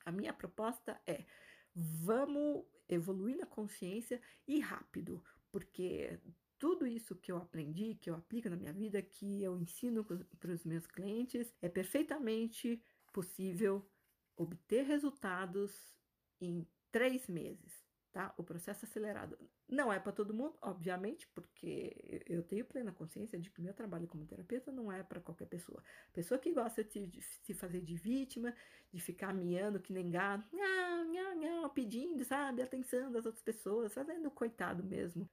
A 0.05 0.11
minha 0.11 0.33
proposta 0.33 0.99
é: 1.07 1.23
vamos 1.73 2.65
evoluir 2.89 3.37
na 3.37 3.45
consciência 3.45 4.21
e 4.45 4.59
rápido, 4.59 5.23
porque 5.49 6.19
tudo 6.57 6.85
isso 6.85 7.15
que 7.15 7.31
eu 7.31 7.37
aprendi, 7.37 7.95
que 7.95 8.09
eu 8.09 8.15
aplico 8.15 8.49
na 8.49 8.57
minha 8.57 8.73
vida, 8.73 9.01
que 9.01 9.41
eu 9.41 9.57
ensino 9.57 10.03
para 10.03 10.51
os 10.51 10.65
meus 10.65 10.85
clientes, 10.85 11.55
é 11.61 11.69
perfeitamente 11.69 12.83
possível 13.13 13.89
obter 14.35 14.83
resultados 14.83 15.71
em 16.41 16.67
três 16.91 17.27
meses, 17.27 17.85
tá? 18.11 18.33
O 18.37 18.43
processo 18.43 18.85
acelerado 18.85 19.37
não 19.67 19.93
é 19.93 19.99
para 19.99 20.11
todo 20.11 20.33
mundo, 20.33 20.57
obviamente, 20.61 21.27
porque 21.27 22.23
eu 22.27 22.41
tenho 22.43 22.65
plena 22.65 22.91
consciência 22.91 23.39
de 23.39 23.49
que 23.49 23.61
meu 23.61 23.73
trabalho 23.73 24.07
como 24.07 24.25
terapeuta 24.25 24.71
não 24.71 24.91
é 24.91 25.03
para 25.03 25.19
qualquer 25.19 25.47
pessoa. 25.47 25.83
Pessoa 26.11 26.39
que 26.39 26.51
gosta 26.51 26.83
de 26.83 27.21
se 27.21 27.53
fazer 27.53 27.81
de 27.81 27.95
vítima, 27.95 28.53
de 28.91 28.99
ficar 28.99 29.33
miando 29.33 29.79
que 29.79 29.93
nem 29.93 30.09
gato, 30.09 30.47
nha, 30.55 31.35
nha, 31.35 31.69
pedindo, 31.69 32.23
sabe, 32.25 32.61
atenção 32.61 33.11
das 33.11 33.25
outras 33.25 33.43
pessoas, 33.43 33.93
fazendo 33.93 34.29
coitado 34.31 34.83
mesmo, 34.83 35.29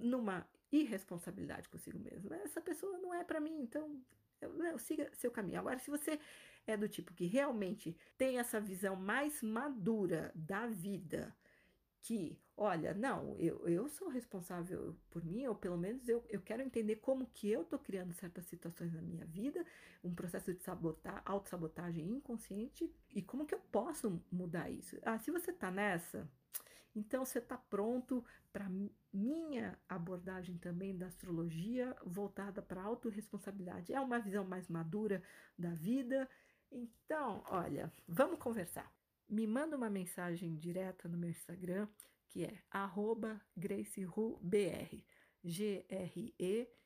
numa 0.00 0.46
irresponsabilidade 0.72 1.68
consigo 1.68 1.98
mesmo. 1.98 2.32
Essa 2.34 2.60
pessoa 2.60 2.98
não 2.98 3.14
é 3.14 3.22
para 3.22 3.40
mim, 3.40 3.60
então 3.60 4.02
eu, 4.40 4.64
eu, 4.64 4.78
siga 4.78 5.10
seu 5.14 5.30
caminho. 5.30 5.60
Agora, 5.60 5.78
se 5.78 5.90
você 5.90 6.18
é 6.66 6.76
do 6.76 6.88
tipo 6.88 7.14
que 7.14 7.26
realmente 7.26 7.96
tem 8.18 8.38
essa 8.38 8.60
visão 8.60 8.96
mais 8.96 9.42
madura 9.42 10.32
da 10.34 10.66
vida, 10.66 11.34
que, 12.02 12.38
olha, 12.56 12.94
não, 12.94 13.36
eu, 13.38 13.66
eu 13.68 13.88
sou 13.88 14.08
responsável 14.08 14.96
por 15.10 15.24
mim, 15.24 15.46
ou 15.46 15.54
pelo 15.54 15.76
menos 15.76 16.08
eu, 16.08 16.24
eu 16.28 16.40
quero 16.40 16.62
entender 16.62 16.96
como 16.96 17.26
que 17.26 17.50
eu 17.50 17.64
tô 17.64 17.78
criando 17.78 18.14
certas 18.14 18.46
situações 18.46 18.92
na 18.92 19.02
minha 19.02 19.26
vida, 19.26 19.64
um 20.04 20.14
processo 20.14 20.54
de 20.54 20.62
sabotar, 20.62 21.20
autossabotagem 21.24 22.08
inconsciente, 22.08 22.88
e 23.14 23.22
como 23.22 23.46
que 23.46 23.54
eu 23.54 23.60
posso 23.72 24.22
mudar 24.30 24.70
isso? 24.70 24.96
Ah, 25.02 25.18
se 25.18 25.30
você 25.30 25.52
tá 25.52 25.70
nessa, 25.70 26.28
então 26.94 27.24
você 27.24 27.40
está 27.40 27.58
pronto 27.58 28.24
para 28.52 28.70
minha 29.12 29.78
abordagem 29.88 30.56
também 30.56 30.96
da 30.96 31.06
astrologia 31.06 31.94
voltada 32.04 32.62
para 32.62 32.80
a 32.80 32.84
autorresponsabilidade. 32.84 33.92
É 33.92 34.00
uma 34.00 34.18
visão 34.18 34.44
mais 34.44 34.68
madura 34.68 35.22
da 35.58 35.74
vida 35.74 36.26
então, 36.70 37.42
olha, 37.48 37.92
vamos 38.06 38.38
conversar. 38.38 38.92
Me 39.28 39.46
manda 39.46 39.76
uma 39.76 39.90
mensagem 39.90 40.54
direta 40.56 41.08
no 41.08 41.18
meu 41.18 41.30
Instagram, 41.30 41.88
que 42.28 42.44
é 42.44 42.58
GraceRuBR. 43.56 45.04
G-R-E-I-C-Y-H-O-O-B 45.46 46.76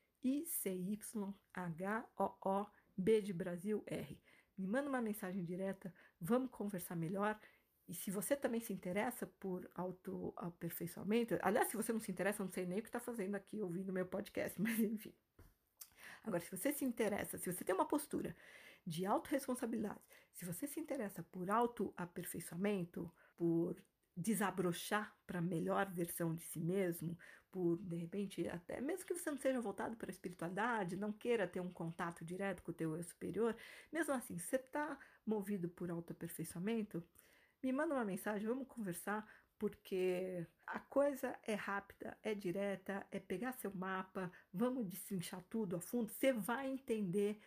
de 3.21 3.33
Brasil 3.33 3.83
R. 3.87 4.21
Me 4.57 4.67
manda 4.67 4.87
uma 4.87 5.01
mensagem 5.01 5.43
direta, 5.43 5.91
vamos 6.19 6.51
conversar 6.51 6.95
melhor. 6.95 7.39
E 7.87 7.95
se 7.95 8.11
você 8.11 8.35
também 8.35 8.61
se 8.61 8.71
interessa 8.71 9.25
por 9.25 9.67
autoaperfeiçoamento, 9.73 11.39
aliás, 11.41 11.69
se 11.69 11.77
você 11.77 11.91
não 11.91 11.99
se 11.99 12.11
interessa, 12.11 12.43
eu 12.43 12.45
não 12.45 12.53
sei 12.53 12.67
nem 12.67 12.77
o 12.79 12.83
que 12.83 12.87
está 12.87 12.99
fazendo 12.99 13.33
aqui 13.35 13.59
ouvindo 13.61 13.91
meu 13.91 14.05
podcast, 14.05 14.55
mas 14.61 14.79
enfim. 14.79 15.13
Agora, 16.23 16.39
se 16.41 16.55
você 16.55 16.71
se 16.71 16.85
interessa, 16.85 17.39
se 17.39 17.51
você 17.51 17.63
tem 17.63 17.73
uma 17.73 17.87
postura 17.87 18.35
de 18.85 19.05
autorresponsabilidade, 19.05 20.01
se 20.33 20.45
você 20.45 20.67
se 20.67 20.79
interessa 20.79 21.23
por 21.23 21.49
autoaperfeiçoamento, 21.49 23.11
por 23.35 23.81
desabrochar 24.15 25.15
para 25.25 25.39
a 25.39 25.41
melhor 25.41 25.89
versão 25.91 26.35
de 26.35 26.43
si 26.43 26.59
mesmo, 26.59 27.17
por 27.51 27.77
de 27.77 27.95
repente 27.95 28.47
até 28.47 28.79
mesmo 28.81 29.05
que 29.05 29.13
você 29.13 29.29
não 29.29 29.37
seja 29.37 29.59
voltado 29.59 29.95
para 29.95 30.09
a 30.09 30.11
espiritualidade, 30.13 30.95
não 30.95 31.11
queira 31.11 31.47
ter 31.47 31.59
um 31.59 31.71
contato 31.71 32.23
direto 32.23 32.63
com 32.63 32.71
o 32.71 32.73
teu 32.73 32.95
eu 32.95 33.03
superior, 33.03 33.55
mesmo 33.91 34.13
assim, 34.13 34.37
você 34.37 34.55
está 34.55 34.97
movido 35.25 35.69
por 35.69 35.89
autoaperfeiçoamento, 35.91 37.03
me 37.63 37.71
manda 37.71 37.93
uma 37.93 38.05
mensagem, 38.05 38.47
vamos 38.47 38.67
conversar, 38.67 39.27
porque 39.59 40.45
a 40.65 40.79
coisa 40.79 41.37
é 41.43 41.53
rápida, 41.53 42.17
é 42.23 42.33
direta, 42.33 43.05
é 43.11 43.19
pegar 43.19 43.51
seu 43.53 43.71
mapa, 43.75 44.31
vamos 44.51 44.87
destrinchar 44.87 45.43
tudo 45.49 45.75
a 45.75 45.79
fundo, 45.79 46.09
você 46.09 46.33
vai 46.33 46.67
entender 46.67 47.39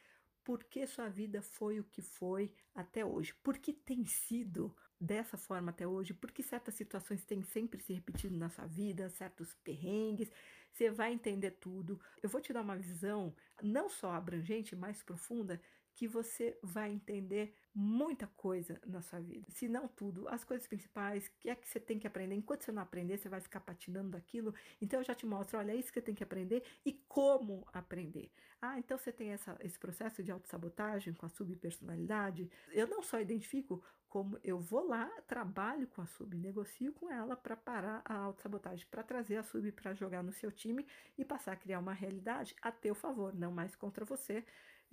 por 0.44 0.62
que 0.64 0.86
sua 0.86 1.08
vida 1.08 1.40
foi 1.42 1.80
o 1.80 1.84
que 1.84 2.02
foi 2.02 2.52
até 2.74 3.04
hoje, 3.04 3.34
por 3.42 3.56
que 3.58 3.72
tem 3.72 4.04
sido 4.04 4.74
dessa 5.00 5.36
forma 5.36 5.70
até 5.70 5.86
hoje, 5.86 6.14
por 6.14 6.30
que 6.30 6.42
certas 6.42 6.74
situações 6.74 7.24
têm 7.24 7.42
sempre 7.42 7.80
se 7.80 7.92
repetido 7.92 8.36
na 8.36 8.48
sua 8.48 8.66
vida, 8.66 9.08
certos 9.10 9.54
perrengues, 9.64 10.30
você 10.72 10.90
vai 10.90 11.12
entender 11.12 11.52
tudo. 11.52 12.00
Eu 12.22 12.28
vou 12.28 12.40
te 12.40 12.52
dar 12.52 12.62
uma 12.62 12.76
visão 12.76 13.34
não 13.62 13.88
só 13.88 14.12
abrangente, 14.12 14.74
mais 14.74 15.02
profunda, 15.02 15.60
que 15.94 16.08
você 16.08 16.58
vai 16.62 16.90
entender 16.90 17.54
muita 17.72 18.26
coisa 18.26 18.80
na 18.84 19.00
sua 19.00 19.20
vida. 19.20 19.46
Se 19.50 19.68
não 19.68 19.86
tudo, 19.86 20.28
as 20.28 20.44
coisas 20.44 20.66
principais, 20.66 21.28
que 21.38 21.48
é 21.48 21.54
que 21.54 21.68
você 21.68 21.78
tem 21.78 21.98
que 21.98 22.06
aprender. 22.06 22.34
Enquanto 22.34 22.64
você 22.64 22.72
não 22.72 22.82
aprender, 22.82 23.16
você 23.16 23.28
vai 23.28 23.40
ficar 23.40 23.60
patinando 23.60 24.10
daquilo. 24.10 24.52
Então 24.82 25.00
eu 25.00 25.04
já 25.04 25.14
te 25.14 25.24
mostro, 25.24 25.58
olha, 25.58 25.72
é 25.72 25.76
isso 25.76 25.92
que 25.92 26.00
você 26.00 26.04
tem 26.04 26.14
que 26.14 26.24
aprender 26.24 26.64
e 26.84 26.92
como 27.08 27.66
aprender. 27.72 28.30
Ah, 28.60 28.78
então 28.78 28.98
você 28.98 29.12
tem 29.12 29.30
essa, 29.30 29.56
esse 29.60 29.78
processo 29.78 30.22
de 30.22 30.32
autossabotagem 30.32 31.14
com 31.14 31.26
a 31.26 31.28
subpersonalidade. 31.28 32.50
Eu 32.72 32.88
não 32.88 33.02
só 33.02 33.20
identifico 33.20 33.82
como 34.14 34.38
eu 34.44 34.60
vou 34.60 34.86
lá, 34.86 35.10
trabalho 35.26 35.88
com 35.88 36.00
a 36.00 36.06
sub, 36.06 36.36
negocio 36.36 36.92
com 36.92 37.10
ela 37.10 37.34
para 37.36 37.56
parar 37.56 38.00
a 38.04 38.14
autossabotagem, 38.14 38.86
para 38.88 39.02
trazer 39.02 39.38
a 39.38 39.42
sub 39.42 39.72
para 39.72 39.92
jogar 39.92 40.22
no 40.22 40.30
seu 40.30 40.52
time 40.52 40.86
e 41.18 41.24
passar 41.24 41.50
a 41.50 41.56
criar 41.56 41.80
uma 41.80 41.92
realidade 41.92 42.54
a 42.62 42.70
teu 42.70 42.94
favor, 42.94 43.34
não 43.34 43.50
mais 43.50 43.74
contra 43.74 44.04
você 44.04 44.44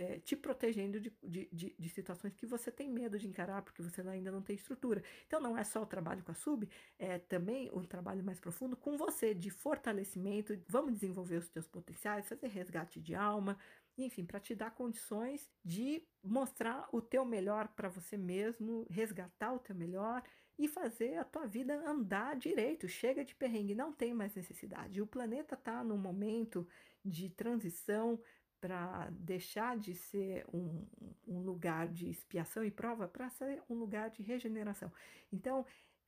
é, 0.01 0.19
te 0.19 0.36
protegendo 0.36 0.99
de, 0.99 1.13
de, 1.22 1.49
de, 1.51 1.76
de, 1.78 1.89
situações 1.89 2.34
que 2.34 2.47
você 2.47 2.72
tem 2.72 2.89
medo 2.89 3.19
de 3.19 3.28
encarar, 3.28 3.61
porque 3.61 3.84
você 3.84 4.01
ainda 4.01 4.32
não 4.32 4.41
tem 4.41 4.55
estrutura. 4.55 5.03
Então, 5.28 5.39
não 5.39 5.55
é 5.55 5.63
só 5.63 5.84
o 5.84 5.86
trabalho 5.86 6.24
com 6.24 6.32
a 6.32 6.36
sub, 6.36 6.67
é 6.97 7.19
também 7.19 7.69
um 7.72 7.84
trabalho 7.84 8.24
mais 8.24 8.39
profundo 8.39 8.76
com 8.76 8.97
você, 8.97 9.36
de 9.36 9.51
fortalecimento. 9.51 10.59
Vamos 10.67 10.93
desenvolver 10.93 11.38
os 11.38 11.49
teus 11.49 11.67
potenciais, 11.67 12.28
fazer 12.28 12.47
resgate 12.47 12.99
de 12.99 13.13
alma, 13.13 13.57
enfim, 13.98 14.26
para 14.26 14.39
te 14.39 14.56
dar 14.56 14.72
condições 14.72 15.50
de 15.64 16.04
mostrar 16.24 16.88
o 16.92 17.02
teu 17.02 17.26
melhor 17.26 17.68
para 17.70 17.89
você 17.89 18.18
mesmo, 18.18 18.86
resgatar 18.89 19.54
o 19.54 19.60
teu 19.60 19.76
melhor 19.76 20.24
e 20.58 20.68
fazer 20.68 21.18
a 21.18 21.24
tua 21.24 21.46
vida 21.46 21.74
andar 21.88 22.36
direito. 22.36 22.88
Chega 22.88 23.26
de 23.26 23.36
perrengue, 23.36 23.76
não 23.76 23.92
tem 23.92 24.14
mais 24.14 24.36
necessidade. 24.36 25.02
O 25.02 25.08
planeta 25.08 25.56
está 25.56 25.84
num 25.84 25.98
momento 25.98 26.68
de 27.04 27.30
transição 27.30 28.22
para 28.60 29.10
deixar 29.10 29.78
de 29.78 29.96
ser 29.96 30.46
um, 30.54 30.88
um, 31.28 31.39
lugar 31.39 31.88
de 31.88 32.08
expiação 32.10 32.64
e 32.64 32.70
prova 32.70 33.08
para 33.08 33.28
ser 33.30 33.64
um 33.68 33.74
lugar 33.74 34.12
de 34.12 34.22
regeneração. 34.22 34.92
Então, 35.34 35.66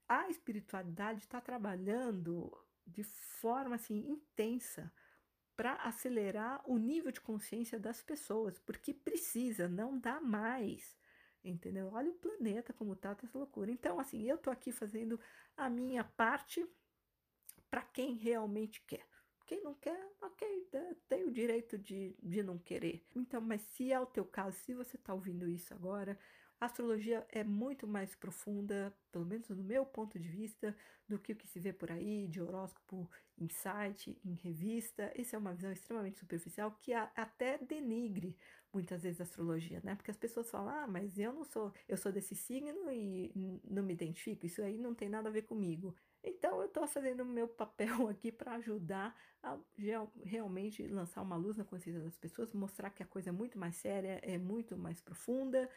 a 0.08 0.30
espiritualidade 0.30 1.22
está 1.22 1.42
trabalhando 1.42 2.56
de 2.86 3.04
forma 3.04 3.76
assim 3.76 4.08
intensa 4.08 4.92
para 5.56 5.74
acelerar 5.76 6.62
o 6.66 6.78
nível 6.78 7.12
de 7.12 7.22
consciência 7.22 7.80
das 7.80 8.02
pessoas, 8.02 8.60
porque 8.60 8.94
precisa, 8.94 9.68
não 9.68 9.98
dá 10.00 10.20
mais. 10.20 10.98
Entendeu? 11.44 11.90
Olha 11.92 12.10
o 12.10 12.16
planeta 12.16 12.72
como 12.72 12.96
tá, 12.96 13.14
tá 13.14 13.28
essa 13.28 13.38
loucura. 13.38 13.70
Então, 13.70 14.00
assim, 14.00 14.24
eu 14.24 14.38
tô 14.38 14.50
aqui 14.50 14.72
fazendo 14.72 15.20
a 15.58 15.70
minha 15.70 16.04
parte 16.04 16.66
para 17.70 17.82
quem 17.82 18.16
realmente 18.16 18.82
quer. 18.88 19.06
Quem 19.46 19.62
não 19.62 19.74
quer, 19.76 20.10
ok, 20.22 20.70
tem 21.10 21.26
o 21.26 21.32
direito 21.32 21.78
de, 21.78 22.16
de 22.24 22.42
não 22.42 22.58
querer. 22.58 23.06
Então, 23.14 23.42
mas 23.42 23.62
se 23.62 23.92
é 23.92 24.00
o 24.00 24.06
teu 24.06 24.24
caso, 24.24 24.58
se 24.60 24.74
você 24.74 24.96
está 24.96 25.14
ouvindo 25.14 25.50
isso 25.50 25.74
agora, 25.74 26.18
a 26.62 26.66
astrologia 26.66 27.26
é 27.30 27.44
muito 27.44 27.86
mais 27.86 28.16
profunda, 28.16 28.96
pelo 29.12 29.26
menos 29.26 29.50
no 29.50 29.62
meu 29.62 29.86
ponto 29.86 30.18
de 30.18 30.30
vista, 30.30 30.74
do 31.10 31.20
que 31.20 31.34
o 31.34 31.36
que 31.36 31.46
se 31.46 31.60
vê 31.60 31.74
por 31.74 31.92
aí 31.92 32.26
de 32.28 32.42
horóscopo 32.42 33.10
em 33.38 33.50
site, 33.50 34.18
em 34.24 34.34
revista. 34.36 35.12
Essa 35.16 35.36
é 35.36 35.40
uma 35.40 35.54
visão 35.54 35.72
extremamente 35.72 36.20
superficial 36.20 36.72
que 36.82 36.94
até 36.94 37.58
denigre 37.58 38.38
muitas 38.74 39.04
vezes 39.04 39.22
a 39.22 39.24
astrologia, 39.24 39.82
né? 39.84 39.96
Porque 39.96 40.12
as 40.12 40.18
pessoas 40.18 40.50
falam: 40.50 40.70
"Ah, 40.70 40.88
mas 40.88 41.18
eu 41.20 41.34
não 41.34 41.44
sou, 41.44 41.74
eu 41.88 41.98
sou 41.98 42.12
desse 42.12 42.36
signo 42.36 42.92
e 42.92 43.32
não 43.64 43.84
me 43.84 43.94
identifico, 43.94 44.46
isso 44.46 44.62
aí 44.62 44.78
não 44.78 44.94
tem 44.96 45.10
nada 45.10 45.30
a 45.30 45.32
ver 45.32 45.44
comigo". 45.44 45.96
Então, 46.24 46.60
eu 46.62 46.68
estou 46.68 46.88
fazendo 46.88 47.22
o 47.22 47.26
meu 47.26 47.48
papel 47.48 48.08
aqui 48.10 48.32
para 48.32 48.54
ajudar 48.56 49.16
a 49.42 49.58
realmente 50.24 50.88
lançar 50.88 51.22
uma 51.22 51.36
luz 51.36 51.58
na 51.58 51.66
consciência 51.66 52.02
das 52.02 52.18
pessoas, 52.18 52.54
mostrar 52.54 52.90
que 52.92 53.04
a 53.04 53.06
coisa 53.06 53.30
é 53.30 53.32
muito 53.32 53.58
mais 53.60 53.76
séria, 53.76 54.20
é 54.24 54.38
muito 54.38 54.78
mais 54.78 55.02
profunda. 55.02 55.70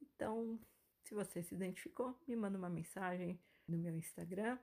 Então, 0.00 0.58
se 1.04 1.14
você 1.14 1.42
se 1.42 1.54
identificou, 1.54 2.16
me 2.26 2.36
manda 2.36 2.58
uma 2.58 2.70
mensagem 2.70 3.40
no 3.66 3.78
meu 3.78 3.96
Instagram, 3.96 4.58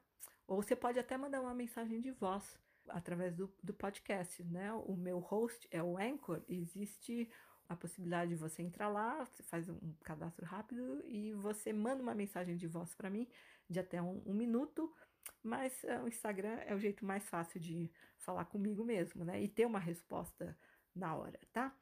ou 0.47 0.61
você 0.61 0.75
pode 0.75 0.99
até 0.99 1.17
mandar 1.17 1.41
uma 1.41 1.53
mensagem 1.53 1.99
de 1.99 2.11
voz 2.11 2.57
através 2.89 3.35
do, 3.35 3.51
do 3.63 3.73
podcast, 3.73 4.43
né? 4.43 4.71
O 4.73 4.95
meu 4.95 5.19
host 5.19 5.67
é 5.71 5.81
o 5.81 5.97
Anchor, 5.97 6.41
existe 6.47 7.29
a 7.67 7.75
possibilidade 7.75 8.29
de 8.29 8.35
você 8.35 8.61
entrar 8.61 8.89
lá, 8.89 9.25
você 9.25 9.41
faz 9.41 9.67
um 9.69 9.93
cadastro 10.03 10.45
rápido 10.45 11.01
e 11.03 11.33
você 11.33 11.73
manda 11.73 12.03
uma 12.03 12.13
mensagem 12.13 12.55
de 12.55 12.67
voz 12.67 12.93
para 12.93 13.09
mim 13.09 13.27
de 13.67 13.79
até 13.79 13.99
um, 13.99 14.21
um 14.25 14.33
minuto 14.33 14.93
mas 15.43 15.83
uh, 15.83 16.03
o 16.03 16.07
Instagram 16.07 16.57
é 16.65 16.73
o 16.73 16.79
jeito 16.79 17.05
mais 17.05 17.27
fácil 17.29 17.59
de 17.59 17.91
falar 18.17 18.45
comigo 18.45 18.83
mesmo, 18.83 19.23
né? 19.23 19.41
E 19.41 19.47
ter 19.47 19.65
uma 19.65 19.79
resposta 19.79 20.57
na 20.95 21.15
hora, 21.15 21.39
tá? 21.53 21.75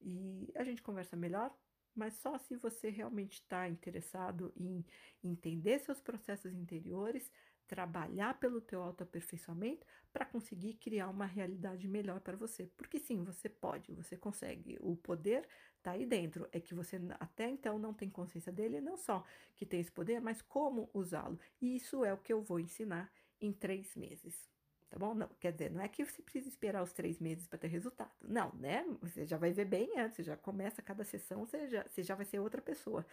E 0.00 0.52
a 0.56 0.64
gente 0.64 0.82
conversa 0.82 1.16
melhor, 1.16 1.54
mas 1.94 2.14
só 2.14 2.38
se 2.38 2.56
você 2.56 2.90
realmente 2.90 3.34
está 3.34 3.68
interessado 3.68 4.52
em 4.56 4.84
entender 5.22 5.78
seus 5.78 6.00
processos 6.00 6.52
interiores, 6.54 7.30
trabalhar 7.66 8.38
pelo 8.38 8.60
teu 8.60 8.82
autoaperfeiçoamento 8.82 9.86
para 10.12 10.24
conseguir 10.24 10.74
criar 10.74 11.08
uma 11.08 11.26
realidade 11.26 11.88
melhor 11.88 12.20
para 12.20 12.36
você. 12.36 12.66
Porque 12.76 12.98
sim, 12.98 13.22
você 13.24 13.48
pode, 13.48 13.92
você 13.92 14.16
consegue. 14.16 14.76
O 14.80 14.96
poder 14.96 15.46
está 15.78 15.92
aí 15.92 16.06
dentro. 16.06 16.48
É 16.52 16.60
que 16.60 16.74
você 16.74 17.00
até 17.18 17.48
então 17.48 17.78
não 17.78 17.94
tem 17.94 18.10
consciência 18.10 18.52
dele, 18.52 18.80
não 18.80 18.96
só 18.96 19.24
que 19.56 19.66
tem 19.66 19.80
esse 19.80 19.92
poder, 19.92 20.20
mas 20.20 20.42
como 20.42 20.90
usá-lo. 20.92 21.38
E 21.60 21.76
isso 21.76 22.04
é 22.04 22.12
o 22.12 22.18
que 22.18 22.32
eu 22.32 22.42
vou 22.42 22.60
ensinar 22.60 23.10
em 23.40 23.52
três 23.52 23.94
meses. 23.96 24.53
Tá 24.94 25.00
bom? 25.00 25.12
Não, 25.12 25.28
quer 25.40 25.50
dizer, 25.50 25.72
não 25.72 25.80
é 25.80 25.88
que 25.88 26.04
você 26.04 26.22
precisa 26.22 26.48
esperar 26.48 26.80
os 26.80 26.92
três 26.92 27.18
meses 27.18 27.48
para 27.48 27.58
ter 27.58 27.66
resultado. 27.66 28.12
Não, 28.22 28.54
né? 28.54 28.86
Você 29.02 29.26
já 29.26 29.36
vai 29.36 29.50
ver 29.50 29.64
bem 29.64 29.98
antes, 29.98 30.24
já 30.24 30.36
começa 30.36 30.80
cada 30.80 31.02
sessão, 31.02 31.44
você 31.44 31.66
já, 31.66 31.82
você 31.82 32.00
já 32.00 32.14
vai 32.14 32.24
ser 32.24 32.38
outra 32.38 32.62
pessoa. 32.62 33.04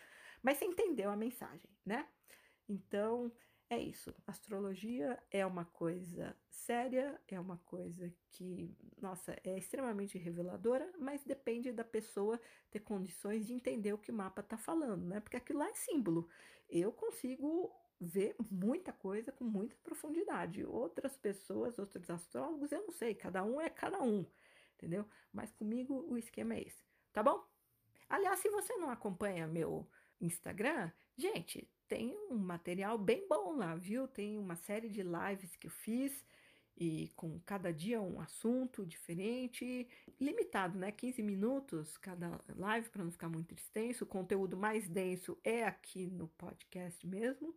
Mas 0.43 0.59
você 0.59 0.65
entendeu 0.65 1.09
a 1.09 1.15
mensagem, 1.15 1.67
né? 1.83 2.07
Então, 2.69 3.31
é 3.67 3.79
isso. 3.79 4.13
Astrologia 4.27 5.17
é 5.31 5.43
uma 5.43 5.65
coisa 5.65 6.37
séria, 6.51 7.19
é 7.27 7.39
uma 7.39 7.57
coisa 7.65 8.13
que, 8.29 8.77
nossa, 9.01 9.35
é 9.43 9.57
extremamente 9.57 10.19
reveladora, 10.19 10.87
mas 10.99 11.23
depende 11.23 11.71
da 11.71 11.83
pessoa 11.83 12.39
ter 12.69 12.81
condições 12.81 13.47
de 13.47 13.55
entender 13.55 13.91
o 13.91 13.97
que 13.97 14.11
o 14.11 14.15
mapa 14.15 14.41
está 14.41 14.55
falando, 14.55 15.07
né? 15.07 15.19
Porque 15.19 15.37
aquilo 15.37 15.57
lá 15.57 15.67
é 15.67 15.73
símbolo. 15.73 16.29
Eu 16.69 16.91
consigo 16.91 17.71
ver 18.01 18.35
muita 18.49 18.91
coisa 18.91 19.31
com 19.31 19.43
muita 19.43 19.75
profundidade. 19.83 20.65
Outras 20.65 21.15
pessoas, 21.15 21.77
outros 21.77 22.09
astrólogos, 22.09 22.71
eu 22.71 22.81
não 22.81 22.91
sei, 22.91 23.13
cada 23.13 23.43
um 23.43 23.61
é 23.61 23.69
cada 23.69 24.01
um, 24.01 24.25
entendeu? 24.75 25.05
Mas 25.31 25.51
comigo 25.51 26.05
o 26.09 26.17
esquema 26.17 26.55
é 26.55 26.63
esse, 26.63 26.83
tá 27.13 27.21
bom? 27.21 27.45
Aliás, 28.09 28.39
se 28.39 28.49
você 28.49 28.75
não 28.77 28.89
acompanha 28.89 29.47
meu 29.47 29.87
Instagram, 30.19 30.91
gente, 31.15 31.69
tem 31.87 32.17
um 32.29 32.37
material 32.37 32.97
bem 32.97 33.27
bom 33.27 33.55
lá, 33.55 33.75
viu? 33.75 34.07
Tem 34.07 34.37
uma 34.37 34.55
série 34.55 34.89
de 34.89 35.03
lives 35.03 35.55
que 35.55 35.67
eu 35.67 35.71
fiz 35.71 36.25
e 36.75 37.09
com 37.15 37.39
cada 37.41 37.71
dia 37.71 38.01
um 38.01 38.19
assunto 38.19 38.85
diferente, 38.85 39.87
limitado, 40.19 40.79
né? 40.79 40.91
15 40.91 41.21
minutos 41.21 41.97
cada 41.97 42.41
live 42.55 42.89
para 42.89 43.03
não 43.03 43.11
ficar 43.11 43.29
muito 43.29 43.53
extenso. 43.53 44.03
O 44.03 44.07
conteúdo 44.07 44.57
mais 44.57 44.89
denso 44.89 45.37
é 45.43 45.63
aqui 45.63 46.07
no 46.07 46.27
podcast 46.29 47.05
mesmo. 47.05 47.55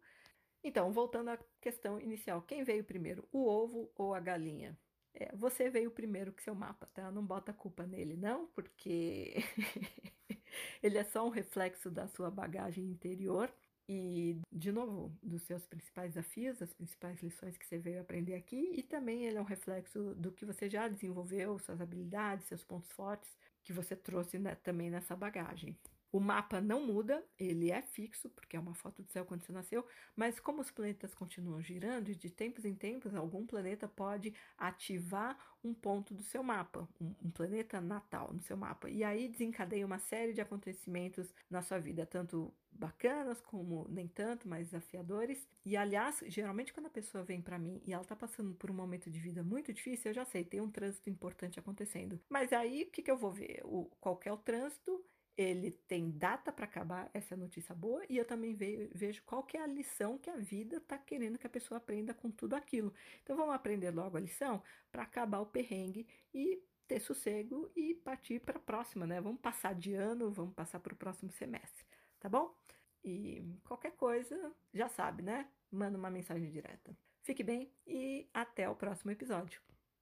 Então, 0.65 0.91
voltando 0.93 1.29
à 1.29 1.39
questão 1.61 2.01
inicial, 2.01 2.41
quem 2.43 2.65
veio 2.65 2.83
primeiro, 2.83 3.29
o 3.31 3.47
ovo 3.47 3.93
ou 3.95 4.15
a 4.15 4.21
galinha? 4.21 4.77
É, 5.13 5.31
você 5.37 5.69
veio 5.69 5.91
primeiro 5.91 6.33
que 6.33 6.43
seu 6.43 6.55
mapa, 6.55 6.87
tá? 6.87 7.11
Não 7.11 7.25
bota 7.25 7.53
culpa 7.53 7.87
nele, 7.87 8.17
não, 8.17 8.47
porque 8.49 9.35
ele 10.83 10.97
é 10.99 11.05
só 11.05 11.27
um 11.27 11.31
reflexo 11.31 11.91
da 11.91 12.09
sua 12.09 12.31
bagagem 12.31 12.85
interior 12.91 13.53
e, 13.87 14.41
de 14.51 14.73
novo, 14.73 15.15
dos 15.23 15.43
seus 15.43 15.67
principais 15.67 16.15
desafios, 16.15 16.59
das 16.59 16.73
principais 16.73 17.23
lições 17.23 17.59
que 17.59 17.67
você 17.67 17.79
veio 17.79 18.01
aprender 18.01 18.35
aqui, 18.35 18.73
e 18.75 18.83
também 18.83 19.27
ele 19.27 19.37
é 19.37 19.41
um 19.41 19.45
reflexo 19.45 20.15
do 20.15 20.33
que 20.33 20.47
você 20.47 20.69
já 20.71 20.89
desenvolveu, 20.89 21.59
suas 21.59 21.81
habilidades, 21.81 22.47
seus 22.49 22.65
pontos 22.65 22.91
fortes, 22.93 23.31
que 23.63 23.73
você 23.73 23.95
trouxe 23.95 24.39
né, 24.39 24.55
também 24.57 24.91
nessa 24.91 25.15
bagagem. 25.15 25.79
O 26.15 26.21
mapa 26.21 26.61
não 26.61 26.81
muda, 26.87 27.27
ele 27.37 27.73
é 27.73 27.83
fixo, 27.83 28.31
porque 28.31 28.57
é 28.57 28.61
uma 28.61 28.73
foto 28.73 29.03
do 29.03 29.11
céu 29.11 29.25
quando 29.25 29.43
você 29.43 29.51
nasceu, 29.51 29.85
mas 30.15 30.39
como 30.39 30.61
os 30.61 30.71
planetas 30.71 31.13
continuam 31.13 31.61
girando, 31.61 32.15
de 32.15 32.31
tempos 32.31 32.65
em 32.65 32.73
tempos, 32.73 33.17
algum 33.17 33.45
planeta 33.45 33.89
pode 33.89 34.33
ativar 34.57 35.37
um 35.65 35.75
ponto 35.75 36.15
do 36.15 36.23
seu 36.23 36.41
mapa, 36.41 36.89
um, 37.01 37.13
um, 37.21 37.31
planeta 37.33 37.81
natal 37.81 38.33
no 38.33 38.41
seu 38.41 38.57
mapa. 38.57 38.89
E 38.89 39.03
aí 39.03 39.27
desencadeia 39.27 39.85
uma 39.85 39.99
série 39.99 40.33
de 40.33 40.41
acontecimentos 40.41 41.35
na 41.51 41.63
sua 41.63 41.81
vida, 41.81 42.07
tanto 42.07 42.55
bacanas 42.71 43.41
como 43.41 43.85
nem 43.91 44.07
tanto, 44.07 44.49
mais 44.49 44.67
desafiadores. 44.67 45.49
E 45.65 45.77
aliás, 45.77 46.23
geralmente 46.29 46.73
quando 46.73 46.87
a 46.87 46.91
pessoa 46.91 47.25
vem 47.25 47.43
para 47.43 47.59
mim 47.59 47.83
e 47.85 47.93
ela 47.93 48.05
tá 48.05 48.15
passando 48.15 48.55
por 48.55 48.71
um 48.71 48.75
momento 48.75 49.11
de 49.11 49.19
vida 49.19 49.43
muito 49.43 49.73
difícil, 49.73 50.13
eu 50.13 50.15
já 50.15 50.25
sei, 50.25 50.45
tem 50.45 50.61
um 50.61 50.71
trânsito 50.71 51.11
importante 51.11 51.59
acontecendo. 51.59 52.21
Mas 52.29 52.53
aí 52.53 52.85
o 52.85 52.91
que, 52.93 53.03
que 53.03 53.11
eu 53.11 53.19
vou 53.19 53.33
ver? 53.33 53.63
O, 53.65 53.91
qual 53.99 54.21
é 54.25 54.33
o 54.33 54.37
trânsito? 54.37 55.05
Ele 55.37 55.71
tem 55.71 56.11
data 56.11 56.53
para 56.53 56.65
acabar, 56.65 57.11
essa 57.13 57.35
é 57.35 57.37
a 57.37 57.39
notícia 57.39 57.75
boa, 57.75 58.05
e 58.09 58.17
eu 58.17 58.25
também 58.25 58.55
vejo 58.55 59.23
qual 59.25 59.43
que 59.43 59.57
é 59.57 59.63
a 59.63 59.67
lição 59.67 60.17
que 60.17 60.31
a 60.31 60.37
vida 60.37 60.77
está 60.77 60.97
querendo 60.97 61.39
que 61.39 61.47
a 61.47 61.51
pessoa 61.51 61.79
aprenda 61.79 62.15
com 62.15 62.31
tudo 62.31 62.55
aquilo. 62.55 62.93
Então 63.23 63.37
vamos 63.37 63.55
aprender 63.55 63.91
logo 63.91 64.17
a 64.17 64.21
lição 64.21 64.63
para 64.93 65.03
acabar 65.03 65.41
o 65.41 65.47
perrengue 65.47 66.07
e 66.33 66.63
ter 66.87 67.01
sossego 67.01 67.71
e 67.75 67.95
partir 67.95 68.41
para 68.41 68.59
a 68.59 68.63
próxima, 68.63 69.07
né? 69.07 69.21
Vamos 69.21 69.41
passar 69.41 69.75
de 69.75 69.95
ano, 69.95 70.31
vamos 70.31 70.55
passar 70.55 70.79
para 70.81 70.93
o 70.93 70.97
próximo 70.97 71.31
semestre, 71.33 71.85
tá 72.21 72.29
bom? 72.29 72.55
E 73.03 73.43
qualquer 73.65 73.93
coisa, 73.93 74.55
já 74.73 74.89
sabe, 74.89 75.23
né? 75.23 75.49
Manda 75.71 75.99
uma 75.99 76.11
mensagem 76.11 76.51
direta. 76.51 76.97
Fique 77.23 77.43
bem 77.43 77.73
e 77.87 78.29
até 78.33 78.69
o 78.69 78.77
próximo 78.77 79.11
episódio. 79.11 79.74